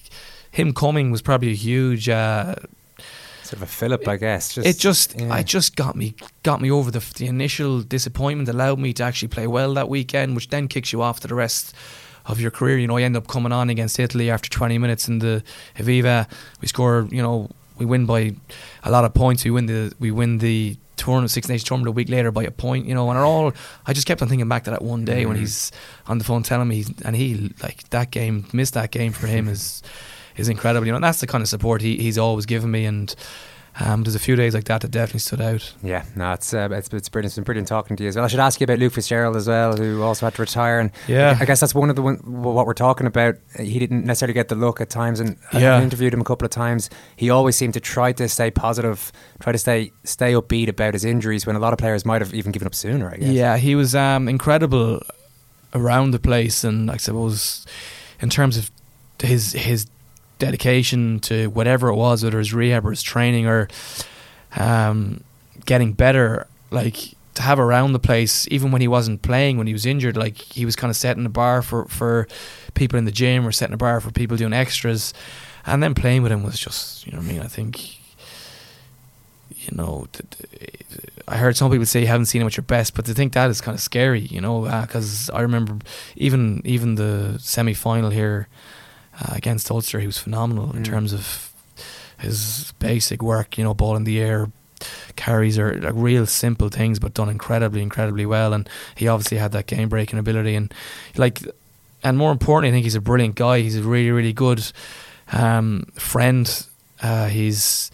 him 0.50 0.72
coming 0.72 1.10
was 1.10 1.20
probably 1.20 1.50
a 1.50 1.54
huge. 1.54 2.08
Uh, 2.08 2.54
Sort 3.52 3.62
of 3.62 3.68
a 3.68 3.72
fillip, 3.72 4.08
I 4.08 4.16
guess. 4.16 4.54
Just, 4.54 4.66
it 4.66 4.78
just 4.78 5.14
yeah. 5.20 5.32
I 5.32 5.42
just 5.42 5.76
got 5.76 5.94
me 5.94 6.14
got 6.42 6.60
me 6.60 6.70
over 6.70 6.90
the 6.90 7.04
the 7.18 7.26
initial 7.26 7.82
disappointment 7.82 8.48
allowed 8.48 8.78
me 8.78 8.92
to 8.94 9.02
actually 9.02 9.28
play 9.28 9.46
well 9.46 9.74
that 9.74 9.88
weekend 9.88 10.34
which 10.34 10.48
then 10.48 10.68
kicks 10.68 10.92
you 10.92 11.02
off 11.02 11.20
to 11.20 11.28
the 11.28 11.34
rest 11.34 11.74
of 12.24 12.40
your 12.40 12.50
career 12.50 12.78
you 12.78 12.86
know 12.86 12.96
I 12.96 13.02
end 13.02 13.16
up 13.16 13.26
coming 13.26 13.52
on 13.52 13.68
against 13.68 13.98
Italy 13.98 14.30
after 14.30 14.48
20 14.48 14.78
minutes 14.78 15.06
in 15.08 15.18
the 15.18 15.42
Aviva 15.76 16.26
we 16.60 16.68
score 16.68 17.06
you 17.10 17.20
know 17.20 17.50
we 17.78 17.84
win 17.84 18.06
by 18.06 18.34
a 18.84 18.90
lot 18.90 19.04
of 19.04 19.12
points 19.12 19.44
we 19.44 19.50
win 19.50 19.66
the 19.66 19.92
we 20.00 20.10
win 20.10 20.38
the 20.38 20.76
tournament 20.96 21.30
Six 21.32 21.48
Nations 21.48 21.64
tournament 21.68 21.88
a 21.88 21.92
week 21.92 22.08
later 22.08 22.30
by 22.30 22.44
a 22.44 22.50
point 22.50 22.86
you 22.86 22.94
know 22.94 23.10
and 23.10 23.18
it 23.18 23.22
all 23.22 23.52
I 23.86 23.92
just 23.92 24.06
kept 24.06 24.22
on 24.22 24.28
thinking 24.28 24.48
back 24.48 24.64
to 24.64 24.70
that 24.70 24.82
one 24.82 25.04
day 25.04 25.26
when 25.26 25.36
Mhm. 25.36 25.40
he's 25.40 25.72
on 26.06 26.18
the 26.18 26.24
phone 26.24 26.42
telling 26.42 26.68
me 26.68 26.76
he's, 26.76 26.90
and 27.04 27.14
he 27.16 27.52
like 27.62 27.88
that 27.90 28.10
game 28.12 28.46
missed 28.52 28.74
that 28.74 28.90
game 28.92 29.12
for 29.12 29.26
him 29.26 29.48
is 29.48 29.82
is 30.36 30.48
incredible 30.48 30.86
you 30.86 30.92
know 30.92 30.96
and 30.96 31.04
that's 31.04 31.20
the 31.20 31.26
kind 31.26 31.42
of 31.42 31.48
support 31.48 31.82
he, 31.82 31.96
he's 31.98 32.18
always 32.18 32.46
given 32.46 32.70
me 32.70 32.84
and 32.84 33.14
um, 33.80 34.02
there's 34.02 34.14
a 34.14 34.18
few 34.18 34.36
days 34.36 34.52
like 34.52 34.64
that 34.64 34.82
that 34.82 34.90
definitely 34.90 35.20
stood 35.20 35.40
out. 35.40 35.72
Yeah, 35.82 36.04
no, 36.14 36.34
it's 36.34 36.52
uh, 36.52 36.68
it's 36.72 36.92
it's 36.92 37.08
brilliant. 37.08 37.30
It's 37.30 37.36
been 37.36 37.44
brilliant 37.44 37.68
talking 37.68 37.96
to 37.96 38.02
you 38.02 38.10
as 38.10 38.16
well. 38.16 38.24
I 38.26 38.28
should 38.28 38.38
ask 38.38 38.60
you 38.60 38.64
about 38.64 38.78
Luke 38.78 38.92
Fitzgerald 38.92 39.34
as 39.34 39.48
well, 39.48 39.74
who 39.74 40.02
also 40.02 40.26
had 40.26 40.34
to 40.34 40.42
retire. 40.42 40.78
And 40.78 40.90
Yeah. 41.08 41.38
I 41.40 41.46
guess 41.46 41.60
that's 41.60 41.74
one 41.74 41.88
of 41.88 41.96
the 41.96 42.02
one, 42.02 42.16
what 42.16 42.66
we're 42.66 42.74
talking 42.74 43.06
about. 43.06 43.36
He 43.58 43.78
didn't 43.78 44.04
necessarily 44.04 44.34
get 44.34 44.48
the 44.48 44.56
look 44.56 44.82
at 44.82 44.90
times, 44.90 45.20
and 45.20 45.38
I 45.54 45.60
Yeah. 45.60 45.80
interviewed 45.80 46.12
him 46.12 46.20
a 46.20 46.24
couple 46.24 46.44
of 46.44 46.50
times. 46.50 46.90
He 47.16 47.30
always 47.30 47.56
seemed 47.56 47.72
to 47.72 47.80
try 47.80 48.12
to 48.12 48.28
stay 48.28 48.50
positive, 48.50 49.10
try 49.40 49.52
to 49.52 49.58
stay 49.58 49.90
stay 50.04 50.34
upbeat 50.34 50.68
about 50.68 50.92
his 50.92 51.06
injuries 51.06 51.46
when 51.46 51.56
a 51.56 51.58
lot 51.58 51.72
of 51.72 51.78
players 51.78 52.04
might 52.04 52.20
have 52.20 52.34
even 52.34 52.52
given 52.52 52.66
up 52.66 52.74
sooner. 52.74 53.08
I 53.10 53.16
guess. 53.16 53.30
Yeah, 53.30 53.56
he 53.56 53.74
was 53.74 53.94
um, 53.94 54.28
incredible 54.28 55.00
around 55.74 56.10
the 56.10 56.18
place, 56.20 56.62
and 56.62 56.90
I 56.90 56.98
suppose 56.98 57.64
in 58.20 58.28
terms 58.28 58.58
of 58.58 58.70
his 59.22 59.52
his 59.54 59.86
dedication 60.42 61.20
to 61.20 61.46
whatever 61.50 61.88
it 61.88 61.94
was, 61.94 62.24
whether 62.24 62.38
his 62.38 62.52
rehab 62.52 62.84
or 62.84 62.90
his 62.90 63.02
training 63.02 63.46
or 63.46 63.68
um, 64.56 65.22
getting 65.64 65.92
better, 65.92 66.48
like 66.72 67.14
to 67.34 67.42
have 67.42 67.60
around 67.60 67.92
the 67.92 68.00
place, 68.00 68.48
even 68.50 68.72
when 68.72 68.80
he 68.80 68.88
wasn't 68.88 69.22
playing, 69.22 69.56
when 69.56 69.68
he 69.68 69.72
was 69.72 69.86
injured, 69.86 70.16
like 70.16 70.36
he 70.36 70.64
was 70.64 70.74
kind 70.74 70.90
of 70.90 70.96
setting 70.96 71.22
the 71.22 71.30
bar 71.30 71.62
for 71.62 71.84
for 71.84 72.26
people 72.74 72.98
in 72.98 73.04
the 73.04 73.12
gym 73.12 73.46
or 73.46 73.52
setting 73.52 73.74
a 73.74 73.76
bar 73.76 74.00
for 74.00 74.10
people 74.10 74.36
doing 74.36 74.52
extras, 74.52 75.14
and 75.64 75.80
then 75.80 75.94
playing 75.94 76.22
with 76.22 76.32
him 76.32 76.42
was 76.42 76.58
just, 76.58 77.06
you 77.06 77.12
know, 77.12 77.18
I 77.18 77.22
mean, 77.22 77.40
I 77.40 77.46
think 77.46 78.00
you 79.50 79.76
know, 79.76 80.08
I 81.28 81.36
heard 81.36 81.56
some 81.56 81.70
people 81.70 81.86
say 81.86 82.00
you 82.00 82.08
haven't 82.08 82.26
seen 82.26 82.42
him 82.42 82.48
at 82.48 82.56
your 82.56 82.64
best, 82.64 82.96
but 82.96 83.04
to 83.04 83.14
think 83.14 83.32
that 83.34 83.48
is 83.48 83.60
kind 83.60 83.76
of 83.76 83.80
scary, 83.80 84.22
you 84.22 84.40
know, 84.40 84.62
because 84.82 85.30
I 85.30 85.40
remember 85.42 85.78
even 86.16 86.62
even 86.64 86.96
the 86.96 87.38
semi 87.38 87.74
final 87.74 88.10
here 88.10 88.48
uh, 89.20 89.32
against 89.34 89.70
Ulster, 89.70 90.00
he 90.00 90.06
was 90.06 90.18
phenomenal 90.18 90.72
in 90.76 90.82
Mm. 90.82 90.86
terms 90.86 91.12
of 91.12 91.52
his 92.18 92.72
basic 92.78 93.22
work, 93.22 93.58
you 93.58 93.64
know, 93.64 93.74
ball 93.74 93.96
in 93.96 94.04
the 94.04 94.20
air, 94.20 94.48
carries 95.16 95.58
are 95.58 95.74
like 95.74 95.92
real 95.96 96.26
simple 96.26 96.68
things, 96.68 96.98
but 96.98 97.14
done 97.14 97.28
incredibly, 97.28 97.82
incredibly 97.82 98.26
well. 98.26 98.52
And 98.52 98.68
he 98.96 99.08
obviously 99.08 99.38
had 99.38 99.52
that 99.52 99.66
game 99.66 99.88
breaking 99.88 100.18
ability, 100.18 100.54
and 100.54 100.72
like, 101.16 101.40
and 102.04 102.16
more 102.18 102.32
importantly, 102.32 102.68
I 102.70 102.72
think 102.72 102.84
he's 102.84 102.94
a 102.94 103.00
brilliant 103.00 103.34
guy. 103.34 103.60
He's 103.60 103.76
a 103.76 103.82
really, 103.82 104.10
really 104.10 104.32
good 104.32 104.64
um, 105.32 105.84
friend. 105.94 106.66
Uh, 107.00 107.26
he's 107.26 107.90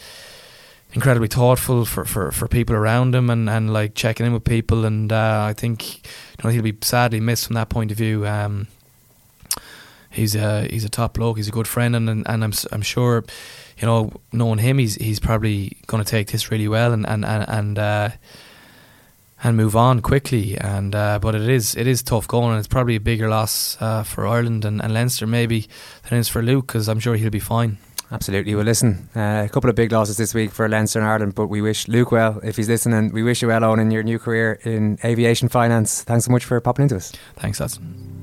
incredibly 0.95 1.29
thoughtful 1.29 1.85
for, 1.85 2.05
for, 2.05 2.33
for 2.33 2.49
people 2.49 2.75
around 2.75 3.15
him 3.15 3.29
and, 3.31 3.49
and 3.49 3.73
like 3.73 3.95
checking 3.95 4.25
in 4.27 4.33
with 4.33 4.45
people 4.45 4.87
and 4.87 5.13
uh, 5.13 5.45
I 5.47 5.53
think 5.53 5.97
you 6.07 6.45
know 6.45 6.51
he'll 6.51 6.63
be 6.63 6.77
sadly 6.81 7.21
missed 7.21 7.47
from 7.47 7.55
that 7.55 7.69
point 7.69 7.91
of 7.91 7.99
view. 7.99 8.27
Um, 8.27 8.67
he's 10.11 10.35
a 10.35 10.67
he's 10.69 10.85
a 10.85 10.89
top 10.89 11.15
bloke. 11.15 11.37
He's 11.37 11.49
a 11.49 11.53
good 11.53 11.69
friend 11.69 11.95
and 11.95 12.09
and, 12.09 12.29
and 12.29 12.45
I'm 12.45 12.53
I'm 12.73 12.83
sure 12.83 13.25
you 13.79 13.87
know 13.87 14.13
knowing 14.33 14.59
him 14.59 14.79
he's 14.79 14.97
he's 14.97 15.21
probably 15.21 15.77
going 15.87 16.03
to 16.03 16.11
take 16.11 16.31
this 16.31 16.51
really 16.51 16.69
well 16.69 16.93
and 16.93 17.07
and 17.09 17.25
and 17.25 17.49
and, 17.49 17.79
uh, 17.79 18.11
and 19.43 19.57
move 19.57 19.77
on 19.77 20.01
quickly. 20.01 20.57
And 20.59 20.95
uh, 20.95 21.19
but 21.21 21.35
it 21.35 21.49
is 21.49 21.75
it 21.77 21.87
is 21.87 22.03
tough 22.03 22.27
going 22.27 22.51
and 22.51 22.59
it's 22.59 22.69
probably 22.69 22.97
a 22.97 23.01
bigger 23.01 23.29
loss 23.29 23.77
uh, 23.81 24.03
for 24.03 24.27
Ireland 24.27 24.65
and, 24.65 24.83
and 24.83 24.93
Leinster 24.93 25.27
maybe 25.27 25.69
than 26.09 26.19
it 26.19 26.21
is 26.21 26.29
for 26.29 26.43
Luke 26.43 26.67
because 26.67 26.89
I'm 26.89 27.01
sure 27.01 27.17
he'll 27.17 27.31
be 27.31 27.41
fine. 27.41 27.79
Absolutely. 28.11 28.55
Well, 28.55 28.65
listen, 28.65 29.11
uh, 29.15 29.45
a 29.45 29.51
couple 29.51 29.69
of 29.69 29.77
big 29.77 29.93
losses 29.93 30.17
this 30.17 30.33
week 30.33 30.51
for 30.51 30.67
Leinster 30.67 30.99
and 30.99 31.07
Ireland, 31.07 31.35
but 31.35 31.49
we 31.49 31.61
wish 31.61 31.89
Luke 31.89 32.11
well 32.11 32.41
if 32.43 32.57
he's 32.57 32.69
listening. 32.69 33.13
We 33.13 33.23
wish 33.23 33.43
you 33.43 33.49
well 33.49 33.65
on 33.65 33.79
in 33.79 33.91
your 33.91 34.03
new 34.03 34.19
career 34.19 34.59
in 34.65 34.99
aviation 35.05 35.51
finance. 35.51 36.05
Thanks 36.05 36.25
so 36.25 36.33
much 36.33 36.47
for 36.47 36.59
popping 36.59 36.85
into 36.85 36.97
us. 36.97 37.13
Thanks, 37.37 37.59
Hudson. 37.59 38.18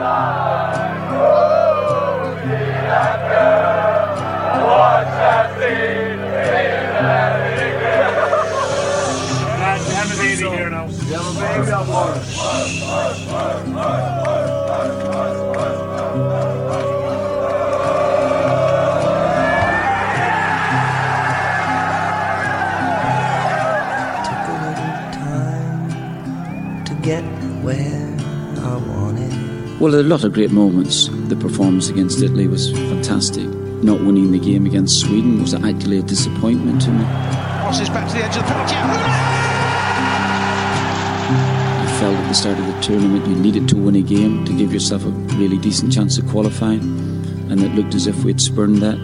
Have 0.00 0.69
Well, 29.80 29.92
there 29.92 30.02
are 30.02 30.04
a 30.04 30.08
lot 30.08 30.24
of 30.24 30.34
great 30.34 30.50
moments. 30.50 31.08
The 31.08 31.36
performance 31.36 31.88
against 31.88 32.20
Italy 32.20 32.46
was 32.46 32.70
fantastic. 32.70 33.46
Not 33.82 33.98
winning 33.98 34.30
the 34.30 34.38
game 34.38 34.66
against 34.66 35.00
Sweden 35.00 35.40
was 35.40 35.54
actually 35.54 35.96
a 35.96 36.02
disappointment 36.02 36.82
to 36.82 36.90
me. 36.90 37.02
Crosses 37.02 37.88
back 37.88 38.06
to 38.08 38.12
the 38.12 38.22
edge 38.22 38.36
of 38.36 38.42
the 38.42 38.48
penalty 38.52 38.74
area. 38.74 39.00
You 41.80 41.88
felt 41.98 42.14
at 42.14 42.28
the 42.28 42.34
start 42.34 42.58
of 42.58 42.66
the 42.66 42.78
tournament 42.82 43.26
you 43.26 43.34
needed 43.36 43.70
to 43.70 43.76
win 43.76 43.96
a 43.96 44.02
game 44.02 44.44
to 44.44 44.52
give 44.52 44.70
yourself 44.70 45.06
a 45.06 45.08
really 45.08 45.56
decent 45.56 45.94
chance 45.94 46.18
of 46.18 46.28
qualifying, 46.28 46.82
and 47.50 47.62
it 47.62 47.74
looked 47.74 47.94
as 47.94 48.06
if 48.06 48.22
we'd 48.22 48.38
spurned 48.38 48.82
that. 48.82 48.98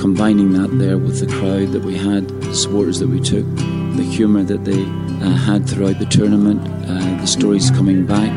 Combining 0.00 0.54
that 0.54 0.70
there 0.78 0.96
with 0.96 1.20
the 1.20 1.26
crowd 1.38 1.72
that 1.72 1.84
we 1.84 1.98
had, 1.98 2.26
the 2.28 2.54
supporters 2.54 2.98
that 3.00 3.08
we 3.08 3.20
took, 3.20 3.44
the 3.56 4.08
humour 4.10 4.42
that 4.44 4.64
they 4.64 4.84
uh, 5.22 5.36
had 5.36 5.68
throughout 5.68 5.98
the 5.98 6.06
tournament, 6.06 6.66
uh, 6.88 7.20
the 7.20 7.26
stories 7.26 7.70
coming 7.70 8.06
back 8.06 8.32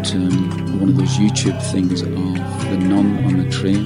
about 0.00 0.14
um, 0.14 0.69
one 0.80 0.88
of 0.88 0.96
those 0.96 1.18
YouTube 1.18 1.60
things 1.70 2.00
of 2.00 2.10
the 2.10 2.78
nun 2.78 3.22
on 3.24 3.36
the 3.36 3.50
train. 3.50 3.84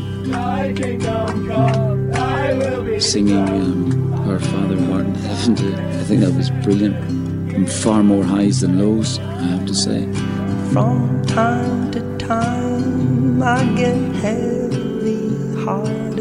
Singing 3.01 3.37
um, 3.37 4.15
Our 4.29 4.39
Father 4.39 4.77
who 4.77 4.93
art 4.95 5.07
in 5.07 5.15
heaven. 5.17 5.57
To, 5.57 5.75
I 5.75 6.05
think 6.05 6.21
that 6.21 6.33
was 6.35 6.51
brilliant. 6.63 6.95
And 7.53 7.71
far 7.71 8.05
more 8.05 8.23
highs 8.23 8.61
than 8.61 8.79
lows, 8.79 9.19
I 9.19 9.43
have 9.43 9.67
to 9.67 9.75
say. 9.75 10.07
From 10.73 11.25
time 11.27 11.91
to 11.91 12.01
time, 12.19 13.43
I 13.43 13.65
get 13.75 13.97
heavy 14.23 15.55
hearted, 15.65 16.14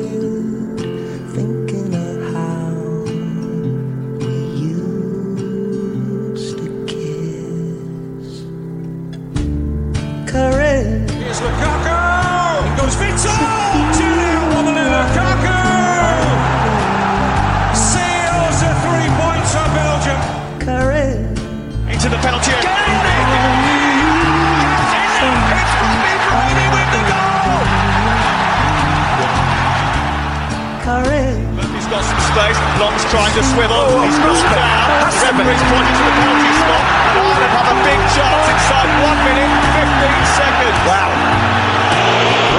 Long's 32.83 33.07
trying 33.07 33.31
to 33.31 33.43
swivel. 33.55 33.79
Oh, 33.79 34.03
He's 34.03 34.19
oh, 34.19 34.27
knocked 34.27 34.43
down. 34.59 35.07
The 35.07 35.15
referee's 35.23 35.63
pointing 35.71 35.95
to 35.95 36.03
the 36.03 36.15
penalty 36.19 36.51
spot. 36.51 36.83
And 36.83 37.23
Ireland 37.23 37.53
have 37.55 37.69
a 37.71 37.77
big 37.79 37.99
chance 38.11 38.43
inside 38.51 38.91
1 39.07 39.23
minute 39.23 39.51
15 39.71 40.35
seconds. 40.35 40.77
Wow. 40.83 41.07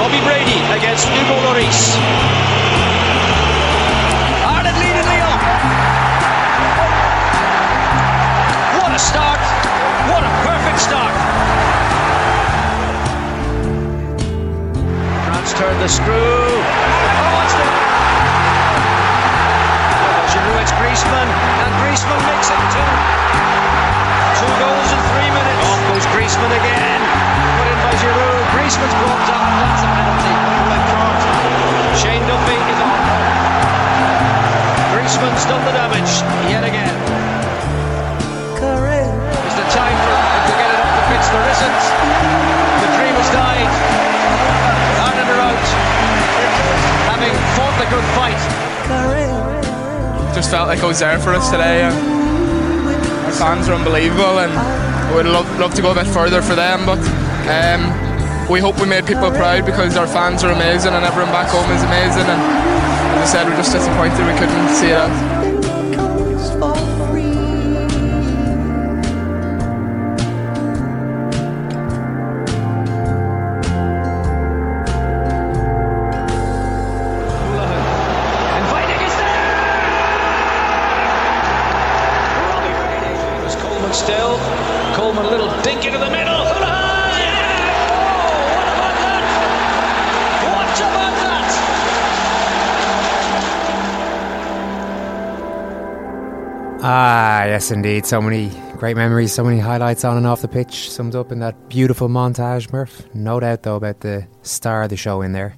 Robbie 0.01 0.25
Brady 0.25 0.57
against 0.73 1.05
Hugo 1.13 1.37
Lloris. 1.45 1.93
Ireland 4.49 4.77
lead 4.81 4.97
in 4.97 5.05
Lyon. 5.05 5.37
What 8.81 8.97
a 8.97 9.01
start. 9.05 9.41
What 10.09 10.25
a 10.25 10.31
perfect 10.41 10.79
start. 10.81 11.13
France 15.29 15.53
turn 15.53 15.77
the 15.77 15.85
screw. 15.85 16.49
Oh, 17.77 17.84
Griezmann. 20.79 21.27
And 21.27 21.71
Griezmann 21.81 22.21
makes 22.29 22.47
it 22.53 22.61
two. 22.71 22.87
Two 24.39 24.53
goals 24.61 24.89
in 24.95 24.99
three 25.11 25.31
minutes. 25.31 25.63
Off 25.65 25.81
goes 25.89 26.05
Griezmann 26.13 26.53
again. 26.53 27.01
Put 27.57 27.67
in 27.67 27.79
by 27.81 27.93
Giroud. 27.99 28.45
Griezmann's 28.55 28.95
brought 29.01 29.23
down. 29.27 29.49
That's 29.59 29.83
a 29.83 29.89
penalty. 29.91 30.35
Red 30.69 30.83
card. 30.93 31.19
Shane 31.99 32.23
Duffy 32.29 32.59
is 32.59 32.79
on. 32.85 32.99
Griezmann's 34.93 35.43
done 35.49 35.63
the 35.65 35.73
damage 35.75 36.13
yet 36.47 36.54
felt 50.55 50.69
like 50.69 50.79
I 50.79 50.87
was 50.87 50.99
there 50.99 51.19
for 51.19 51.33
us 51.33 51.51
today. 51.51 51.81
And 51.83 51.93
our 53.27 53.31
fans 53.33 53.67
are 53.67 53.73
unbelievable, 53.73 54.39
and 54.39 54.53
would 55.13 55.25
love 55.25 55.43
love 55.59 55.73
to 55.73 55.81
go 55.81 55.91
a 55.91 55.95
bit 55.95 56.07
further 56.07 56.41
for 56.41 56.55
them. 56.55 56.85
But 56.85 57.03
um, 57.51 57.91
we 58.47 58.61
hope 58.61 58.79
we 58.79 58.87
made 58.87 59.05
people 59.05 59.31
proud 59.31 59.65
because 59.65 59.97
our 59.97 60.07
fans 60.07 60.45
are 60.45 60.53
amazing 60.53 60.93
and 60.93 61.03
everyone 61.03 61.33
back 61.33 61.51
home 61.51 61.69
is 61.75 61.83
amazing. 61.83 62.23
And 62.31 62.39
as 63.19 63.27
I 63.27 63.43
said, 63.43 63.47
we're 63.49 63.57
just 63.57 63.73
disappointed 63.73 64.23
we 64.23 64.31
couldn't 64.39 64.69
see 64.79 64.95
it 64.95 65.34
yes, 97.55 97.71
indeed. 97.71 98.05
So 98.05 98.21
many 98.21 98.49
great 98.77 98.97
memories, 98.97 99.31
so 99.31 99.41
many 99.41 99.59
highlights 99.59 100.03
on 100.03 100.17
and 100.17 100.27
off 100.27 100.41
the 100.41 100.47
pitch, 100.49 100.91
summed 100.91 101.15
up 101.15 101.31
in 101.31 101.39
that 101.39 101.69
beautiful 101.69 102.09
montage, 102.09 102.69
Murph. 102.73 103.03
No 103.15 103.39
doubt, 103.39 103.63
though, 103.63 103.77
about 103.77 104.01
the 104.01 104.27
star 104.41 104.83
of 104.83 104.89
the 104.89 104.97
show 104.97 105.21
in 105.21 105.31
there. 105.31 105.55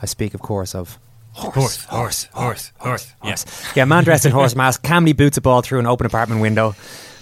I 0.00 0.06
speak, 0.06 0.32
of 0.34 0.42
course, 0.42 0.76
of 0.76 0.96
Horse, 1.32 1.84
horse, 1.84 1.84
horse, 1.86 2.30
horse. 2.32 2.72
horse. 2.78 3.14
Yes. 3.24 3.72
Yeah, 3.74 3.84
man 3.84 4.04
dressed 4.04 4.26
in 4.26 4.32
horse 4.32 4.54
mask 4.62 4.82
calmly 4.84 5.12
boots 5.12 5.36
a 5.38 5.40
ball 5.40 5.62
through 5.62 5.78
an 5.80 5.86
open 5.86 6.06
apartment 6.06 6.40
window. 6.40 6.74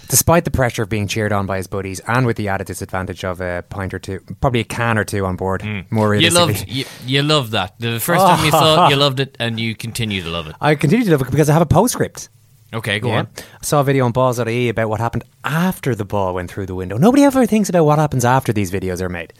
Despite 0.09 0.45
the 0.45 0.51
pressure 0.51 0.83
of 0.83 0.89
being 0.89 1.07
cheered 1.07 1.31
on 1.31 1.45
by 1.45 1.57
his 1.57 1.67
buddies, 1.67 1.99
and 2.07 2.25
with 2.25 2.35
the 2.37 2.49
added 2.49 2.67
disadvantage 2.67 3.23
of 3.23 3.41
a 3.41 3.63
pint 3.69 3.93
or 3.93 3.99
two, 3.99 4.19
probably 4.41 4.59
a 4.59 4.63
can 4.63 4.97
or 4.97 5.03
two 5.03 5.25
on 5.25 5.35
board, 5.37 5.61
mm. 5.61 5.89
more 5.91 6.15
You 6.15 6.21
realistically. 6.29 6.53
loved, 6.53 6.69
you, 6.69 6.85
you 7.05 7.23
loved 7.23 7.51
that. 7.53 7.79
The 7.79 7.99
first 7.99 8.21
time 8.21 8.43
you 8.45 8.51
saw 8.51 8.87
it, 8.87 8.89
you 8.91 8.95
loved 9.05 9.19
it, 9.19 9.37
and 9.39 9.59
you 9.59 9.75
continue 9.75 10.21
to 10.23 10.29
love 10.29 10.47
it. 10.47 10.55
I 10.61 10.75
continue 10.75 11.05
to 11.05 11.11
love 11.11 11.21
it 11.21 11.31
because 11.31 11.49
I 11.49 11.53
have 11.53 11.61
a 11.61 11.67
postscript. 11.67 12.29
Okay, 12.73 12.99
go 12.99 13.09
Yeah. 13.09 13.19
on. 13.19 13.27
I 13.37 13.65
saw 13.65 13.79
a 13.81 13.83
video 13.83 14.05
on 14.05 14.11
balls.ie 14.11 14.69
about 14.69 14.89
what 14.89 14.99
happened 14.99 15.23
after 15.43 15.95
the 15.95 16.05
ball 16.05 16.33
went 16.33 16.51
through 16.51 16.67
the 16.67 16.75
window. 16.75 16.97
Nobody 16.97 17.23
ever 17.23 17.45
thinks 17.45 17.69
about 17.69 17.85
what 17.85 17.97
happens 17.99 18.23
after 18.25 18.53
these 18.53 18.71
videos 18.71 19.01
are 19.01 19.09
made. 19.09 19.33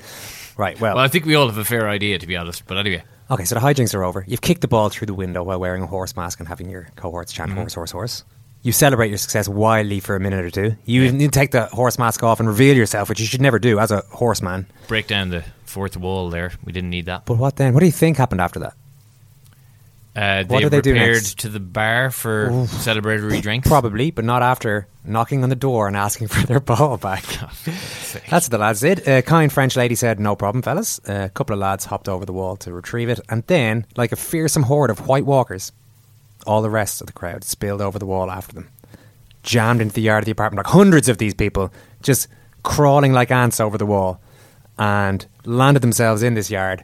Right, 0.57 0.79
well. 0.79 0.95
Well, 0.95 1.03
I 1.03 1.07
think 1.07 1.25
we 1.25 1.35
all 1.35 1.47
have 1.47 1.57
a 1.57 1.63
fair 1.65 1.87
idea, 1.87 2.17
to 2.19 2.27
be 2.27 2.35
honest. 2.35 2.63
But 2.67 2.77
anyway, 2.77 3.03
Okay, 3.31 3.45
so 3.45 3.53
the 3.53 3.61
hijinks 3.61 3.93
are 3.93 4.03
over. 4.03 4.25
You've 4.27 4.41
kicked 4.41 4.61
the 4.61 4.67
ball 4.67 4.89
through 4.89 5.05
the 5.05 5.13
window 5.13 5.43
while 5.43 5.59
wearing 5.59 5.83
a 5.83 5.87
horse 5.87 6.15
mask 6.15 6.39
and 6.39 6.47
having 6.49 6.67
your 6.67 6.89
cohorts 6.95 7.31
chant 7.31 7.51
Mm-hmm. 7.51 7.59
horse, 7.59 7.73
horse, 7.75 7.91
horse. 7.91 8.23
You 8.63 8.71
celebrate 8.71 9.09
your 9.09 9.19
success 9.19 9.47
wildly 9.47 9.99
for 9.99 10.15
a 10.15 10.19
minute 10.19 10.43
or 10.43 10.49
two. 10.49 10.75
You 10.83 11.03
even 11.03 11.19
you 11.19 11.29
take 11.29 11.51
the 11.51 11.67
horse 11.67 11.99
mask 11.99 12.23
off 12.23 12.39
and 12.39 12.49
reveal 12.49 12.75
yourself, 12.75 13.07
which 13.07 13.19
you 13.19 13.27
should 13.27 13.39
never 13.39 13.59
do 13.59 13.77
as 13.79 13.91
a 13.91 14.01
horseman. 14.09 14.65
break 14.87 15.05
down 15.07 15.29
the 15.29 15.43
fourth 15.63 15.95
wall 15.95 16.29
there. 16.31 16.51
We 16.65 16.73
didn't 16.73 16.89
need 16.89 17.05
that. 17.05 17.25
But 17.25 17.37
what 17.37 17.55
then? 17.57 17.73
What 17.75 17.81
do 17.81 17.85
you 17.85 17.91
think 17.91 18.17
happened 18.17 18.41
after 18.41 18.59
that? 18.61 18.73
Uh, 20.19 20.43
What 20.45 20.59
they 20.59 20.59
did 20.63 20.71
they 20.71 20.81
do 20.81 20.93
next? 20.95 21.39
to 21.39 21.49
the 21.49 21.59
bar 21.61 22.11
for 22.11 22.49
Oof. 22.49 22.69
celebratory 22.71 23.41
drinks. 23.41 23.67
Probably, 23.67 24.11
but 24.11 24.25
not 24.25 24.41
after 24.41 24.87
knocking 25.05 25.43
on 25.43 25.49
the 25.49 25.55
door 25.55 25.87
and 25.87 25.95
asking 25.95 26.27
for 26.33 26.45
their 26.45 26.59
ball 26.59 26.97
back. 26.97 27.23
That's 28.29 28.45
what 28.47 28.51
the 28.51 28.57
lads 28.57 28.81
did. 28.81 29.07
A 29.07 29.21
kind 29.21 29.51
French 29.51 29.75
lady 29.77 29.95
said, 29.95 30.19
No 30.19 30.35
problem, 30.35 30.61
fellas. 30.61 30.99
A 31.07 31.29
couple 31.29 31.53
of 31.53 31.59
lads 31.59 31.85
hopped 31.85 32.09
over 32.09 32.25
the 32.25 32.33
wall 32.33 32.57
to 32.57 32.73
retrieve 32.73 33.07
it, 33.09 33.19
and 33.29 33.43
then, 33.47 33.85
like 33.95 34.11
a 34.11 34.17
fearsome 34.17 34.63
horde 34.63 34.89
of 34.89 35.07
white 35.07 35.25
walkers, 35.25 35.71
all 36.45 36.61
the 36.61 36.69
rest 36.69 36.99
of 37.01 37.07
the 37.07 37.13
crowd 37.13 37.43
spilled 37.43 37.81
over 37.81 37.97
the 37.99 38.05
wall 38.05 38.29
after 38.29 38.53
them. 38.53 38.67
Jammed 39.43 39.79
into 39.81 39.93
the 39.93 40.01
yard 40.01 40.23
of 40.23 40.25
the 40.25 40.31
apartment, 40.33 40.65
like 40.65 40.73
hundreds 40.73 41.07
of 41.07 41.17
these 41.17 41.33
people, 41.33 41.71
just 42.03 42.27
crawling 42.63 43.13
like 43.13 43.31
ants 43.31 43.61
over 43.61 43.77
the 43.77 43.85
wall, 43.85 44.19
and 44.77 45.25
landed 45.45 45.81
themselves 45.81 46.23
in 46.23 46.33
this 46.33 46.51
yard, 46.51 46.83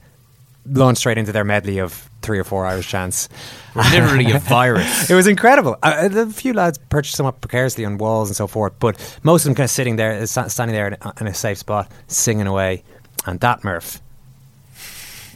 launched 0.66 1.00
straight 1.00 1.18
into 1.18 1.32
their 1.32 1.44
medley 1.44 1.78
of 1.80 2.10
three 2.22 2.40
or 2.40 2.44
four 2.44 2.66
Irish 2.66 2.88
chants. 2.88 3.30
Literally 3.76 4.32
a 4.32 4.40
virus. 4.58 5.10
it 5.10 5.14
was 5.16 5.28
incredible. 5.28 5.78
Uh, 5.84 6.10
a 6.12 6.26
few 6.30 6.54
lads 6.54 6.78
perched 6.90 7.16
somewhat 7.16 7.42
precariously 7.42 7.86
on 7.86 7.98
walls 7.98 8.30
and 8.30 8.36
so 8.36 8.48
forth, 8.48 8.74
but 8.80 8.98
most 9.24 9.44
of 9.44 9.50
them 9.50 9.56
kind 9.56 9.66
of 9.66 9.72
sitting 9.72 9.96
there, 9.98 10.14
uh, 10.22 10.26
standing 10.26 10.74
there 10.76 10.88
in 10.88 10.98
a, 11.02 11.14
in 11.22 11.28
a 11.28 11.34
safe 11.34 11.58
spot, 11.58 11.92
singing 12.08 12.48
away. 12.48 12.84
And 13.28 13.40
that, 13.42 13.64
Murph, 13.64 14.02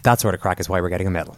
that 0.04 0.20
sort 0.20 0.34
of 0.36 0.42
crack 0.42 0.60
is 0.60 0.70
why 0.70 0.82
we're 0.82 0.90
getting 0.90 1.08
a 1.08 1.12
medal. 1.12 1.36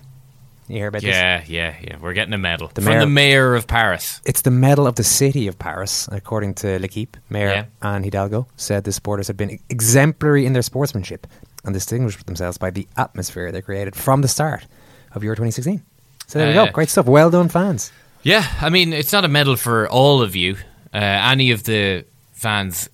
You 0.68 0.78
hear 0.78 0.88
about 0.88 1.02
this? 1.02 1.10
Yeah, 1.16 1.44
yeah, 1.48 1.76
yeah. 1.82 1.98
We're 2.00 2.14
getting 2.14 2.34
a 2.34 2.38
medal 2.38 2.70
The 2.74 2.82
from 2.82 2.92
mayor- 2.94 3.00
the 3.02 3.08
mayor 3.08 3.56
of 3.56 3.68
Paris. 3.68 4.22
It's 4.24 4.42
the 4.44 4.52
medal 4.52 4.88
of 4.88 4.96
the 4.96 5.04
city 5.04 5.48
of 5.48 5.60
Paris, 5.60 6.08
according 6.12 6.54
to 6.56 6.80
L'Equipe. 6.80 7.18
Mayor 7.30 7.48
Yeah. 7.50 7.66
Anne 7.82 8.04
Hidalgo 8.04 8.48
said 8.56 8.86
the 8.86 8.94
supporters 8.94 9.28
had 9.28 9.36
been 9.36 9.60
exemplary 9.70 10.46
in 10.46 10.54
their 10.54 10.62
sportsmanship 10.62 11.28
and 11.64 11.74
distinguished 11.74 12.26
themselves 12.26 12.58
by 12.58 12.70
the 12.72 12.88
atmosphere 12.98 13.52
they 13.52 13.62
created 13.62 13.96
from 13.96 14.22
the 14.22 14.28
start 14.28 14.66
of 15.14 15.24
Euro 15.24 15.36
2016. 15.36 15.82
So 16.28 16.40
there 16.40 16.48
we 16.52 16.58
Uh, 16.58 16.66
go. 16.66 16.72
Great 16.72 16.90
stuff. 16.90 17.06
Well 17.06 17.30
done, 17.30 17.50
fans. 17.50 17.92
Yeah, 18.24 18.46
I 18.62 18.70
mean, 18.70 18.94
it's 18.94 19.12
not 19.12 19.26
a 19.26 19.28
medal 19.28 19.56
for 19.56 19.90
all 19.90 20.22
of 20.22 20.36
you. 20.36 20.56
Uh, 20.94 20.98
any 20.98 21.52
of 21.52 21.64
the 21.64 22.06
fans 22.34 22.90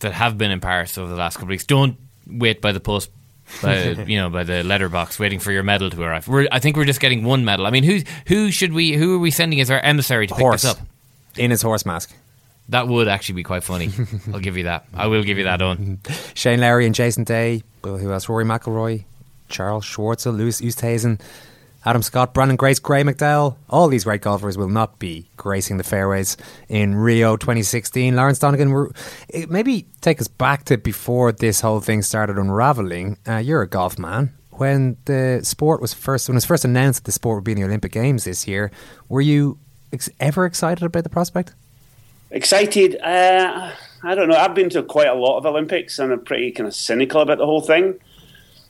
that 0.00 0.12
have 0.12 0.36
been 0.38 0.50
in 0.50 0.60
Paris 0.60 0.98
over 0.98 1.10
the 1.10 1.16
last 1.16 1.34
couple 1.34 1.46
of 1.46 1.50
weeks, 1.50 1.64
don't 1.64 1.96
wait 2.26 2.60
by 2.60 2.72
the 2.72 2.80
post, 2.80 3.10
by, 3.62 3.88
you 4.06 4.18
know, 4.18 4.28
by 4.28 4.44
the 4.44 4.62
letterbox, 4.62 5.18
waiting 5.18 5.38
for 5.38 5.52
your 5.52 5.62
medal 5.62 5.88
to 5.90 6.02
arrive. 6.02 6.28
We're, 6.28 6.48
I 6.52 6.58
think 6.58 6.76
we're 6.76 6.84
just 6.84 7.00
getting 7.00 7.24
one 7.24 7.44
medal. 7.44 7.66
I 7.66 7.70
mean, 7.70 7.84
who 7.84 8.00
who 8.26 8.50
should 8.50 8.72
we? 8.72 8.92
Who 8.92 9.14
are 9.16 9.18
we 9.18 9.30
sending 9.30 9.60
as 9.60 9.70
our 9.70 9.80
emissary 9.80 10.26
to 10.26 10.34
Horse. 10.34 10.62
pick 10.64 10.72
this 10.72 10.80
up? 10.80 10.86
In 11.36 11.50
his 11.50 11.62
horse 11.62 11.86
mask. 11.86 12.12
That 12.70 12.88
would 12.88 13.08
actually 13.08 13.36
be 13.36 13.42
quite 13.44 13.64
funny. 13.64 13.90
I'll 14.32 14.40
give 14.40 14.56
you 14.56 14.64
that. 14.64 14.84
I 14.94 15.06
will 15.06 15.22
give 15.22 15.38
you 15.38 15.44
that 15.44 15.62
on. 15.62 16.00
Shane 16.34 16.60
Lowry 16.60 16.86
and 16.86 16.94
Jason 16.94 17.24
Day. 17.24 17.62
Well, 17.82 17.96
who 17.96 18.12
else? 18.12 18.28
Rory 18.28 18.44
McIlroy, 18.44 19.04
Charles 19.48 19.84
Schwartzel, 19.84 20.36
Louis 20.36 20.60
Oosthuizen. 20.60 21.20
Adam 21.84 22.02
Scott, 22.02 22.34
Branden 22.34 22.56
Grace, 22.56 22.80
Graeme 22.80 23.06
McDowell, 23.06 23.56
all 23.70 23.88
these 23.88 24.04
great 24.04 24.20
golfers 24.20 24.58
will 24.58 24.68
not 24.68 24.98
be 24.98 25.30
gracing 25.36 25.78
the 25.78 25.84
fairways 25.84 26.36
in 26.68 26.96
Rio 26.96 27.36
2016. 27.36 28.16
Lawrence 28.16 28.40
Donegan, 28.40 28.90
maybe 29.48 29.86
take 30.00 30.20
us 30.20 30.28
back 30.28 30.64
to 30.64 30.76
before 30.76 31.30
this 31.30 31.60
whole 31.60 31.80
thing 31.80 32.02
started 32.02 32.36
unraveling. 32.36 33.16
Uh, 33.26 33.36
you're 33.36 33.62
a 33.62 33.68
golf 33.68 33.96
man. 33.98 34.34
When 34.50 34.96
the 35.04 35.40
sport 35.44 35.80
was 35.80 35.94
first, 35.94 36.28
when 36.28 36.34
it 36.34 36.38
was 36.38 36.44
first 36.44 36.64
announced 36.64 37.04
that 37.04 37.06
the 37.06 37.12
sport 37.12 37.36
would 37.36 37.44
be 37.44 37.52
in 37.52 37.58
the 37.58 37.64
Olympic 37.64 37.92
Games 37.92 38.24
this 38.24 38.48
year, 38.48 38.72
were 39.08 39.20
you 39.20 39.58
ex- 39.92 40.10
ever 40.18 40.46
excited 40.46 40.82
about 40.84 41.04
the 41.04 41.08
prospect? 41.10 41.54
Excited? 42.30 43.00
Uh, 43.00 43.72
I 44.02 44.14
don't 44.14 44.28
know. 44.28 44.36
I've 44.36 44.54
been 44.54 44.70
to 44.70 44.82
quite 44.82 45.08
a 45.08 45.14
lot 45.14 45.38
of 45.38 45.46
Olympics 45.46 45.98
and 45.98 46.12
I'm 46.12 46.24
pretty 46.24 46.50
kind 46.52 46.66
of 46.66 46.74
cynical 46.74 47.20
about 47.20 47.38
the 47.38 47.46
whole 47.46 47.62
thing. 47.62 47.98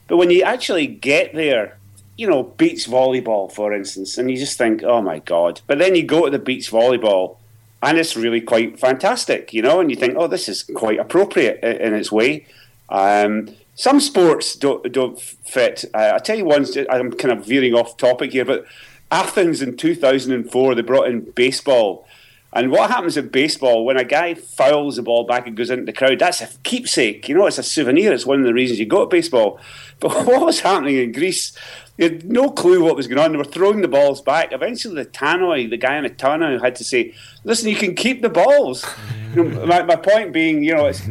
But 0.07 0.17
when 0.17 0.31
you 0.31 0.43
actually 0.43 0.87
get 0.87 1.33
there, 1.33 1.77
you 2.17 2.27
know, 2.27 2.43
beach 2.43 2.87
volleyball, 2.87 3.51
for 3.51 3.73
instance, 3.73 4.17
and 4.17 4.29
you 4.29 4.37
just 4.37 4.57
think, 4.57 4.83
oh 4.83 5.01
my 5.01 5.19
God. 5.19 5.61
But 5.67 5.77
then 5.77 5.95
you 5.95 6.03
go 6.03 6.25
to 6.25 6.31
the 6.31 6.39
beach 6.39 6.71
volleyball 6.71 7.37
and 7.81 7.97
it's 7.97 8.17
really 8.17 8.41
quite 8.41 8.79
fantastic, 8.79 9.53
you 9.53 9.61
know, 9.61 9.79
and 9.79 9.89
you 9.89 9.95
think, 9.95 10.15
oh, 10.17 10.27
this 10.27 10.49
is 10.49 10.63
quite 10.63 10.99
appropriate 10.99 11.63
in 11.63 11.93
its 11.93 12.11
way. 12.11 12.45
Um, 12.89 13.55
some 13.75 13.99
sports 13.99 14.55
don't, 14.55 14.91
don't 14.91 15.19
fit. 15.21 15.85
Uh, 15.93 16.11
I'll 16.13 16.19
tell 16.19 16.37
you 16.37 16.45
one, 16.45 16.65
I'm 16.89 17.11
kind 17.13 17.31
of 17.31 17.45
veering 17.45 17.73
off 17.73 17.95
topic 17.97 18.31
here, 18.31 18.43
but 18.45 18.65
Athens 19.11 19.61
in 19.61 19.77
2004, 19.77 20.75
they 20.75 20.81
brought 20.81 21.07
in 21.07 21.31
baseball. 21.31 22.05
And 22.51 22.71
what 22.71 22.89
happens 22.89 23.15
in 23.15 23.27
baseball 23.27 23.85
when 23.85 23.97
a 23.97 24.03
guy 24.03 24.33
fouls 24.33 24.95
the 24.95 25.03
ball 25.03 25.23
back 25.23 25.45
and 25.45 25.55
goes 25.55 25.69
into 25.69 25.85
the 25.85 25.93
crowd? 25.93 26.17
That's 26.17 26.41
a 26.41 26.47
keepsake. 26.63 27.29
You 27.29 27.35
know, 27.35 27.45
it's 27.45 27.59
a 27.59 27.63
souvenir. 27.63 28.11
It's 28.11 28.25
one 28.25 28.39
of 28.39 28.45
the 28.45 28.53
reasons 28.53 28.79
you 28.79 28.87
go 28.87 29.01
to 29.01 29.07
baseball. 29.07 29.59
But 30.01 30.25
what 30.25 30.45
was 30.45 30.61
happening 30.61 30.95
in 30.95 31.11
Greece? 31.11 31.51
They 31.97 32.05
had 32.05 32.31
no 32.31 32.49
clue 32.49 32.81
what 32.81 32.95
was 32.95 33.07
going 33.07 33.19
on. 33.19 33.33
They 33.33 33.37
were 33.37 33.43
throwing 33.43 33.81
the 33.81 33.89
balls 33.89 34.21
back. 34.21 34.53
Eventually, 34.53 34.95
the 34.95 35.09
tannoy, 35.09 35.69
the 35.69 35.75
guy 35.75 35.97
in 35.97 36.05
the 36.05 36.09
tannoy, 36.09 36.61
had 36.61 36.77
to 36.77 36.85
say, 36.85 37.13
"Listen, 37.43 37.67
you 37.67 37.75
can 37.75 37.95
keep 37.95 38.21
the 38.21 38.29
balls." 38.29 38.85
you 39.35 39.43
know, 39.43 39.65
my, 39.65 39.83
my, 39.83 39.97
point 39.97 40.31
being, 40.31 40.63
you 40.63 40.73
know, 40.73 40.85
it's 40.85 41.01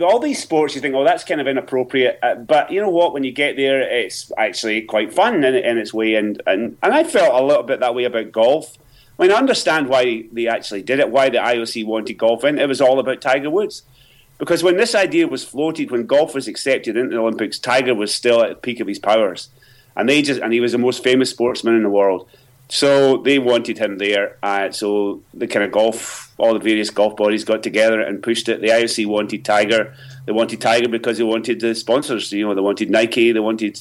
all 0.00 0.20
these 0.20 0.40
sports. 0.40 0.76
You 0.76 0.80
think, 0.80 0.94
"Oh, 0.94 1.02
that's 1.02 1.24
kind 1.24 1.40
of 1.40 1.48
inappropriate," 1.48 2.20
uh, 2.22 2.36
but 2.36 2.70
you 2.70 2.80
know 2.80 2.90
what? 2.90 3.12
When 3.12 3.24
you 3.24 3.32
get 3.32 3.56
there, 3.56 3.80
it's 3.80 4.30
actually 4.38 4.82
quite 4.82 5.12
fun 5.12 5.42
in, 5.42 5.56
in 5.56 5.76
its 5.76 5.92
way. 5.92 6.14
And, 6.14 6.40
and 6.46 6.78
and 6.84 6.94
I 6.94 7.02
felt 7.02 7.34
a 7.34 7.44
little 7.44 7.64
bit 7.64 7.80
that 7.80 7.96
way 7.96 8.04
about 8.04 8.30
golf. 8.30 8.78
I 9.18 9.22
mean, 9.22 9.32
I 9.32 9.36
understand 9.36 9.88
why 9.88 10.24
they 10.32 10.46
actually 10.46 10.82
did 10.82 11.00
it, 11.00 11.10
why 11.10 11.28
the 11.28 11.38
IOC 11.38 11.84
wanted 11.86 12.14
golf 12.14 12.44
in. 12.44 12.58
It 12.58 12.68
was 12.68 12.80
all 12.80 13.00
about 13.00 13.20
Tiger 13.20 13.50
Woods. 13.50 13.82
Because 14.38 14.62
when 14.62 14.76
this 14.76 14.94
idea 14.94 15.26
was 15.26 15.44
floated, 15.44 15.90
when 15.90 16.06
golf 16.06 16.34
was 16.34 16.46
accepted 16.46 16.96
into 16.96 17.16
the 17.16 17.20
Olympics, 17.20 17.58
Tiger 17.58 17.94
was 17.94 18.14
still 18.14 18.42
at 18.42 18.48
the 18.50 18.54
peak 18.54 18.78
of 18.78 18.86
his 18.86 19.00
powers 19.00 19.48
and 19.98 20.08
they 20.08 20.22
just 20.22 20.40
and 20.40 20.52
he 20.52 20.60
was 20.60 20.72
the 20.72 20.78
most 20.78 21.02
famous 21.02 21.28
sportsman 21.28 21.74
in 21.74 21.82
the 21.82 21.90
world. 21.90 22.28
So 22.70 23.18
they 23.18 23.38
wanted 23.38 23.78
him 23.78 23.98
there. 23.98 24.36
Uh, 24.42 24.70
so 24.70 25.22
the 25.34 25.46
kind 25.46 25.64
of 25.64 25.72
golf, 25.72 26.34
all 26.38 26.52
the 26.52 26.60
various 26.60 26.90
golf 26.90 27.16
bodies 27.16 27.42
got 27.44 27.62
together 27.62 28.00
and 28.00 28.22
pushed 28.22 28.48
it. 28.48 28.60
The 28.60 28.68
IOC 28.68 29.06
wanted 29.06 29.44
Tiger. 29.44 29.94
They 30.26 30.32
wanted 30.32 30.60
Tiger 30.60 30.88
because 30.88 31.16
they 31.16 31.24
wanted 31.24 31.60
the 31.60 31.74
sponsors. 31.74 32.30
You 32.30 32.46
know, 32.46 32.54
they 32.54 32.60
wanted 32.60 32.90
Nike. 32.90 33.32
They 33.32 33.40
wanted, 33.40 33.80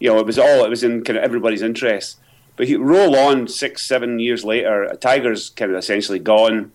you 0.00 0.10
know, 0.10 0.18
it 0.18 0.26
was 0.26 0.38
all 0.38 0.64
it 0.64 0.68
was 0.68 0.84
in 0.84 1.02
kind 1.04 1.16
of 1.16 1.24
everybody's 1.24 1.62
interest. 1.62 2.18
But 2.56 2.68
he 2.68 2.76
roll 2.76 3.16
on 3.16 3.48
six, 3.48 3.82
seven 3.82 4.18
years 4.20 4.44
later, 4.44 4.96
Tiger's 5.00 5.50
kind 5.50 5.72
of 5.72 5.76
essentially 5.76 6.20
gone, 6.20 6.72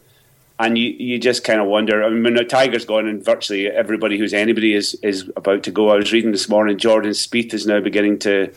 and 0.60 0.78
you 0.78 0.90
you 0.90 1.20
just 1.20 1.44
kind 1.44 1.62
of 1.62 1.68
wonder. 1.68 2.04
I 2.04 2.10
mean, 2.10 2.36
Tiger's 2.48 2.86
gone, 2.86 3.08
and 3.08 3.24
virtually 3.24 3.68
everybody 3.68 4.18
who's 4.18 4.34
anybody 4.34 4.74
is 4.74 4.96
is 4.96 5.32
about 5.36 5.64
to 5.64 5.72
go. 5.72 5.90
I 5.90 5.96
was 5.96 6.12
reading 6.12 6.32
this 6.32 6.50
morning, 6.50 6.78
Jordan 6.78 7.12
Spieth 7.12 7.54
is 7.54 7.66
now 7.66 7.80
beginning 7.80 8.20
to 8.20 8.54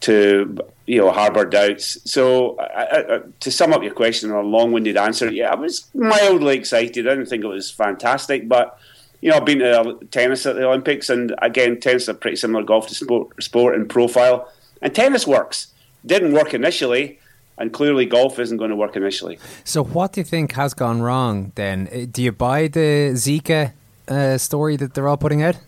to 0.00 0.58
you 0.86 0.98
know 0.98 1.10
harbour 1.10 1.44
doubts. 1.44 1.98
So 2.10 2.58
I, 2.58 3.00
I, 3.00 3.20
to 3.40 3.50
sum 3.50 3.72
up 3.72 3.82
your 3.82 3.94
question 3.94 4.30
in 4.30 4.36
a 4.36 4.40
long-winded 4.40 4.96
answer, 4.96 5.30
yeah, 5.30 5.52
I 5.52 5.54
was 5.54 5.88
mildly 5.94 6.56
excited. 6.56 7.06
I 7.06 7.10
didn't 7.10 7.26
think 7.26 7.44
it 7.44 7.48
was 7.48 7.70
fantastic, 7.70 8.48
but 8.48 8.78
you 9.20 9.30
know 9.30 9.36
I've 9.36 9.44
been 9.44 9.58
to 9.58 9.80
uh, 9.80 9.98
tennis 10.10 10.46
at 10.46 10.56
the 10.56 10.66
Olympics, 10.66 11.10
and 11.10 11.34
again, 11.42 11.80
tennis 11.80 12.04
is 12.04 12.08
a 12.08 12.14
pretty 12.14 12.36
similar 12.36 12.64
golf 12.64 12.88
to 12.88 12.94
sport, 12.94 13.42
sport 13.42 13.74
in 13.74 13.86
profile, 13.86 14.50
and 14.80 14.94
tennis 14.94 15.26
works. 15.26 15.68
Didn't 16.04 16.32
work 16.32 16.54
initially. 16.54 17.18
And 17.60 17.72
clearly, 17.72 18.06
golf 18.06 18.38
isn't 18.38 18.56
going 18.56 18.70
to 18.70 18.76
work 18.76 18.94
initially. 18.94 19.38
So, 19.64 19.82
what 19.82 20.12
do 20.12 20.20
you 20.20 20.24
think 20.24 20.52
has 20.52 20.74
gone 20.74 21.02
wrong 21.02 21.50
then? 21.56 21.88
Uh, 21.92 22.06
do 22.08 22.22
you 22.22 22.30
buy 22.30 22.68
the 22.68 23.10
Zika 23.14 23.72
uh, 24.06 24.38
story 24.38 24.76
that 24.76 24.94
they're 24.94 25.08
all 25.08 25.16
putting 25.16 25.42
out? 25.42 25.58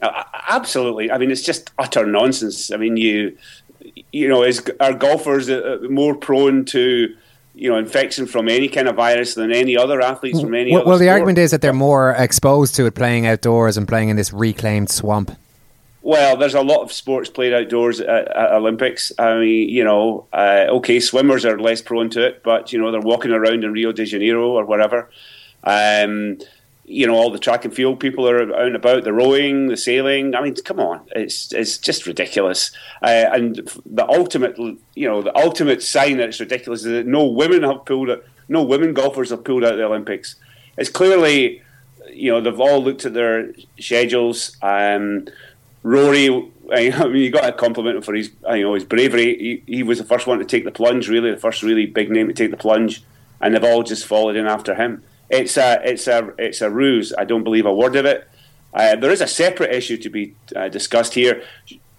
Uh, 0.00 0.24
absolutely. 0.48 1.10
I 1.10 1.18
mean, 1.18 1.30
it's 1.30 1.42
just 1.42 1.70
utter 1.78 2.06
nonsense. 2.06 2.70
I 2.70 2.78
mean, 2.78 2.96
you 2.96 3.36
you 4.12 4.28
know, 4.28 4.42
is 4.42 4.62
are 4.80 4.92
golfers 4.92 5.50
uh, 5.50 5.78
uh, 5.82 5.88
more 5.88 6.14
prone 6.14 6.64
to 6.66 7.14
you 7.54 7.68
know 7.68 7.76
infection 7.76 8.26
from 8.26 8.48
any 8.48 8.68
kind 8.68 8.88
of 8.88 8.96
virus 8.96 9.34
than 9.34 9.52
any 9.52 9.76
other 9.76 10.00
athletes 10.00 10.40
from 10.40 10.54
any 10.54 10.72
well, 10.72 10.84
well 10.86 10.98
the 10.98 11.04
sport? 11.04 11.14
argument 11.14 11.38
is 11.38 11.50
that 11.50 11.60
they're 11.60 11.72
more 11.72 12.12
exposed 12.12 12.74
to 12.76 12.86
it 12.86 12.94
playing 12.94 13.26
outdoors 13.26 13.76
and 13.76 13.86
playing 13.86 14.08
in 14.08 14.16
this 14.16 14.32
reclaimed 14.32 14.90
swamp 14.90 15.32
well 16.02 16.36
there's 16.36 16.54
a 16.54 16.62
lot 16.62 16.82
of 16.82 16.92
sports 16.92 17.28
played 17.28 17.52
outdoors 17.52 18.00
at, 18.00 18.28
at 18.28 18.52
olympics. 18.52 19.12
I 19.18 19.38
mean 19.38 19.68
you 19.68 19.84
know 19.84 20.26
uh, 20.32 20.66
okay 20.68 21.00
swimmers 21.00 21.44
are 21.44 21.58
less 21.58 21.82
prone 21.82 22.10
to 22.10 22.26
it 22.26 22.42
but 22.42 22.72
you 22.72 22.80
know 22.80 22.90
they're 22.90 23.00
walking 23.00 23.32
around 23.32 23.64
in 23.64 23.72
rio 23.72 23.92
de 23.92 24.04
janeiro 24.04 24.50
or 24.50 24.64
whatever. 24.64 25.10
Um, 25.64 26.38
you 26.84 27.06
know 27.06 27.14
all 27.14 27.30
the 27.30 27.38
track 27.38 27.66
and 27.66 27.74
field 27.74 28.00
people 28.00 28.28
are 28.28 28.42
out 28.42 28.66
and 28.66 28.74
about 28.74 29.04
the 29.04 29.12
rowing 29.12 29.68
the 29.68 29.76
sailing. 29.76 30.34
I 30.34 30.42
mean 30.42 30.54
come 30.54 30.80
on 30.80 31.06
it's 31.14 31.52
it's 31.52 31.78
just 31.78 32.06
ridiculous. 32.06 32.70
Uh, 33.02 33.26
and 33.32 33.56
the 33.84 34.08
ultimate 34.08 34.56
you 34.56 35.08
know 35.08 35.22
the 35.22 35.36
ultimate 35.36 35.82
sign 35.82 36.16
that 36.18 36.30
it's 36.30 36.40
ridiculous 36.40 36.80
is 36.80 36.92
that 36.92 37.06
no 37.06 37.24
women 37.26 37.62
have 37.62 37.84
pulled 37.84 38.08
it 38.08 38.24
no 38.48 38.62
women 38.62 38.94
golfers 38.94 39.30
have 39.30 39.44
pulled 39.44 39.64
out 39.64 39.76
the 39.76 39.84
olympics. 39.84 40.36
It's 40.76 40.90
clearly 40.90 41.62
you 42.10 42.30
know 42.30 42.40
they've 42.40 42.60
all 42.60 42.82
looked 42.82 43.04
at 43.04 43.14
their 43.14 43.52
schedules. 43.78 44.56
Um, 44.62 45.26
rory 45.82 46.50
I 46.72 46.90
mean, 47.06 47.22
you 47.22 47.30
got 47.30 47.46
to 47.46 47.52
compliment 47.52 47.96
him 47.96 48.02
for 48.02 48.14
his, 48.14 48.30
you 48.50 48.62
know, 48.62 48.74
his 48.74 48.84
bravery. 48.84 49.62
He, 49.66 49.76
he 49.76 49.82
was 49.82 49.98
the 49.98 50.04
first 50.04 50.26
one 50.26 50.38
to 50.38 50.44
take 50.44 50.64
the 50.64 50.70
plunge, 50.70 51.08
really, 51.08 51.30
the 51.30 51.38
first 51.38 51.62
really 51.62 51.86
big 51.86 52.10
name 52.10 52.28
to 52.28 52.34
take 52.34 52.50
the 52.50 52.58
plunge, 52.58 53.02
and 53.40 53.54
they've 53.54 53.64
all 53.64 53.82
just 53.82 54.04
followed 54.04 54.36
in 54.36 54.46
after 54.46 54.74
him. 54.74 55.02
It's 55.30 55.56
a 55.56 55.80
it's 55.82 56.06
a 56.06 56.32
it's 56.38 56.60
a 56.60 56.70
ruse. 56.70 57.14
I 57.16 57.24
don't 57.24 57.44
believe 57.44 57.64
a 57.64 57.74
word 57.74 57.96
of 57.96 58.04
it. 58.04 58.28
Uh, 58.74 58.96
there 58.96 59.10
is 59.10 59.22
a 59.22 59.26
separate 59.26 59.72
issue 59.74 59.96
to 59.96 60.10
be 60.10 60.34
uh, 60.54 60.68
discussed 60.68 61.14
here. 61.14 61.42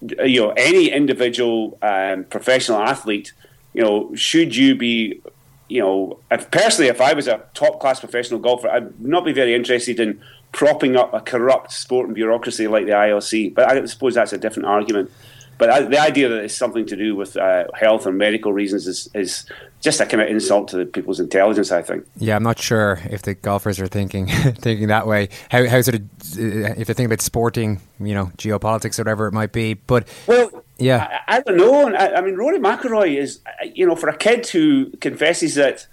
You 0.01 0.41
know, 0.41 0.49
any 0.51 0.91
individual 0.91 1.77
um, 1.81 2.25
professional 2.25 2.79
athlete, 2.79 3.33
you 3.73 3.81
know, 3.81 4.13
should 4.15 4.55
you 4.55 4.75
be, 4.75 5.19
you 5.67 5.81
know, 5.81 6.19
if 6.29 6.49
personally, 6.51 6.89
if 6.89 7.01
I 7.01 7.13
was 7.13 7.27
a 7.27 7.43
top 7.55 7.79
class 7.79 7.99
professional 7.99 8.39
golfer, 8.39 8.69
I'd 8.69 8.99
not 9.01 9.25
be 9.25 9.33
very 9.33 9.55
interested 9.55 9.99
in 9.99 10.21
propping 10.51 10.95
up 10.95 11.13
a 11.13 11.21
corrupt 11.21 11.71
sport 11.71 12.07
and 12.07 12.15
bureaucracy 12.15 12.67
like 12.67 12.85
the 12.85 12.91
IOC. 12.91 13.53
But 13.53 13.69
I 13.69 13.85
suppose 13.85 14.15
that's 14.15 14.33
a 14.33 14.37
different 14.37 14.67
argument. 14.67 15.11
But 15.59 15.69
I, 15.69 15.81
the 15.81 15.99
idea 15.99 16.29
that 16.29 16.41
it's 16.45 16.55
something 16.55 16.85
to 16.85 16.95
do 16.95 17.17
with 17.17 17.35
uh, 17.35 17.65
health 17.73 18.05
and 18.05 18.17
medical 18.17 18.53
reasons 18.53 18.87
is, 18.87 19.09
is 19.13 19.45
just 19.81 19.99
a 19.99 20.05
kind 20.05 20.21
of 20.21 20.29
insult 20.29 20.69
to 20.69 20.77
the 20.77 20.85
people's 20.85 21.19
intelligence. 21.19 21.69
I 21.69 21.81
think. 21.81 22.05
Yeah, 22.15 22.37
I'm 22.37 22.43
not 22.43 22.59
sure 22.59 22.99
if 23.09 23.23
the 23.23 23.33
golfers 23.33 23.77
are 23.81 23.87
thinking 23.87 24.27
thinking 24.55 24.87
that 24.87 25.05
way. 25.05 25.27
How 25.51 25.67
how 25.67 25.81
sort 25.81 25.95
of 25.95 26.01
uh, 26.01 26.75
if 26.77 26.87
they 26.87 26.93
think 26.93 27.07
about 27.07 27.19
sporting, 27.19 27.81
you 27.99 28.13
know, 28.13 28.27
geopolitics 28.37 28.97
or 28.97 29.01
whatever 29.01 29.27
it 29.27 29.33
might 29.33 29.51
be. 29.51 29.73
But 29.73 30.07
well, 30.27 30.63
yeah, 30.77 31.19
I, 31.27 31.37
I 31.37 31.41
don't 31.41 31.57
know. 31.57 31.93
I, 31.93 32.15
I 32.15 32.21
mean, 32.21 32.35
Rory 32.35 32.57
McIlroy 32.57 33.17
is, 33.17 33.41
you 33.61 33.85
know, 33.85 33.97
for 33.97 34.07
a 34.07 34.15
kid 34.15 34.47
who 34.47 34.91
confesses 35.01 35.55
that 35.55 35.87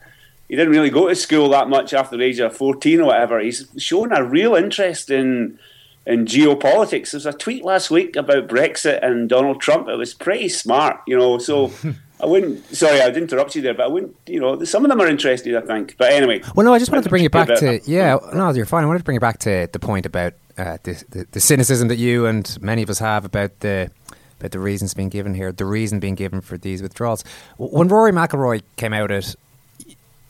he 0.49 0.57
didn't 0.57 0.73
really 0.73 0.91
go 0.91 1.09
to 1.09 1.15
school 1.15 1.49
that 1.51 1.69
much 1.69 1.93
after 1.93 2.17
the 2.17 2.25
age 2.25 2.39
of 2.39 2.57
14 2.57 3.01
or 3.01 3.07
whatever. 3.07 3.41
He's 3.41 3.67
shown 3.79 4.13
a 4.13 4.25
real 4.25 4.55
interest 4.55 5.11
in 5.11 5.59
in 6.07 6.25
geopolitics. 6.25 7.11
There 7.11 7.19
was 7.19 7.27
a 7.27 7.33
tweet 7.33 7.65
last 7.65 7.91
week 7.91 8.15
about 8.15 8.47
Brexit 8.47 9.05
and 9.05 9.29
Donald 9.29 9.61
Trump. 9.61 9.89
It 9.89 9.97
was 9.97 10.15
pretty 10.15 10.49
smart, 10.49 11.01
you 11.07 11.17
know. 11.17 11.39
So 11.39 11.73
I 12.21 12.27
wouldn't. 12.27 12.65
Sorry, 12.67 13.01
I'd 13.01 13.17
interrupt 13.17 13.57
you 13.57 13.63
there, 13.63 13.75
but 13.75 13.85
I 13.85 13.89
wouldn't. 13.89 14.17
You 14.27 14.41
know, 14.41 14.63
some 14.65 14.85
of 14.85 14.89
them 14.89 15.01
are 15.01 15.09
interested. 15.09 15.55
I 15.57 15.61
think. 15.63 15.97
But 15.99 16.13
anyway. 16.13 16.43
Well, 16.55 16.65
no, 16.65 16.73
I 16.73 16.79
just 16.79 16.91
wanted 16.91 17.05
to 17.05 17.11
bring 17.11 17.23
you 17.23 17.31
back 17.31 17.49
to. 17.49 17.81
Yeah, 17.85 18.19
no, 18.33 18.51
you're 18.53 18.67
fine. 18.67 18.85
I 18.85 18.87
wanted 18.87 19.01
to 19.01 19.05
bring 19.05 19.17
you 19.17 19.21
back 19.21 19.39
to 19.41 19.69
the 19.73 19.79
point 19.79 20.07
about 20.07 20.35
uh, 20.57 20.79
the, 20.85 21.05
the, 21.11 21.27
the 21.33 21.41
cynicism 21.41 21.89
that 21.89 21.97
you 21.97 22.27
and 22.27 22.57
many 22.63 22.83
of 22.83 22.91
us 22.91 22.99
have 23.01 23.25
about 23.25 23.61
the 23.61 23.91
about 24.39 24.51
the 24.51 24.59
reasons 24.59 24.95
being 24.95 25.09
given 25.09 25.35
here, 25.35 25.51
the 25.51 25.65
reason 25.65 25.99
being 25.99 26.15
given 26.15 26.41
for 26.41 26.59
these 26.59 26.83
withdrawals. 26.83 27.25
When 27.57 27.89
Rory 27.89 28.13
McIlroy 28.13 28.63
came 28.77 28.93
out 28.93 29.11
at 29.11 29.35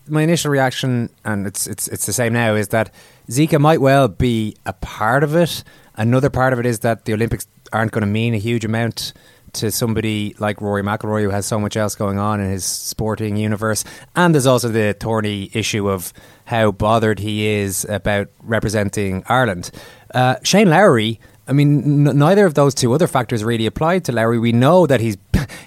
my 0.08 0.22
initial 0.22 0.50
reaction, 0.50 1.10
and 1.24 1.46
it's 1.46 1.66
it's 1.66 1.88
it's 1.88 2.06
the 2.06 2.12
same 2.12 2.32
now, 2.32 2.54
is 2.54 2.68
that 2.68 2.92
Zika 3.28 3.60
might 3.60 3.80
well 3.80 4.08
be 4.08 4.56
a 4.64 4.72
part 4.72 5.22
of 5.24 5.34
it. 5.34 5.64
Another 5.96 6.30
part 6.30 6.52
of 6.52 6.58
it 6.58 6.66
is 6.66 6.80
that 6.80 7.04
the 7.04 7.14
Olympics 7.14 7.46
aren't 7.72 7.92
going 7.92 8.02
to 8.02 8.06
mean 8.06 8.34
a 8.34 8.38
huge 8.38 8.64
amount 8.64 9.12
to 9.54 9.70
somebody 9.70 10.34
like 10.38 10.60
Rory 10.60 10.82
McIlroy 10.82 11.22
who 11.22 11.30
has 11.30 11.46
so 11.46 11.58
much 11.58 11.76
else 11.76 11.94
going 11.94 12.18
on 12.18 12.40
in 12.40 12.50
his 12.50 12.64
sporting 12.64 13.36
universe. 13.36 13.84
And 14.14 14.34
there's 14.34 14.46
also 14.46 14.68
the 14.68 14.94
thorny 14.98 15.50
issue 15.52 15.88
of 15.88 16.12
how 16.44 16.72
bothered 16.72 17.18
he 17.18 17.46
is 17.46 17.86
about 17.88 18.28
representing 18.42 19.24
Ireland. 19.28 19.70
Uh, 20.14 20.36
Shane 20.42 20.70
Lowry. 20.70 21.20
I 21.48 21.52
mean, 21.52 22.06
n- 22.08 22.18
neither 22.18 22.44
of 22.44 22.54
those 22.54 22.74
two 22.74 22.92
other 22.92 23.06
factors 23.06 23.44
really 23.44 23.66
applied 23.66 24.04
to 24.06 24.12
Lowry. 24.12 24.38
We 24.38 24.52
know 24.52 24.86
that 24.86 25.00
he's 25.00 25.16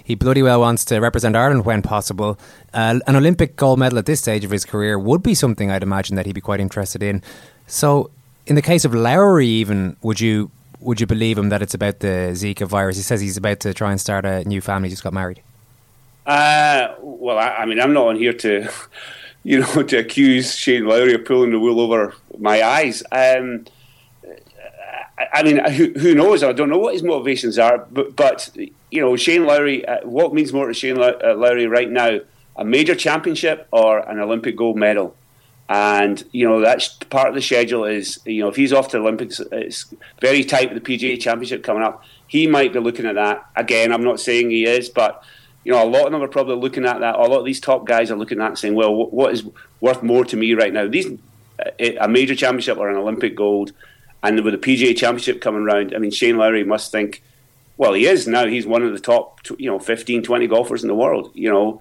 he 0.04 0.14
bloody 0.14 0.42
well 0.42 0.60
wants 0.60 0.84
to 0.86 0.98
represent 0.98 1.36
Ireland 1.36 1.64
when 1.64 1.82
possible. 1.82 2.38
Uh, 2.72 3.00
an 3.06 3.16
Olympic 3.16 3.56
gold 3.56 3.78
medal 3.78 3.98
at 3.98 4.06
this 4.06 4.20
stage 4.20 4.44
of 4.44 4.50
his 4.50 4.64
career 4.64 4.98
would 4.98 5.22
be 5.22 5.34
something 5.34 5.70
I'd 5.70 5.82
imagine 5.82 6.16
that 6.16 6.26
he'd 6.26 6.34
be 6.34 6.40
quite 6.40 6.60
interested 6.60 7.02
in. 7.02 7.22
So, 7.66 8.10
in 8.46 8.54
the 8.54 8.62
case 8.62 8.84
of 8.84 8.94
Lowry, 8.94 9.46
even 9.46 9.96
would 10.02 10.20
you 10.20 10.50
would 10.80 11.00
you 11.00 11.06
believe 11.06 11.36
him 11.36 11.50
that 11.50 11.62
it's 11.62 11.74
about 11.74 12.00
the 12.00 12.32
Zika 12.32 12.66
virus? 12.66 12.96
He 12.96 13.02
says 13.02 13.20
he's 13.20 13.36
about 13.36 13.60
to 13.60 13.74
try 13.74 13.90
and 13.90 14.00
start 14.00 14.24
a 14.24 14.44
new 14.44 14.60
family. 14.60 14.88
He 14.88 14.92
just 14.92 15.04
got 15.04 15.12
married. 15.12 15.42
Uh, 16.26 16.94
well, 17.00 17.38
I, 17.38 17.48
I 17.48 17.66
mean, 17.66 17.80
I'm 17.80 17.92
not 17.92 18.08
on 18.08 18.16
here 18.16 18.32
to, 18.32 18.68
you 19.44 19.60
know, 19.60 19.82
to 19.82 19.98
accuse 19.98 20.54
Shane 20.56 20.86
Lowry 20.86 21.14
of 21.14 21.24
pulling 21.24 21.50
the 21.50 21.60
wool 21.60 21.80
over 21.80 22.14
my 22.38 22.62
eyes. 22.62 23.02
Um, 23.12 23.66
I, 25.32 25.42
mean, 25.42 25.62
who, 25.72 25.92
who, 25.98 26.14
knows? 26.14 26.42
I 26.42 26.52
don't 26.52 26.70
know 26.70 26.78
what 26.78 26.94
his 26.94 27.02
motivations 27.02 27.58
are, 27.58 27.86
but, 27.90 28.16
but 28.16 28.48
you 28.90 29.00
know, 29.00 29.16
Shane 29.16 29.46
Lowry, 29.46 29.86
uh, 29.86 30.06
what 30.06 30.34
means 30.34 30.52
more 30.52 30.66
to 30.66 30.74
Shane 30.74 30.98
uh, 31.00 31.34
Lowry 31.36 31.66
right 31.66 31.90
now? 31.90 32.20
A 32.56 32.64
major 32.64 32.94
championship 32.94 33.68
or 33.70 33.98
an 33.98 34.18
Olympic 34.18 34.56
gold 34.56 34.76
medal? 34.76 35.16
And 35.68 36.22
you 36.32 36.48
know 36.48 36.60
that's 36.60 36.88
part 36.88 37.28
of 37.28 37.34
the 37.36 37.40
schedule. 37.40 37.84
Is 37.84 38.18
you 38.24 38.42
know 38.42 38.48
if 38.48 38.56
he's 38.56 38.72
off 38.72 38.88
to 38.88 38.96
the 38.96 39.02
Olympics, 39.02 39.38
it's 39.52 39.94
very 40.20 40.42
tight 40.42 40.74
with 40.74 40.82
the 40.82 40.98
PGA 40.98 41.20
Championship 41.20 41.62
coming 41.62 41.84
up. 41.84 42.04
He 42.26 42.48
might 42.48 42.72
be 42.72 42.80
looking 42.80 43.06
at 43.06 43.14
that 43.14 43.48
again. 43.54 43.92
I'm 43.92 44.02
not 44.02 44.18
saying 44.18 44.50
he 44.50 44.64
is, 44.64 44.88
but 44.88 45.22
you 45.62 45.72
know, 45.72 45.84
a 45.84 45.88
lot 45.88 46.06
of 46.06 46.12
them 46.12 46.22
are 46.22 46.28
probably 46.28 46.56
looking 46.56 46.86
at 46.86 46.98
that. 47.00 47.14
A 47.14 47.18
lot 47.18 47.38
of 47.38 47.44
these 47.44 47.60
top 47.60 47.86
guys 47.86 48.10
are 48.10 48.16
looking 48.16 48.40
at 48.40 48.48
and 48.48 48.58
saying, 48.58 48.74
well, 48.74 48.92
what 48.92 49.32
is 49.32 49.44
worth 49.80 50.02
more 50.02 50.24
to 50.24 50.36
me 50.36 50.54
right 50.54 50.72
now? 50.72 50.88
These 50.88 51.18
a 51.78 52.08
major 52.08 52.34
championship 52.34 52.78
or 52.78 52.88
an 52.88 52.96
Olympic 52.96 53.36
gold, 53.36 53.72
and 54.22 54.42
with 54.44 54.54
the 54.54 54.58
PGA 54.58 54.96
Championship 54.96 55.40
coming 55.40 55.62
around, 55.62 55.94
I 55.94 55.98
mean, 55.98 56.10
Shane 56.10 56.36
Lowry 56.36 56.64
must 56.64 56.92
think, 56.92 57.22
well, 57.80 57.94
he 57.94 58.06
is 58.06 58.28
now. 58.28 58.46
He's 58.46 58.66
one 58.66 58.82
of 58.82 58.92
the 58.92 58.98
top, 58.98 59.40
you 59.58 59.70
know, 59.70 59.78
15, 59.78 60.22
20 60.22 60.46
golfers 60.48 60.82
in 60.82 60.88
the 60.88 60.94
world. 60.94 61.30
You 61.32 61.50
know, 61.50 61.80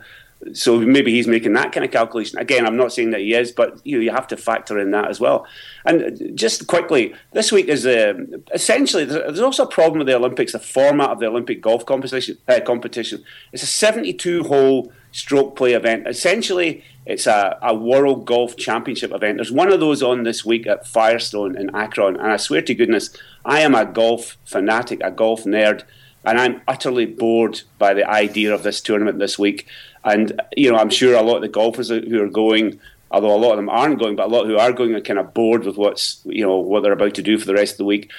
so 0.54 0.80
maybe 0.80 1.12
he's 1.12 1.28
making 1.28 1.54
that 1.54 1.74
kind 1.74 1.86
of 1.86 1.92
calculation. 1.92 2.40
Again, 2.40 2.66
I'm 2.66 2.78
not 2.78 2.94
saying 2.94 3.12
that 3.12 3.20
he 3.20 3.34
is, 3.34 3.52
but 3.52 3.86
you 3.86 3.98
know, 3.98 4.04
you 4.04 4.12
have 4.12 4.28
to 4.28 4.38
factor 4.38 4.80
in 4.80 4.92
that 4.92 5.10
as 5.10 5.20
well. 5.20 5.46
And 5.86 6.32
just 6.34 6.66
quickly, 6.68 7.14
this 7.34 7.52
week 7.52 7.68
is 7.68 7.86
uh, 7.86 8.14
essentially 8.54 9.04
there's 9.04 9.42
also 9.42 9.64
a 9.64 9.70
problem 9.70 10.00
with 10.00 10.08
the 10.08 10.16
Olympics. 10.16 10.54
The 10.54 10.60
format 10.60 11.10
of 11.10 11.20
the 11.20 11.28
Olympic 11.28 11.62
golf 11.62 11.86
competition. 11.86 12.38
Uh, 12.48 12.62
competition. 12.66 13.24
It's 13.52 13.64
a 13.64 13.68
72 13.68 14.44
hole 14.44 14.94
stroke 15.12 15.58
play 15.58 15.74
event. 15.74 16.08
Essentially, 16.08 16.86
it's 17.06 17.28
a, 17.28 17.58
a 17.62 17.76
world 17.76 18.26
golf 18.26 18.56
championship 18.56 19.12
event. 19.12 19.38
There's 19.38 19.52
one 19.52 19.72
of 19.72 19.82
those 19.82 20.02
on 20.02 20.24
this 20.24 20.46
week 20.46 20.68
at 20.68 20.88
Firestone 20.88 21.58
in 21.58 21.76
Akron, 21.76 22.16
and 22.16 22.32
I 22.32 22.38
swear 22.38 22.62
to 22.62 22.74
goodness, 22.74 23.10
I 23.44 23.60
am 23.60 23.76
a 23.76 23.86
golf 23.86 24.38
fanatic, 24.46 25.02
a 25.04 25.12
golf 25.12 25.44
nerd 25.44 25.84
and 26.26 26.40
I'm 26.40 26.62
utterly 26.68 27.06
bored 27.06 27.62
by 27.78 27.94
the 27.94 28.08
idea 28.08 28.54
of 28.54 28.64
this 28.64 28.82
tournament 28.82 29.20
this 29.20 29.40
week. 29.40 29.68
And 30.04 30.42
you 30.56 30.72
know, 30.72 30.78
I'm 30.78 30.90
sure 30.90 31.16
a 31.16 31.22
lot 31.22 31.38
of 31.38 31.42
the 31.42 31.50
golfers 31.50 31.90
who 31.90 32.22
are 32.22 32.30
going, 32.30 32.80
although 33.12 33.36
a 33.36 33.38
lot 33.38 33.52
of 33.52 33.58
them 33.58 33.70
aren't 33.70 34.00
going, 34.00 34.16
but 34.16 34.28
a 34.28 34.30
lot 34.30 34.46
who 34.46 34.58
are 34.58 34.72
going 34.72 34.96
are 34.96 35.02
kind 35.02 35.20
of 35.20 35.34
bored 35.34 35.66
with 35.66 35.78
what's 35.78 36.22
you 36.26 36.46
know 36.46 36.58
what 36.58 36.84
they're 36.84 36.94
about 36.94 37.16
to 37.16 37.24
do 37.24 37.38
for 37.38 37.46
the 37.46 37.54
rest 37.54 37.74
of 37.74 37.78
the 37.80 37.86
week. 37.86 38.12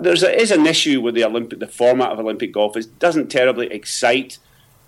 There's 0.00 0.22
a, 0.22 0.40
is 0.40 0.50
an 0.50 0.66
issue 0.66 1.00
with 1.00 1.14
the 1.14 1.24
Olympic, 1.24 1.58
the 1.58 1.66
format 1.66 2.10
of 2.10 2.18
Olympic 2.18 2.52
golf. 2.52 2.76
It 2.76 2.98
doesn't 2.98 3.30
terribly 3.30 3.66
excite 3.66 4.38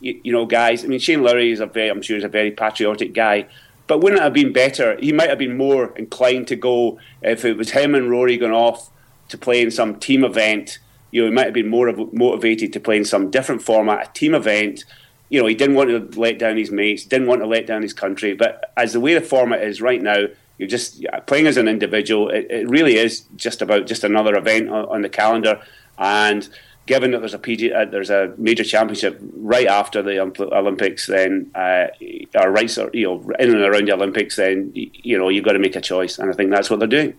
you, 0.00 0.20
you 0.22 0.32
know 0.32 0.46
guys. 0.46 0.84
I 0.84 0.88
mean, 0.88 0.98
Shane 0.98 1.22
Lowry 1.22 1.52
is 1.52 1.60
a 1.60 1.66
very, 1.66 1.88
I'm 1.88 2.02
sure, 2.02 2.16
he's 2.16 2.24
a 2.24 2.28
very 2.28 2.50
patriotic 2.50 3.12
guy. 3.12 3.46
But 3.86 4.00
wouldn't 4.00 4.20
it 4.20 4.24
have 4.24 4.32
been 4.32 4.52
better? 4.52 4.96
He 4.98 5.12
might 5.12 5.28
have 5.28 5.38
been 5.38 5.56
more 5.56 5.96
inclined 5.96 6.48
to 6.48 6.56
go 6.56 6.98
if 7.22 7.44
it 7.44 7.56
was 7.56 7.70
him 7.70 7.94
and 7.94 8.10
Rory 8.10 8.36
going 8.36 8.52
off 8.52 8.90
to 9.28 9.38
play 9.38 9.62
in 9.62 9.70
some 9.70 9.96
team 9.96 10.24
event. 10.24 10.78
You 11.12 11.22
know, 11.22 11.28
he 11.28 11.34
might 11.34 11.44
have 11.44 11.54
been 11.54 11.68
more 11.68 11.92
motivated 12.12 12.72
to 12.72 12.80
play 12.80 12.96
in 12.96 13.04
some 13.04 13.30
different 13.30 13.62
format, 13.62 14.08
a 14.08 14.12
team 14.12 14.34
event 14.34 14.84
you 15.28 15.40
know, 15.40 15.46
he 15.46 15.54
didn't 15.54 15.74
want 15.74 15.90
to 15.90 16.20
let 16.20 16.38
down 16.38 16.56
his 16.56 16.70
mates, 16.70 17.04
didn't 17.04 17.26
want 17.26 17.40
to 17.40 17.46
let 17.46 17.66
down 17.66 17.82
his 17.82 17.92
country. 17.92 18.34
But 18.34 18.72
as 18.76 18.92
the 18.92 19.00
way 19.00 19.14
the 19.14 19.20
format 19.20 19.62
is 19.62 19.80
right 19.80 20.00
now, 20.00 20.26
you're 20.58 20.68
just 20.68 21.04
playing 21.26 21.46
as 21.46 21.56
an 21.56 21.68
individual. 21.68 22.30
It, 22.30 22.46
it 22.50 22.68
really 22.68 22.96
is 22.96 23.24
just 23.36 23.60
about 23.60 23.86
just 23.86 24.04
another 24.04 24.36
event 24.36 24.70
on, 24.70 24.86
on 24.86 25.02
the 25.02 25.08
calendar. 25.08 25.60
And 25.98 26.48
given 26.86 27.10
that 27.10 27.18
there's 27.18 27.34
a 27.34 27.38
PG, 27.38 27.72
uh, 27.72 27.84
there's 27.86 28.10
a 28.10 28.32
major 28.38 28.64
championship 28.64 29.20
right 29.34 29.66
after 29.66 30.02
the 30.02 30.20
Olympics, 30.20 31.06
then 31.06 31.50
uh, 31.54 31.88
or 32.34 32.50
right, 32.50 32.74
you 32.94 33.06
know, 33.06 33.30
in 33.38 33.54
and 33.54 33.62
around 33.62 33.88
the 33.88 33.92
Olympics, 33.92 34.36
then 34.36 34.70
you 34.74 35.18
know 35.18 35.28
you've 35.28 35.44
got 35.44 35.52
to 35.52 35.58
make 35.58 35.76
a 35.76 35.80
choice, 35.80 36.18
and 36.18 36.30
I 36.30 36.34
think 36.34 36.50
that's 36.50 36.70
what 36.70 36.78
they're 36.78 36.88
doing. 36.88 37.14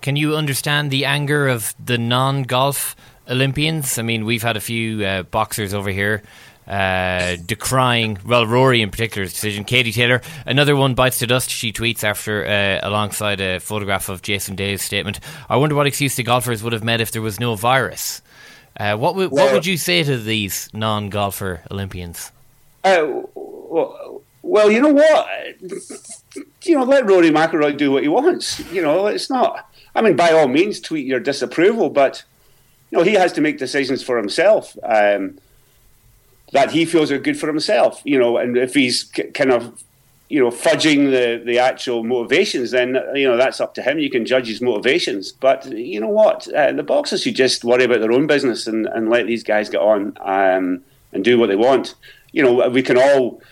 Can 0.00 0.16
you 0.16 0.34
understand 0.34 0.90
the 0.90 1.04
anger 1.04 1.46
of 1.46 1.74
the 1.84 1.98
non-golf 1.98 2.96
Olympians? 3.28 3.98
I 3.98 4.02
mean, 4.02 4.24
we've 4.24 4.42
had 4.42 4.56
a 4.56 4.60
few 4.60 5.04
uh, 5.04 5.22
boxers 5.24 5.74
over 5.74 5.90
here 5.90 6.22
uh, 6.70 7.36
decrying, 7.44 8.16
well, 8.24 8.46
Rory 8.46 8.80
in 8.80 8.90
particular's 8.90 9.32
decision. 9.32 9.64
Katie 9.64 9.90
Taylor, 9.90 10.22
another 10.46 10.76
one 10.76 10.94
bites 10.94 11.18
the 11.18 11.26
dust. 11.26 11.50
She 11.50 11.72
tweets 11.72 12.04
after, 12.04 12.46
uh, 12.46 12.78
alongside 12.88 13.40
a 13.40 13.58
photograph 13.58 14.08
of 14.08 14.22
Jason 14.22 14.54
Day's 14.54 14.80
statement. 14.80 15.18
I 15.48 15.56
wonder 15.56 15.74
what 15.74 15.88
excuse 15.88 16.14
the 16.14 16.22
golfers 16.22 16.62
would 16.62 16.72
have 16.72 16.84
met 16.84 17.00
if 17.00 17.10
there 17.10 17.22
was 17.22 17.40
no 17.40 17.56
virus. 17.56 18.22
Uh, 18.78 18.96
what, 18.96 19.10
w- 19.10 19.28
well, 19.28 19.46
what 19.46 19.52
would 19.52 19.66
you 19.66 19.76
say 19.76 20.04
to 20.04 20.16
these 20.16 20.70
non 20.72 21.08
golfer 21.10 21.60
Olympians? 21.72 22.30
Uh, 22.84 23.22
well, 23.34 24.22
well, 24.42 24.70
you 24.70 24.80
know 24.80 24.92
what? 24.92 25.26
You 26.62 26.78
know, 26.78 26.84
let 26.84 27.04
Rory 27.04 27.30
McIlroy 27.30 27.76
do 27.76 27.90
what 27.90 28.04
he 28.04 28.08
wants. 28.08 28.60
You 28.72 28.80
know, 28.80 29.08
it's 29.08 29.28
not. 29.28 29.68
I 29.96 30.02
mean, 30.02 30.14
by 30.14 30.30
all 30.30 30.46
means, 30.46 30.78
tweet 30.80 31.04
your 31.04 31.18
disapproval, 31.18 31.90
but 31.90 32.22
you 32.92 32.98
know, 32.98 33.04
he 33.04 33.14
has 33.14 33.32
to 33.32 33.40
make 33.40 33.58
decisions 33.58 34.04
for 34.04 34.16
himself. 34.16 34.78
Um, 34.84 35.38
that 36.52 36.72
he 36.72 36.84
feels 36.84 37.10
are 37.10 37.18
good 37.18 37.38
for 37.38 37.46
himself. 37.46 38.00
You 38.04 38.18
know, 38.18 38.36
and 38.36 38.56
if 38.56 38.74
he's 38.74 39.04
kind 39.04 39.50
of 39.50 39.82
you 40.28 40.40
know 40.40 40.50
fudging 40.50 41.10
the 41.10 41.42
the 41.44 41.58
actual 41.58 42.04
motivations, 42.04 42.70
then 42.70 42.96
you 43.14 43.28
know 43.28 43.36
that's 43.36 43.60
up 43.60 43.74
to 43.74 43.82
him. 43.82 43.98
You 43.98 44.10
can 44.10 44.24
judge 44.24 44.46
his 44.46 44.60
motivations, 44.60 45.32
but 45.32 45.70
you 45.70 46.00
know 46.00 46.08
what, 46.08 46.52
uh, 46.54 46.72
the 46.72 46.82
boxers 46.82 47.22
should 47.22 47.36
just 47.36 47.64
worry 47.64 47.84
about 47.84 48.00
their 48.00 48.12
own 48.12 48.26
business 48.26 48.66
and, 48.66 48.86
and 48.86 49.10
let 49.10 49.26
these 49.26 49.42
guys 49.42 49.68
get 49.68 49.80
on 49.80 50.16
um, 50.20 50.82
and 51.12 51.24
do 51.24 51.38
what 51.38 51.48
they 51.48 51.56
want. 51.56 51.94
You 52.32 52.42
know, 52.44 52.68
we 52.68 52.82
can 52.82 52.96
all 52.96 53.42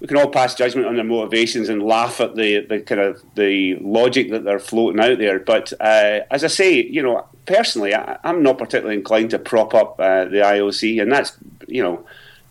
we 0.00 0.06
can 0.06 0.16
all 0.16 0.28
pass 0.28 0.54
judgment 0.54 0.86
on 0.86 0.94
their 0.94 1.04
motivations 1.04 1.68
and 1.68 1.82
laugh 1.82 2.20
at 2.20 2.36
the, 2.36 2.60
the 2.60 2.80
kind 2.80 3.00
of 3.00 3.20
the 3.34 3.76
logic 3.80 4.30
that 4.30 4.44
they're 4.44 4.60
floating 4.60 5.00
out 5.00 5.18
there. 5.18 5.40
But 5.40 5.72
uh, 5.80 6.20
as 6.30 6.44
I 6.44 6.48
say, 6.48 6.84
you 6.84 7.02
know, 7.02 7.26
personally, 7.46 7.94
I, 7.94 8.18
am 8.22 8.42
not 8.42 8.58
particularly 8.58 8.96
inclined 8.96 9.30
to 9.30 9.38
prop 9.38 9.74
up 9.74 9.98
uh, 9.98 10.26
the 10.26 10.38
IOC, 10.38 11.02
and 11.02 11.10
that's 11.10 11.32
you 11.66 11.82
know 11.82 12.04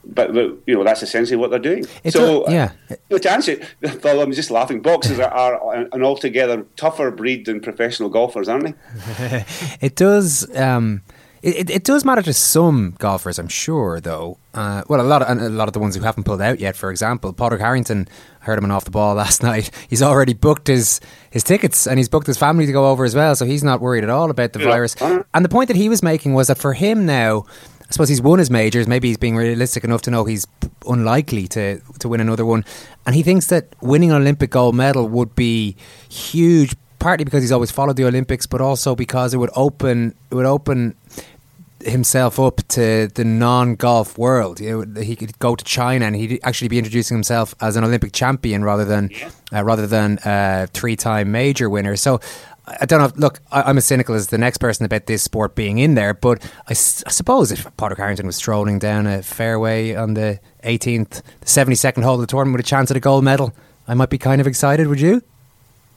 but, 0.07 0.33
but, 0.33 0.57
you 0.65 0.75
know 0.75 0.83
that's 0.83 1.03
essentially 1.03 1.37
what 1.37 1.49
they're 1.49 1.59
doing. 1.59 1.85
It's 2.03 2.15
so 2.15 2.45
a, 2.45 2.51
yeah, 2.51 2.71
you 2.89 2.97
know, 3.11 3.17
to 3.17 3.31
answer 3.31 3.51
it, 3.53 4.03
well, 4.03 4.21
I'm 4.21 4.31
just 4.31 4.51
laughing. 4.51 4.81
Boxers 4.81 5.19
are, 5.19 5.31
are, 5.31 5.87
an 5.91 6.03
altogether 6.03 6.65
tougher 6.75 7.11
breed 7.11 7.45
than 7.45 7.59
professional 7.59 8.09
golfers, 8.09 8.47
aren't 8.47 8.65
they? 8.65 9.45
it 9.81 9.95
does. 9.95 10.55
Um, 10.55 11.01
it, 11.43 11.69
it, 11.69 11.83
does 11.83 12.03
matter 12.03 12.23
to 12.23 12.33
some 12.33 12.95
golfers, 12.97 13.37
I'm 13.37 13.47
sure, 13.47 14.01
though. 14.01 14.37
Uh, 14.53 14.83
well, 14.89 14.99
a 14.99 15.03
lot 15.03 15.21
of 15.21 15.37
a 15.37 15.49
lot 15.49 15.67
of 15.67 15.73
the 15.73 15.79
ones 15.79 15.95
who 15.95 16.01
haven't 16.01 16.23
pulled 16.23 16.41
out 16.41 16.59
yet. 16.59 16.75
For 16.75 16.89
example, 16.89 17.31
Padraig 17.31 17.61
Harrington 17.61 18.07
heard 18.41 18.57
him 18.57 18.69
off 18.71 18.85
the 18.85 18.91
ball 18.91 19.13
last 19.23 19.43
night. 19.43 19.69
He's 19.87 20.01
already 20.01 20.33
booked 20.33 20.67
his 20.67 20.99
his 21.29 21.43
tickets 21.43 21.85
and 21.85 21.99
he's 21.99 22.09
booked 22.09 22.27
his 22.27 22.37
family 22.37 22.65
to 22.65 22.71
go 22.71 22.89
over 22.89 23.05
as 23.05 23.15
well, 23.15 23.35
so 23.35 23.45
he's 23.45 23.63
not 23.63 23.81
worried 23.81 24.03
at 24.03 24.09
all 24.09 24.31
about 24.31 24.53
the 24.53 24.59
yeah. 24.59 24.65
virus. 24.65 24.95
And 24.99 25.45
the 25.45 25.49
point 25.49 25.67
that 25.67 25.77
he 25.77 25.89
was 25.89 26.01
making 26.01 26.33
was 26.33 26.47
that 26.47 26.57
for 26.57 26.73
him 26.73 27.05
now 27.05 27.45
I 27.87 27.91
suppose 27.91 28.09
he's 28.09 28.21
won 28.21 28.39
his 28.39 28.49
majors. 28.49 28.87
Maybe 28.87 29.07
he's 29.07 29.17
being 29.17 29.35
realistic 29.35 29.83
enough 29.83 30.01
to 30.03 30.11
know 30.11 30.25
he's 30.25 30.45
unlikely 30.87 31.47
to 31.49 31.79
to 31.99 32.09
win 32.09 32.21
another 32.21 32.45
one, 32.45 32.65
and 33.05 33.15
he 33.15 33.23
thinks 33.23 33.47
that 33.47 33.67
winning 33.81 34.11
an 34.11 34.17
Olympic 34.17 34.49
gold 34.49 34.75
medal 34.75 35.07
would 35.07 35.35
be 35.35 35.75
huge. 36.09 36.75
Partly 36.99 37.25
because 37.25 37.43
he's 37.43 37.51
always 37.51 37.69
followed 37.69 37.95
the 37.95 38.05
Olympics, 38.05 38.47
but 38.47 38.59
also 38.59 38.95
because 38.95 39.31
it 39.31 39.37
would 39.37 39.51
open 39.55 40.15
it 40.31 40.35
would 40.35 40.47
open 40.47 40.95
himself 41.83 42.39
up 42.39 42.59
to 42.69 43.07
the 43.13 43.23
non-golf 43.23 44.17
world. 44.17 44.59
You 44.59 44.83
know, 44.83 45.01
he 45.01 45.15
could 45.15 45.37
go 45.37 45.55
to 45.55 45.63
China 45.63 46.05
and 46.05 46.15
he'd 46.15 46.39
actually 46.43 46.69
be 46.69 46.79
introducing 46.79 47.15
himself 47.15 47.53
as 47.61 47.75
an 47.75 47.83
Olympic 47.83 48.13
champion 48.13 48.63
rather 48.63 48.83
than 48.83 49.11
uh, 49.53 49.63
rather 49.63 49.85
than 49.85 50.17
a 50.25 50.67
three-time 50.73 51.31
major 51.31 51.69
winner. 51.69 51.95
So 51.95 52.19
I 52.67 52.85
don't 52.85 52.99
know. 52.99 53.11
Look, 53.15 53.39
I, 53.51 53.69
am 53.69 53.77
as 53.77 53.85
cynical 53.85 54.13
as 54.13 54.27
the 54.27 54.37
next 54.37 54.57
person 54.57 54.85
about 54.85 55.05
this 55.05 55.23
sport 55.23 55.55
being 55.55 55.77
in 55.77 55.95
there, 55.95 56.13
but 56.13 56.43
I, 56.67 56.71
s- 56.71 57.01
I 57.07 57.11
suppose 57.11 57.51
if 57.51 57.65
Padraig 57.77 57.97
Harrington 57.97 58.25
was 58.25 58.35
strolling 58.35 58.77
down 58.77 59.07
a 59.07 59.23
fairway 59.23 59.95
on 59.95 60.15
the 60.15 60.39
18th, 60.63 61.21
the 61.39 61.45
72nd 61.45 62.03
hole 62.03 62.15
of 62.15 62.21
the 62.21 62.27
tournament 62.27 62.57
with 62.57 62.65
a 62.65 62.69
chance 62.69 62.91
at 62.91 62.97
a 62.97 62.99
gold 62.99 63.23
medal, 63.23 63.53
I 63.87 63.93
might 63.93 64.09
be 64.09 64.17
kind 64.17 64.41
of 64.41 64.47
excited. 64.47 64.87
Would 64.87 64.99
you? 64.99 65.21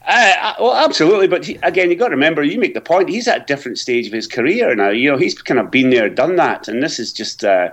Uh, 0.07 0.53
well, 0.59 0.73
absolutely. 0.73 1.27
But 1.27 1.45
he, 1.45 1.55
again, 1.61 1.89
you've 1.89 1.99
got 1.99 2.07
to 2.07 2.15
remember, 2.15 2.41
you 2.41 2.57
make 2.57 2.73
the 2.73 2.81
point, 2.81 3.09
he's 3.09 3.27
at 3.27 3.41
a 3.41 3.45
different 3.45 3.77
stage 3.77 4.07
of 4.07 4.13
his 4.13 4.27
career 4.27 4.73
now. 4.73 4.89
You 4.89 5.11
know, 5.11 5.17
he's 5.17 5.39
kind 5.41 5.59
of 5.59 5.71
been 5.71 5.89
there, 5.89 6.09
done 6.09 6.37
that. 6.37 6.67
And 6.69 6.81
this 6.81 6.99
is 6.99 7.11
just, 7.11 7.43
uh, 7.43 7.69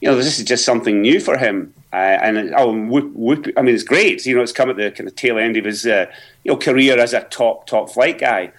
you 0.00 0.08
know, 0.08 0.16
this 0.16 0.38
is 0.38 0.44
just 0.44 0.64
something 0.64 1.00
new 1.00 1.20
for 1.20 1.38
him. 1.38 1.72
Uh, 1.94 2.18
and 2.22 2.52
oh, 2.56 2.72
whoop, 2.72 3.12
whoop, 3.14 3.46
I 3.56 3.62
mean, 3.62 3.72
it's 3.72 3.84
great. 3.84 4.26
You 4.26 4.34
know, 4.34 4.42
it's 4.42 4.50
come 4.50 4.68
at 4.68 4.74
the 4.74 4.90
kind 4.90 5.08
of 5.08 5.14
tail 5.14 5.38
end 5.38 5.56
of 5.56 5.64
his 5.64 5.86
uh, 5.86 6.06
you 6.42 6.50
know 6.50 6.58
career 6.58 6.98
as 6.98 7.12
a 7.12 7.22
top 7.22 7.68
top 7.68 7.88
flight 7.88 8.18
guy. 8.18 8.50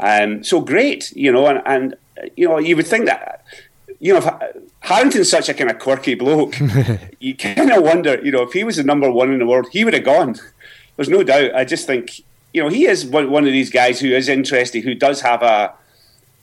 Um, 0.00 0.42
so 0.42 0.60
great, 0.60 1.12
you 1.12 1.30
know, 1.30 1.46
and, 1.46 1.62
and 1.66 1.94
you 2.36 2.48
know, 2.48 2.58
you 2.58 2.74
would 2.74 2.88
think 2.88 3.06
that 3.06 3.44
you 4.00 4.14
know, 4.14 4.18
if 4.18 4.64
Harrington's 4.80 5.30
such 5.30 5.48
a 5.48 5.54
kind 5.54 5.70
of 5.70 5.78
quirky 5.78 6.14
bloke, 6.14 6.56
you 7.20 7.36
kind 7.36 7.70
of 7.70 7.84
wonder, 7.84 8.18
you 8.24 8.32
know, 8.32 8.42
if 8.42 8.52
he 8.52 8.64
was 8.64 8.76
the 8.76 8.82
number 8.82 9.10
one 9.10 9.32
in 9.32 9.38
the 9.38 9.46
world, 9.46 9.68
he 9.70 9.84
would 9.84 9.94
have 9.94 10.04
gone. 10.04 10.34
There's 10.96 11.08
no 11.08 11.22
doubt. 11.22 11.54
I 11.54 11.64
just 11.64 11.86
think, 11.86 12.20
you 12.52 12.62
know, 12.62 12.70
he 12.70 12.86
is 12.86 13.04
one, 13.04 13.30
one 13.30 13.46
of 13.46 13.52
these 13.52 13.70
guys 13.70 14.00
who 14.00 14.08
is 14.08 14.28
interested, 14.28 14.82
who 14.82 14.94
does 14.94 15.20
have 15.20 15.42
a, 15.42 15.74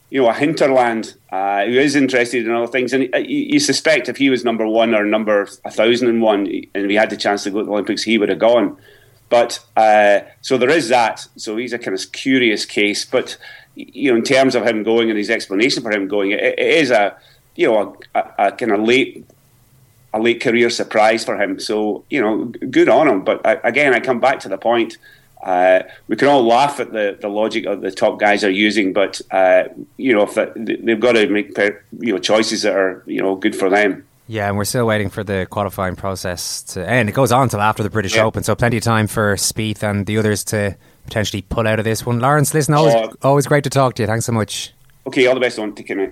you 0.09 0.21
know, 0.21 0.29
a 0.29 0.33
hinterland, 0.33 1.15
uh, 1.31 1.65
who 1.65 1.73
is 1.73 1.95
interested 1.95 2.45
in 2.45 2.51
other 2.51 2.67
things. 2.67 2.93
And 2.93 3.13
uh, 3.13 3.17
you, 3.17 3.39
you 3.53 3.59
suspect 3.59 4.07
if 4.07 4.17
he 4.17 4.29
was 4.29 4.45
number 4.45 4.65
one 4.65 4.95
or 4.95 5.03
number 5.03 5.47
a 5.65 5.71
thousand 5.71 6.07
and 6.07 6.21
one, 6.21 6.47
and 6.73 6.87
we 6.87 6.95
had 6.95 7.09
the 7.09 7.17
chance 7.17 7.43
to 7.43 7.51
go 7.51 7.59
to 7.59 7.65
the 7.65 7.71
Olympics, 7.71 8.03
he 8.03 8.17
would 8.17 8.29
have 8.29 8.39
gone. 8.39 8.77
But 9.29 9.59
uh, 9.75 10.21
so 10.41 10.57
there 10.57 10.69
is 10.69 10.89
that. 10.89 11.27
So 11.35 11.57
he's 11.57 11.73
a 11.73 11.79
kind 11.79 11.97
of 11.97 12.11
curious 12.11 12.65
case. 12.65 13.03
But 13.03 13.37
you 13.75 14.11
know, 14.11 14.17
in 14.17 14.23
terms 14.23 14.55
of 14.55 14.65
him 14.65 14.83
going 14.83 15.09
and 15.09 15.17
his 15.17 15.29
explanation 15.29 15.83
for 15.83 15.91
him 15.91 16.07
going, 16.07 16.31
it, 16.31 16.41
it 16.41 16.59
is 16.59 16.91
a 16.91 17.17
you 17.55 17.67
know 17.67 17.97
a, 18.15 18.19
a, 18.19 18.47
a 18.47 18.51
kind 18.53 18.71
of 18.71 18.79
late 18.81 19.25
a 20.13 20.19
late 20.19 20.41
career 20.41 20.69
surprise 20.69 21.25
for 21.25 21.41
him. 21.41 21.59
So 21.59 22.05
you 22.09 22.21
know, 22.21 22.45
good 22.45 22.87
on 22.87 23.07
him. 23.07 23.23
But 23.23 23.45
uh, 23.45 23.57
again, 23.63 23.93
I 23.93 23.99
come 23.99 24.21
back 24.21 24.39
to 24.41 24.49
the 24.49 24.57
point. 24.57 24.97
Uh, 25.47 25.83
we 26.09 26.17
can 26.17 26.27
all 26.27 26.45
laugh 26.45 26.77
at 26.81 26.91
the, 26.91 27.17
the 27.21 27.29
logic 27.29 27.63
that 27.63 27.79
the 27.79 27.89
top 27.89 28.19
guys 28.19 28.43
are 28.43 28.49
using, 28.49 28.91
but 28.91 29.21
uh, 29.31 29.63
you 29.95 30.13
know, 30.13 30.25
they've 30.57 30.99
got 30.99 31.13
to 31.13 31.25
make 31.29 31.57
you 31.57 32.11
know 32.11 32.17
choices 32.19 32.63
that 32.63 32.75
are 32.75 33.01
you 33.05 33.21
know 33.21 33.33
good 33.33 33.55
for 33.55 33.69
them. 33.69 34.05
Yeah, 34.27 34.49
and 34.49 34.57
we're 34.57 34.65
still 34.65 34.85
waiting 34.85 35.09
for 35.09 35.23
the 35.23 35.47
qualifying 35.49 35.95
process 35.95 36.61
to 36.73 36.85
end. 36.85 37.07
It 37.07 37.13
goes 37.13 37.31
on 37.31 37.47
till 37.47 37.61
after 37.61 37.81
the 37.81 37.89
British 37.89 38.17
yeah. 38.17 38.25
Open, 38.25 38.43
so 38.43 38.55
plenty 38.55 38.75
of 38.75 38.83
time 38.83 39.07
for 39.07 39.35
Spieth 39.35 39.83
and 39.83 40.05
the 40.05 40.17
others 40.17 40.43
to 40.45 40.75
potentially 41.05 41.43
pull 41.43 41.65
out 41.65 41.79
of 41.79 41.85
this 41.85 42.05
one. 42.05 42.19
Lawrence, 42.19 42.53
listen, 42.53 42.73
always, 42.73 42.93
uh, 42.93 43.07
always 43.21 43.47
great 43.47 43.63
to 43.63 43.69
talk 43.69 43.95
to 43.95 44.03
you. 44.03 44.07
Thanks 44.07 44.25
so 44.25 44.33
much. 44.33 44.73
Okay, 45.07 45.27
all 45.27 45.33
the 45.33 45.39
best 45.39 45.57
on. 45.59 45.73
Take 45.73 45.87
care, 45.87 45.95
mate. 45.95 46.11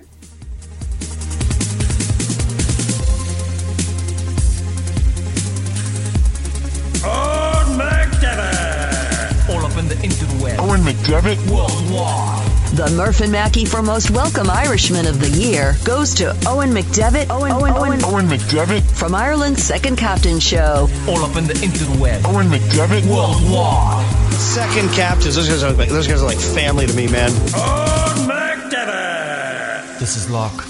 Eoin 10.76 10.92
McDevitt 10.92 11.50
worldwide. 11.50 12.44
The 12.76 12.92
Murph 12.96 13.20
and 13.22 13.32
Mackey 13.32 13.64
for 13.64 13.82
Most 13.82 14.10
Welcome 14.10 14.50
Irishman 14.50 15.06
of 15.06 15.20
the 15.20 15.30
Year 15.30 15.74
goes 15.84 16.14
to 16.16 16.24
Eoin 16.44 16.70
McDevitt. 16.70 17.26
Eoin, 17.26 17.50
Eoin, 17.50 17.72
Eoin, 17.72 17.98
Eoin 18.00 18.28
McDevitt. 18.28 18.82
From 18.94 19.14
Ireland's 19.14 19.62
Second 19.62 19.96
Captain 19.96 20.38
Show. 20.38 20.86
All 21.08 21.24
up 21.24 21.34
in 21.36 21.46
the 21.46 21.54
interweb. 21.54 22.20
Eoin 22.20 22.50
McDevitt. 22.50 23.06
Worldwide. 23.10 24.32
Second 24.34 24.90
captains. 24.90 25.36
Those 25.36 25.48
guys 25.48 25.62
are 25.62 25.72
like, 25.72 25.88
those 25.88 26.06
guys 26.06 26.20
are 26.22 26.26
like 26.26 26.38
family 26.38 26.86
to 26.86 26.94
me, 26.94 27.08
man. 27.08 27.30
Eoin 27.30 28.26
McDevitt. 28.28 29.98
This 29.98 30.16
is 30.18 30.28
Locke. 30.28 30.62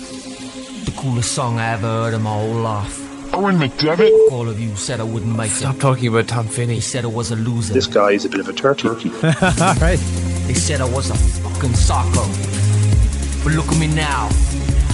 The 0.84 0.94
coolest 0.96 1.32
song 1.32 1.58
I 1.58 1.72
ever 1.72 1.88
heard 1.88 2.14
in 2.14 2.22
my 2.22 2.30
whole 2.32 2.54
life. 2.54 3.15
Eoin 3.36 3.58
McDevitt. 3.58 4.32
All 4.32 4.48
of 4.48 4.58
you 4.58 4.74
said 4.76 4.98
I 4.98 5.02
wouldn't 5.02 5.36
make 5.36 5.50
it. 5.50 5.54
Stop 5.56 5.78
talking 5.78 6.08
about 6.08 6.26
Tom 6.26 6.48
Finney. 6.48 6.76
He 6.76 6.80
said 6.80 7.04
I 7.04 7.08
was 7.08 7.30
a 7.30 7.36
loser. 7.36 7.74
This 7.74 7.86
guy 7.86 8.12
is 8.12 8.24
a 8.24 8.30
bit 8.30 8.40
of 8.40 8.48
a 8.48 8.52
turkey. 8.54 9.10
All 9.22 9.74
right. 9.76 9.98
They 10.46 10.54
said 10.54 10.80
I 10.80 10.88
was 10.88 11.10
a 11.10 11.14
fucking 11.14 11.74
psycho. 11.74 12.24
But 13.44 13.52
look 13.52 13.68
at 13.68 13.78
me 13.78 13.88
now. 13.88 14.30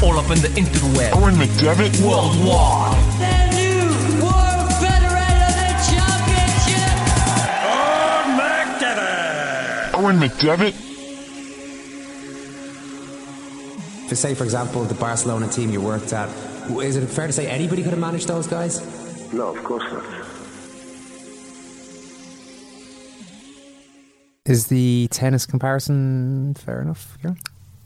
All 0.02 0.18
up 0.18 0.28
in 0.32 0.40
the 0.42 0.48
interweb. 0.58 1.12
Eoin 1.12 1.34
McDevitt. 1.34 2.00
Worldwide. 2.04 2.96
The 3.22 3.36
new 3.54 3.86
World 4.24 4.72
Federated 4.82 5.78
Championship. 5.86 6.98
Eoin 7.70 8.38
McDevitt. 8.42 9.92
Eoin 9.92 10.18
McDevitt. 10.18 10.88
To 14.08 14.16
say, 14.16 14.34
for 14.34 14.42
example, 14.42 14.82
the 14.82 14.94
Barcelona 14.94 15.46
team 15.46 15.70
you 15.70 15.80
worked 15.80 16.12
at, 16.12 16.28
is 16.70 16.96
it 16.96 17.06
fair 17.06 17.26
to 17.26 17.32
say 17.32 17.46
anybody 17.46 17.82
could 17.82 17.92
have 17.92 18.00
managed 18.00 18.28
those 18.28 18.46
guys? 18.46 18.80
No, 19.32 19.54
of 19.54 19.62
course 19.64 19.82
not. 19.92 20.04
Is 24.44 24.66
the 24.66 25.08
tennis 25.10 25.46
comparison 25.46 26.54
fair 26.54 26.82
enough? 26.82 27.16
Yeah. 27.24 27.34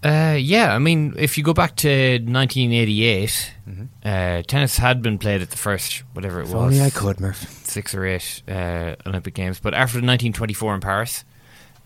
Uh, 0.03 0.37
yeah, 0.37 0.75
I 0.75 0.79
mean, 0.79 1.15
if 1.19 1.37
you 1.37 1.45
go 1.45 1.53
back 1.53 1.77
to 1.77 1.89
1988, 1.89 3.55
mm-hmm. 3.69 3.85
uh, 4.05 4.43
tennis 4.43 4.77
had 4.77 5.03
been 5.03 5.19
played 5.19 5.43
at 5.43 5.51
the 5.51 5.57
first, 5.57 6.05
whatever 6.13 6.41
it 6.41 6.45
if 6.45 6.55
was. 6.55 6.63
Only 6.63 6.81
I 6.81 6.91
could, 6.91 7.19
Murph. 7.19 7.49
Six 7.67 7.95
or 7.95 8.07
eight 8.07 8.43
uh, 8.49 8.95
Olympic 9.05 9.35
Games. 9.35 9.59
But 9.59 9.75
after 9.75 9.97
1924 9.97 10.75
in 10.77 10.81
Paris, 10.81 11.25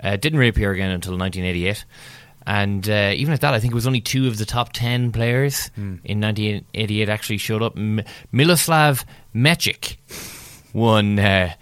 uh, 0.03 0.17
didn't 0.17 0.39
reappear 0.39 0.71
again 0.71 0.91
until 0.91 1.17
1988. 1.17 1.85
And 2.47 2.89
uh, 2.89 3.13
even 3.15 3.35
at 3.35 3.41
that, 3.43 3.55
I 3.55 3.61
think 3.61 3.73
it 3.73 3.75
was 3.75 3.87
only 3.87 4.01
two 4.01 4.27
of 4.27 4.39
the 4.39 4.47
top 4.47 4.73
10 4.73 5.13
players 5.13 5.71
mm. 5.79 6.01
in 6.05 6.21
1988 6.21 7.09
actually 7.09 7.39
showed 7.39 7.63
up. 7.63 7.77
M- 7.77 8.03
Miloslav 8.33 9.05
Mečíř 9.35 9.97
won 10.73 11.19
uh, 11.19 11.53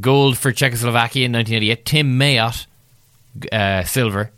gold 0.00 0.38
for 0.38 0.52
Czechoslovakia 0.52 1.26
in 1.26 1.32
1988. 1.32 1.84
Tim 1.84 2.18
Mayotte, 2.18 2.66
uh, 3.52 3.84
silver. 3.84 4.30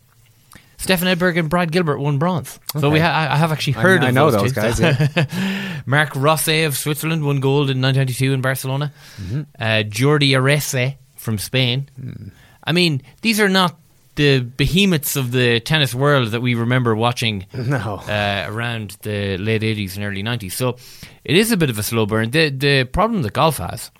Stefan 0.78 1.08
Edberg 1.08 1.38
and 1.38 1.50
Brad 1.50 1.70
Gilbert 1.70 1.98
won 1.98 2.18
bronze. 2.18 2.58
Okay. 2.74 2.80
So 2.80 2.88
we 2.88 3.00
ha- 3.00 3.28
I 3.30 3.36
have 3.36 3.52
actually 3.52 3.74
heard 3.74 4.00
I, 4.00 4.04
of 4.04 4.08
I 4.08 4.10
know 4.12 4.30
those, 4.30 4.52
those 4.54 4.78
guys. 4.78 4.80
Yeah. 5.16 5.82
Marc 5.84 6.16
Rosset 6.16 6.66
of 6.66 6.76
Switzerland 6.76 7.24
won 7.24 7.40
gold 7.40 7.68
in 7.68 7.82
1992 7.82 8.32
in 8.32 8.40
Barcelona. 8.40 8.92
Mm-hmm. 9.20 9.40
Uh, 9.58 9.64
Jordi 9.84 10.30
Arrese 10.30 10.96
from 11.16 11.36
Spain. 11.36 11.88
Mm. 12.00 12.30
I 12.64 12.72
mean, 12.72 13.02
these 13.20 13.40
are 13.40 13.48
not 13.48 13.76
the 14.20 14.40
behemoths 14.40 15.16
of 15.16 15.32
the 15.32 15.60
tennis 15.60 15.94
world 15.94 16.28
that 16.32 16.42
we 16.42 16.54
remember 16.54 16.94
watching 16.94 17.46
no. 17.54 18.02
uh, 18.06 18.44
around 18.46 18.98
the 19.00 19.38
late 19.38 19.62
80s 19.62 19.96
and 19.96 20.04
early 20.04 20.22
90s. 20.22 20.52
So 20.52 20.76
it 21.24 21.38
is 21.38 21.50
a 21.52 21.56
bit 21.56 21.70
of 21.70 21.78
a 21.78 21.82
slow 21.82 22.04
burn. 22.04 22.30
The, 22.30 22.50
the 22.50 22.84
problem 22.84 23.22
that 23.22 23.32
golf 23.32 23.56
has 23.56 23.90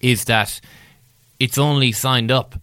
is 0.00 0.26
that 0.26 0.60
it's 1.40 1.56
only 1.56 1.92
signed 1.92 2.30
up, 2.30 2.56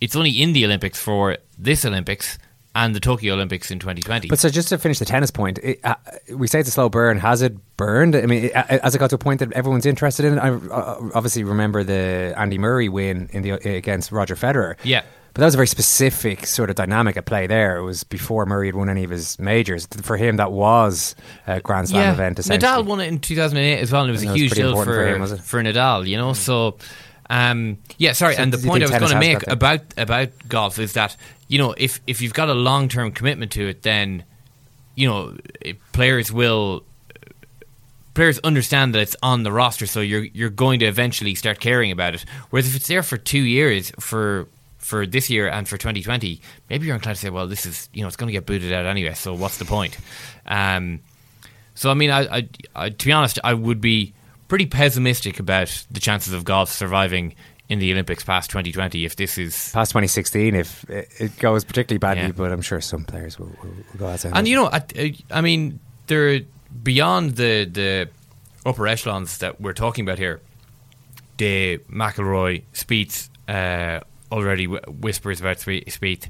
it's 0.00 0.16
only 0.16 0.30
in 0.30 0.54
the 0.54 0.64
Olympics 0.64 0.98
for 0.98 1.36
this 1.58 1.84
Olympics 1.84 2.38
and 2.74 2.94
the 2.94 3.00
Tokyo 3.00 3.34
Olympics 3.34 3.70
in 3.70 3.78
2020. 3.78 4.28
But 4.28 4.38
so 4.38 4.48
just 4.48 4.70
to 4.70 4.78
finish 4.78 4.98
the 4.98 5.04
tennis 5.04 5.30
point, 5.30 5.58
it, 5.58 5.80
uh, 5.84 5.96
we 6.34 6.46
say 6.46 6.60
it's 6.60 6.70
a 6.70 6.72
slow 6.72 6.88
burn. 6.88 7.18
Has 7.18 7.42
it 7.42 7.54
burned? 7.76 8.16
I 8.16 8.24
mean, 8.24 8.44
it, 8.44 8.52
as 8.52 8.94
it 8.94 8.98
got 8.98 9.10
to 9.10 9.16
a 9.16 9.18
point 9.18 9.40
that 9.40 9.52
everyone's 9.52 9.84
interested 9.84 10.24
in 10.24 10.38
it, 10.38 10.40
I 10.40 10.48
uh, 10.48 11.10
obviously 11.14 11.44
remember 11.44 11.84
the 11.84 12.32
Andy 12.38 12.56
Murray 12.56 12.88
win 12.88 13.28
in 13.32 13.42
the 13.42 13.50
against 13.50 14.12
Roger 14.12 14.34
Federer. 14.34 14.76
Yeah. 14.82 15.02
But 15.36 15.40
that 15.40 15.46
was 15.48 15.54
a 15.54 15.58
very 15.58 15.66
specific 15.66 16.46
sort 16.46 16.70
of 16.70 16.76
dynamic 16.76 17.18
at 17.18 17.26
play 17.26 17.46
there. 17.46 17.76
It 17.76 17.82
was 17.82 18.04
before 18.04 18.46
Murray 18.46 18.68
had 18.68 18.74
won 18.74 18.88
any 18.88 19.04
of 19.04 19.10
his 19.10 19.38
majors. 19.38 19.84
For 20.00 20.16
him, 20.16 20.38
that 20.38 20.50
was 20.50 21.14
a 21.46 21.60
Grand 21.60 21.90
Slam 21.90 22.00
yeah. 22.00 22.12
event. 22.14 22.38
Nadal 22.38 22.86
won 22.86 23.00
it 23.00 23.08
in 23.08 23.18
2008 23.18 23.78
as 23.78 23.92
well, 23.92 24.00
and 24.00 24.08
it 24.08 24.12
was 24.12 24.22
and 24.22 24.30
a 24.30 24.32
was 24.32 24.40
huge 24.40 24.52
deal 24.52 24.74
for, 24.74 24.84
for, 24.86 25.06
him, 25.06 25.26
for 25.36 25.62
Nadal, 25.62 26.08
you 26.08 26.16
know? 26.16 26.30
Mm. 26.30 26.36
So, 26.36 26.78
um, 27.28 27.76
yeah, 27.98 28.12
sorry. 28.12 28.36
So 28.36 28.44
and 28.44 28.50
the 28.50 28.66
point 28.66 28.82
I 28.82 28.86
was 28.86 28.98
going 28.98 29.12
to 29.12 29.18
make 29.18 29.46
about, 29.46 29.80
about 29.98 30.30
golf 30.48 30.78
is 30.78 30.94
that, 30.94 31.14
you 31.48 31.58
know, 31.58 31.74
if, 31.76 32.00
if 32.06 32.22
you've 32.22 32.32
got 32.32 32.48
a 32.48 32.54
long 32.54 32.88
term 32.88 33.12
commitment 33.12 33.52
to 33.52 33.68
it, 33.68 33.82
then, 33.82 34.24
you 34.94 35.06
know, 35.06 35.36
players 35.92 36.32
will. 36.32 36.82
Players 38.14 38.38
understand 38.38 38.94
that 38.94 39.00
it's 39.00 39.16
on 39.22 39.42
the 39.42 39.52
roster, 39.52 39.84
so 39.84 40.00
you're 40.00 40.24
you're 40.24 40.48
going 40.48 40.80
to 40.80 40.86
eventually 40.86 41.34
start 41.34 41.60
caring 41.60 41.92
about 41.92 42.14
it. 42.14 42.24
Whereas 42.48 42.66
if 42.66 42.74
it's 42.74 42.86
there 42.86 43.02
for 43.02 43.18
two 43.18 43.42
years, 43.42 43.92
for 44.00 44.48
for 44.86 45.04
this 45.04 45.28
year 45.28 45.48
and 45.48 45.66
for 45.68 45.76
2020, 45.76 46.40
maybe 46.70 46.86
you're 46.86 46.94
inclined 46.94 47.16
to 47.16 47.20
say, 47.20 47.28
well, 47.30 47.48
this 47.48 47.66
is, 47.66 47.88
you 47.92 48.02
know, 48.02 48.06
it's 48.06 48.16
going 48.16 48.28
to 48.28 48.32
get 48.32 48.46
booted 48.46 48.72
out 48.72 48.86
anyway, 48.86 49.14
so 49.14 49.34
what's 49.34 49.58
the 49.58 49.64
point? 49.64 49.96
Um, 50.46 51.00
so, 51.74 51.90
I 51.90 51.94
mean, 51.94 52.10
I, 52.10 52.20
I, 52.36 52.48
I, 52.76 52.90
to 52.90 53.06
be 53.06 53.10
honest, 53.12 53.40
I 53.42 53.52
would 53.52 53.80
be 53.80 54.14
pretty 54.46 54.66
pessimistic 54.66 55.40
about 55.40 55.84
the 55.90 55.98
chances 55.98 56.32
of 56.32 56.44
golf 56.44 56.70
surviving 56.70 57.34
in 57.68 57.80
the 57.80 57.90
Olympics 57.92 58.22
past 58.22 58.48
2020 58.50 59.04
if 59.04 59.16
this 59.16 59.36
is. 59.38 59.72
Past 59.72 59.90
2016, 59.90 60.54
if 60.54 60.88
it 60.88 61.36
goes 61.40 61.64
particularly 61.64 61.98
badly, 61.98 62.22
Yeah. 62.22 62.32
but 62.36 62.52
I'm 62.52 62.62
sure 62.62 62.80
some 62.80 63.04
players 63.04 63.40
will, 63.40 63.46
will, 63.60 63.70
will 63.70 63.98
go 63.98 64.06
outside. 64.06 64.32
And, 64.36 64.46
you 64.46 64.54
know, 64.54 64.70
I, 64.72 65.14
I 65.32 65.40
mean, 65.40 65.80
they're 66.06 66.42
beyond 66.84 67.34
the, 67.34 67.64
the 67.64 68.08
upper 68.64 68.86
echelons 68.86 69.38
that 69.38 69.60
we're 69.60 69.72
talking 69.74 70.04
about 70.04 70.18
here. 70.18 70.40
the 71.38 71.78
McIlroy, 71.90 72.62
Spieths, 72.72 73.28
uh, 73.48 74.00
already 74.30 74.66
whispers 74.66 75.40
about 75.40 75.58
Spieth. 75.58 76.28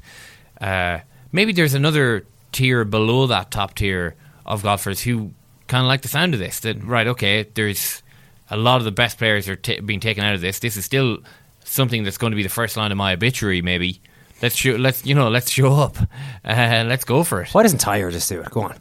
Uh, 0.61 1.01
maybe 1.33 1.53
there's 1.53 1.75
another 1.75 2.27
tier 2.53 2.85
below 2.85 3.27
that 3.27 3.51
top 3.51 3.75
tier 3.75 4.15
of 4.45 4.63
golfers 4.63 5.03
who 5.03 5.33
kind 5.67 5.83
of 5.83 5.89
like 5.89 6.03
the 6.03 6.09
sound 6.09 6.35
of 6.35 6.41
this. 6.41 6.61
That 6.61 6.83
right, 6.83 7.07
okay, 7.09 7.45
there's 7.55 8.03
a 8.51 8.57
lot 8.57 8.77
of 8.77 8.85
the 8.85 8.93
best 8.93 9.19
players 9.19 9.49
are 9.49 9.57
ta 9.57 9.75
being 9.85 10.01
taken 10.01 10.25
out 10.25 10.35
of 10.35 10.41
this. 10.41 10.59
This 10.59 10.77
is 10.77 10.85
still 10.85 11.19
something 11.65 12.05
that's 12.05 12.19
going 12.19 12.31
to 12.31 12.37
be 12.37 12.43
the 12.43 12.49
first 12.49 12.77
line 12.77 12.93
of 12.93 12.99
my 12.99 13.13
obituary. 13.13 13.63
Maybe 13.63 14.01
let's 14.43 14.55
show, 14.55 14.73
let's 14.73 15.05
you 15.05 15.15
know 15.15 15.29
let's 15.29 15.51
show 15.51 15.75
up, 15.75 15.97
uh, 16.45 16.85
let's 16.87 17.05
go 17.05 17.25
for 17.25 17.43
it. 17.43 17.55
Why 17.55 17.63
doesn't 17.63 17.81
Tiger 17.81 18.11
just 18.11 18.29
do 18.29 18.41
it? 18.41 18.51
Go 18.51 18.63
on. 18.63 18.79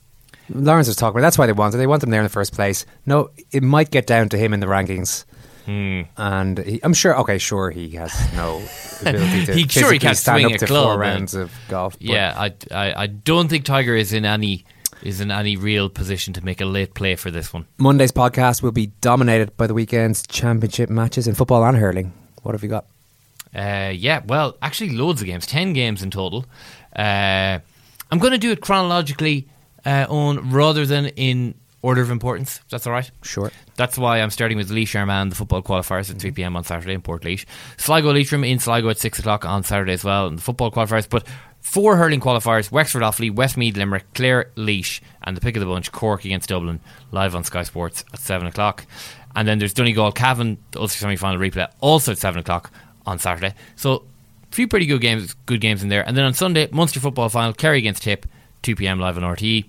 Lawrence 0.50 0.88
was 0.88 0.96
talking 0.96 1.18
about 1.18 1.26
that's 1.26 1.38
why 1.38 1.48
they 1.48 1.54
want 1.54 1.74
it. 1.74 1.78
They 1.78 1.88
want 1.88 2.04
him 2.04 2.12
there 2.12 2.22
in 2.22 2.26
the 2.26 2.30
first 2.30 2.54
place. 2.54 2.86
No, 3.06 3.32
it 3.52 3.64
might 3.64 3.90
get 3.90 4.06
down 4.06 4.30
to 4.30 4.38
him 4.38 4.54
in 4.54 4.60
the 4.60 4.68
rankings. 4.68 5.26
Hmm. 5.66 6.02
And 6.18 6.60
he, 6.60 6.80
I'm 6.84 6.94
sure, 6.94 7.18
okay, 7.22 7.38
sure, 7.38 7.72
he 7.72 7.90
has 7.92 8.14
no 8.36 8.62
ability 9.02 9.46
to 9.48 9.54
he 9.54 9.68
sure 9.68 9.92
he 9.92 10.00
can't 10.00 10.18
stand 10.18 10.42
swing 10.42 10.54
up 10.54 10.56
a 10.56 10.60
to 10.60 10.66
club. 10.68 10.86
four 10.86 10.98
rounds 10.98 11.34
of 11.34 11.52
golf. 11.70 11.96
Yeah, 12.00 12.34
I, 12.38 12.54
I 12.72 13.04
I 13.04 13.08
don't 13.08 13.48
think 13.50 13.66
Tiger 13.66 13.96
is 13.96 14.14
in 14.14 14.26
any 14.26 14.66
is 15.02 15.22
in 15.22 15.32
any 15.32 15.56
real 15.56 15.90
position 15.90 16.34
to 16.34 16.46
make 16.46 16.62
a 16.62 16.66
late 16.66 16.94
play 16.94 17.16
for 17.16 17.32
this 17.32 17.54
one. 17.54 17.66
Monday's 17.78 18.12
podcast 18.12 18.62
will 18.64 18.72
be 18.72 18.88
dominated 19.02 19.56
by 19.58 19.68
the 19.68 19.74
weekend's 19.74 20.26
championship 20.28 20.90
matches 20.90 21.28
in 21.28 21.36
football 21.36 21.64
and 21.64 21.78
hurling. 21.78 22.14
What 22.44 22.54
have 22.54 22.64
you 22.64 22.70
got? 22.70 22.86
Uh, 23.56 23.92
yeah, 23.96 24.22
well, 24.26 24.58
actually, 24.62 24.92
loads 24.92 25.22
of 25.22 25.28
games, 25.28 25.46
10 25.48 25.74
games 25.74 26.04
in 26.04 26.12
total. 26.12 26.46
Uh, 26.96 27.60
I'm 28.12 28.20
going 28.20 28.34
to 28.34 28.38
do 28.38 28.52
it 28.52 28.60
chronologically 28.62 29.48
uh, 29.86 30.06
on 30.10 30.52
rather 30.52 30.86
than 30.86 31.06
in 31.08 31.56
order 31.86 32.02
of 32.02 32.10
importance. 32.10 32.62
That's 32.72 32.88
all 32.88 32.94
right. 32.94 33.10
Sure. 33.22 33.52
That's 33.76 33.96
why 33.96 34.20
I'm 34.20 34.32
starting 34.32 34.58
with 34.58 34.72
Laois 34.72 34.96
Armagh, 34.96 35.30
the 35.30 35.36
football 35.36 35.62
qualifiers 35.62 36.10
at 36.10 36.18
3 36.18 36.32
mm-hmm. 36.32 36.36
pm 36.36 36.56
on 36.56 36.64
Saturday 36.64 36.94
in 36.94 37.02
Portlaoise. 37.04 37.46
Sligo 37.78 38.12
Leitrim 38.12 38.44
in 38.44 38.58
Sligo 38.58 38.90
at 38.90 38.98
6 38.98 39.20
o'clock 39.20 39.46
on 39.46 39.64
Saturday 39.64 39.94
as 39.94 40.04
well, 40.04 40.26
and 40.26 40.40
the 40.40 40.42
football 40.42 40.72
qualifiers. 40.72 41.08
But 41.08 41.28
four 41.62 41.96
hurling 41.96 42.22
qualifiers 42.22 42.72
Wexford 42.72 43.04
Offaly, 43.04 43.34
Westmeath 43.34 43.78
Limerick, 43.78 44.12
Clare 44.16 44.52
Laois, 44.56 45.00
and 45.24 45.38
the 45.38 45.42
pick 45.42 45.56
of 45.56 45.60
the 45.60 45.68
bunch, 45.68 45.92
Cork 45.92 46.26
against 46.26 46.50
Dublin, 46.50 46.80
live 47.12 47.36
on 47.36 47.44
Sky 47.44 47.62
Sports 47.62 48.04
at 48.12 48.20
7 48.20 48.48
o'clock. 48.48 48.88
And 49.36 49.48
then 49.48 49.60
there's 49.60 49.74
Donegal 49.74 50.12
Cavan, 50.14 50.58
the 50.72 50.80
Ulster 50.80 50.98
semi 50.98 51.18
final 51.18 51.40
replay, 51.40 51.72
also 51.82 52.14
at 52.14 52.18
7 52.18 52.40
o'clock 52.40 52.72
on 53.06 53.20
Saturday. 53.20 53.54
So, 53.76 54.06
a 54.52 54.56
few 54.56 54.68
pretty 54.68 54.88
good 54.88 55.02
games, 55.02 55.36
good 55.46 55.62
games 55.62 55.84
in 55.84 55.90
there. 55.90 56.08
And 56.08 56.18
then 56.18 56.26
on 56.26 56.34
Sunday, 56.34 56.68
Munster 56.72 57.00
football 57.00 57.30
final, 57.30 57.54
Kerry 57.54 57.78
against 57.78 58.02
Tip, 58.02 58.26
2 58.64 58.76
pm 58.76 59.00
live 59.00 59.18
on 59.18 59.24
RTE. 59.24 59.66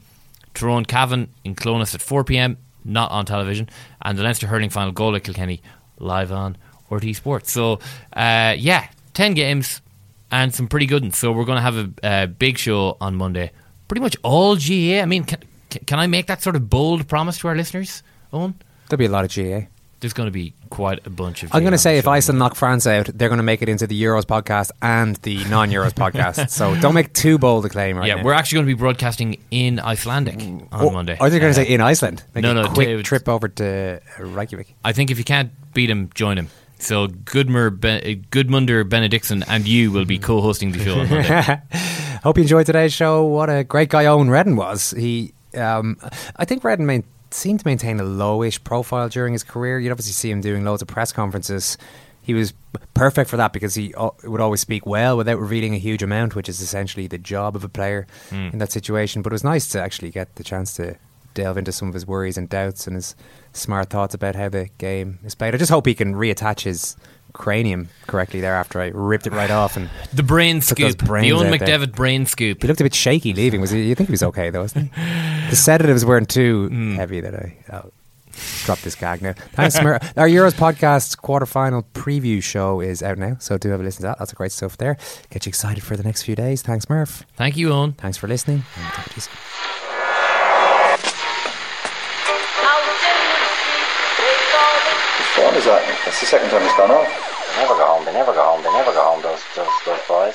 Tyrone 0.56 0.84
Cavan 0.84 1.28
in 1.44 1.54
Clones 1.54 1.94
at 1.94 2.02
4 2.02 2.24
pm, 2.24 2.56
not 2.84 3.10
on 3.10 3.24
television. 3.26 3.68
And 4.02 4.18
the 4.18 4.22
Leinster 4.22 4.46
hurling 4.46 4.70
final, 4.70 4.92
Galway 4.92 5.20
Kilkenny, 5.20 5.62
live 5.98 6.32
on 6.32 6.56
RTE 6.90 7.14
Sports. 7.14 7.52
So, 7.52 7.80
uh, 8.12 8.54
yeah, 8.58 8.88
10 9.14 9.34
games 9.34 9.82
and 10.30 10.54
some 10.54 10.66
pretty 10.66 10.86
good 10.86 11.02
ones. 11.02 11.16
So, 11.16 11.30
we're 11.32 11.44
going 11.44 11.56
to 11.56 11.62
have 11.62 11.76
a, 11.76 11.90
a 12.02 12.26
big 12.26 12.58
show 12.58 12.96
on 13.00 13.14
Monday. 13.14 13.52
Pretty 13.88 14.00
much 14.00 14.16
all 14.22 14.56
GAA. 14.56 15.00
I 15.00 15.06
mean, 15.06 15.24
can, 15.24 15.40
can 15.86 15.98
I 15.98 16.06
make 16.06 16.26
that 16.26 16.42
sort 16.42 16.56
of 16.56 16.68
bold 16.68 17.06
promise 17.06 17.38
to 17.38 17.48
our 17.48 17.54
listeners, 17.54 18.02
Eoin? 18.32 18.54
There'll 18.88 18.98
be 18.98 19.06
a 19.06 19.10
lot 19.10 19.24
of 19.24 19.34
GAA. 19.34 19.66
There's 20.00 20.12
going 20.12 20.26
to 20.26 20.32
be 20.32 20.52
quite 20.70 21.06
a 21.06 21.10
bunch 21.10 21.42
of. 21.42 21.54
I'm 21.54 21.62
going 21.62 21.72
to 21.72 21.78
say 21.78 21.98
if. 21.98 22.06
Iceland 22.06 22.38
knock 22.38 22.54
France 22.54 22.86
out, 22.86 23.06
they're 23.14 23.28
going 23.28 23.38
to 23.38 23.42
make 23.42 23.62
it 23.62 23.68
into 23.68 23.86
the 23.86 24.00
Euros 24.00 24.22
podcast 24.24 24.70
and 24.82 25.16
the 25.16 25.42
non 25.46 25.70
Euros 25.70 25.92
podcast. 25.94 26.50
So 26.50 26.74
don't 26.80 26.94
make 26.94 27.12
too 27.14 27.38
bold 27.38 27.64
a 27.64 27.68
claim 27.68 27.96
right 27.96 28.06
yeah, 28.06 28.16
now. 28.16 28.22
we're 28.24 28.32
actually 28.34 28.56
going 28.56 28.66
to 28.66 28.74
be 28.74 28.78
broadcasting 28.78 29.42
in 29.50 29.80
Icelandic 29.80 30.36
on 30.40 30.68
Oh, 30.72 30.90
Monday. 30.90 31.14
I 31.14 31.16
think 31.30 31.32
you're 31.32 31.40
going 31.40 31.54
to 31.54 31.64
say 31.64 31.68
in 31.68 31.80
Iceland. 31.80 32.22
Make 32.34 32.42
no, 32.42 32.50
a 32.50 32.54
no, 32.54 32.68
quick 32.68 32.88
David- 32.88 33.04
trip 33.06 33.28
over 33.28 33.48
to 33.48 34.00
Reykjavik. 34.18 34.74
I 34.84 34.92
think 34.92 35.10
if 35.10 35.18
you 35.18 35.24
can't 35.24 35.50
beat 35.72 35.88
him, 35.90 36.10
join 36.14 36.36
him. 36.38 36.48
So 36.78 37.06
Goodmer, 37.06 37.70
ben, 37.70 38.02
uh, 38.02 38.06
Gudmundur 38.30 38.84
Benediktsson 38.84 39.44
and 39.48 39.66
you 39.66 39.90
will 39.90 40.04
be 40.04 40.18
co-hosting 40.18 40.72
the 40.72 40.84
show 40.84 41.00
on 41.00 41.08
Monday. 41.08 41.62
Hope 42.22 42.36
you 42.36 42.42
enjoyed 42.42 42.66
today's 42.66 42.92
show. 42.92 43.24
What 43.24 43.48
a 43.48 43.64
great 43.64 43.88
guy 43.88 44.04
Eoin 44.04 44.28
Reddan 44.28 44.56
was. 44.56 44.90
He, 44.90 45.32
um, 45.56 45.96
I 46.36 46.44
think 46.44 46.62
Reddan 46.62 46.80
main, 46.84 47.04
seemed 47.30 47.60
to 47.60 47.66
maintain 47.66 47.98
a 48.00 48.04
lowish 48.04 48.62
profile 48.64 49.08
during 49.08 49.32
his 49.32 49.42
career. 49.42 49.78
You'd 49.78 49.90
obviously 49.92 50.12
see 50.12 50.30
him 50.30 50.40
doing 50.40 50.64
loads 50.64 50.82
of 50.82 50.88
press 50.88 51.12
conferences. 51.12 51.76
He 52.22 52.34
was 52.34 52.54
perfect 52.94 53.30
for 53.30 53.36
that 53.36 53.52
because 53.52 53.74
he 53.74 53.94
would 54.24 54.40
always 54.40 54.60
speak 54.60 54.84
well 54.86 55.16
without 55.16 55.38
revealing 55.38 55.74
a 55.74 55.78
huge 55.78 56.02
amount, 56.02 56.34
which 56.34 56.48
is 56.48 56.60
essentially 56.60 57.06
the 57.06 57.18
job 57.18 57.54
of 57.54 57.62
a 57.64 57.68
player 57.68 58.06
Mm. 58.30 58.52
in 58.54 58.58
that 58.58 58.72
situation. 58.72 59.22
But 59.22 59.32
it 59.32 59.34
was 59.34 59.44
nice 59.44 59.68
to 59.68 59.80
actually 59.82 60.10
get 60.10 60.34
the 60.36 60.42
chance 60.44 60.74
to 60.74 60.96
delve 61.34 61.58
into 61.58 61.70
some 61.70 61.86
of 61.88 61.94
his 61.94 62.06
worries 62.06 62.36
and 62.38 62.48
doubts 62.48 62.86
and 62.86 62.96
his 62.96 63.14
smart 63.52 63.90
thoughts 63.90 64.14
about 64.14 64.34
how 64.34 64.48
the 64.48 64.68
game 64.78 65.18
is 65.24 65.34
played. 65.34 65.54
I 65.54 65.58
just 65.58 65.70
hope 65.70 65.86
he 65.86 65.94
can 65.94 66.14
reattach 66.14 66.60
his 66.60 66.96
cranium 67.36 67.88
correctly 68.06 68.40
there 68.40 68.54
after 68.54 68.80
I 68.80 68.86
ripped 68.94 69.26
it 69.26 69.32
right 69.32 69.50
off 69.50 69.76
and 69.76 69.88
The 70.12 70.22
brain 70.22 70.60
scoop, 70.60 70.96
the 70.98 71.04
brains 71.04 71.32
Eoin 71.32 71.50
there. 71.58 71.58
McDevitt 71.78 71.92
brain 71.94 72.26
scoop. 72.26 72.62
He 72.62 72.68
looked 72.68 72.80
a 72.80 72.84
bit 72.84 72.94
shaky 72.94 73.32
leaving. 73.34 73.60
Was 73.60 73.70
he? 73.70 73.82
You 73.88 73.94
think 73.94 74.08
he 74.08 74.12
was 74.12 74.22
okay 74.22 74.50
though? 74.50 74.62
Wasn't 74.62 74.92
he? 74.92 75.00
The 75.50 75.54
sedatives 75.56 76.04
weren't 76.04 76.28
too 76.28 76.68
Hmm. 76.68 76.96
heavy 76.96 77.20
that 77.20 77.34
I 77.34 77.56
oh, 77.72 77.90
dropped 78.64 78.82
this 78.82 78.96
gag 78.96 79.22
now. 79.22 79.34
Thanks, 79.52 79.76
Smir- 79.78 80.02
Our 80.16 80.26
Euros 80.28 80.54
podcast 80.54 81.18
quarterfinal 81.18 81.84
preview 81.94 82.42
show 82.42 82.80
is 82.80 83.00
out 83.02 83.16
now, 83.18 83.36
so 83.38 83.56
do 83.56 83.68
have 83.70 83.80
a 83.80 83.84
listen 83.84 84.00
to 84.02 84.08
that. 84.08 84.18
Lots 84.18 84.32
of 84.32 84.38
great 84.38 84.50
stuff 84.50 84.76
there. 84.76 84.96
Get 85.30 85.46
you 85.46 85.50
excited 85.50 85.84
for 85.84 85.96
the 85.96 86.02
next 86.02 86.22
few 86.22 86.34
days. 86.34 86.62
Thanks, 86.62 86.88
Murph. 86.90 87.24
Thank 87.36 87.56
you, 87.56 87.68
Eoin. 87.68 87.96
Thanks 87.96 88.16
for 88.16 88.26
listening. 88.26 88.64
and 88.76 88.92
talk 88.94 89.04
to 89.08 89.14
you 89.14 89.20
soon. 89.20 89.32
Whose 95.56 95.64
that? 95.64 95.80
That's 96.04 96.20
the 96.20 96.26
second 96.26 96.50
time 96.50 96.62
it's 96.62 96.76
gone 96.76 96.90
off. 96.90 97.25
They 97.56 97.62
never 97.62 97.74
go 97.76 97.86
home, 97.86 98.04
they 98.04 98.12
never 98.12 98.34
go 98.34 98.42
home, 98.42 98.62
they 98.62 98.72
never 98.72 98.92
go 98.92 99.02
home, 99.02 99.22
those, 99.22 99.40
those, 99.56 99.72
those 99.86 100.00
boys. 100.06 100.34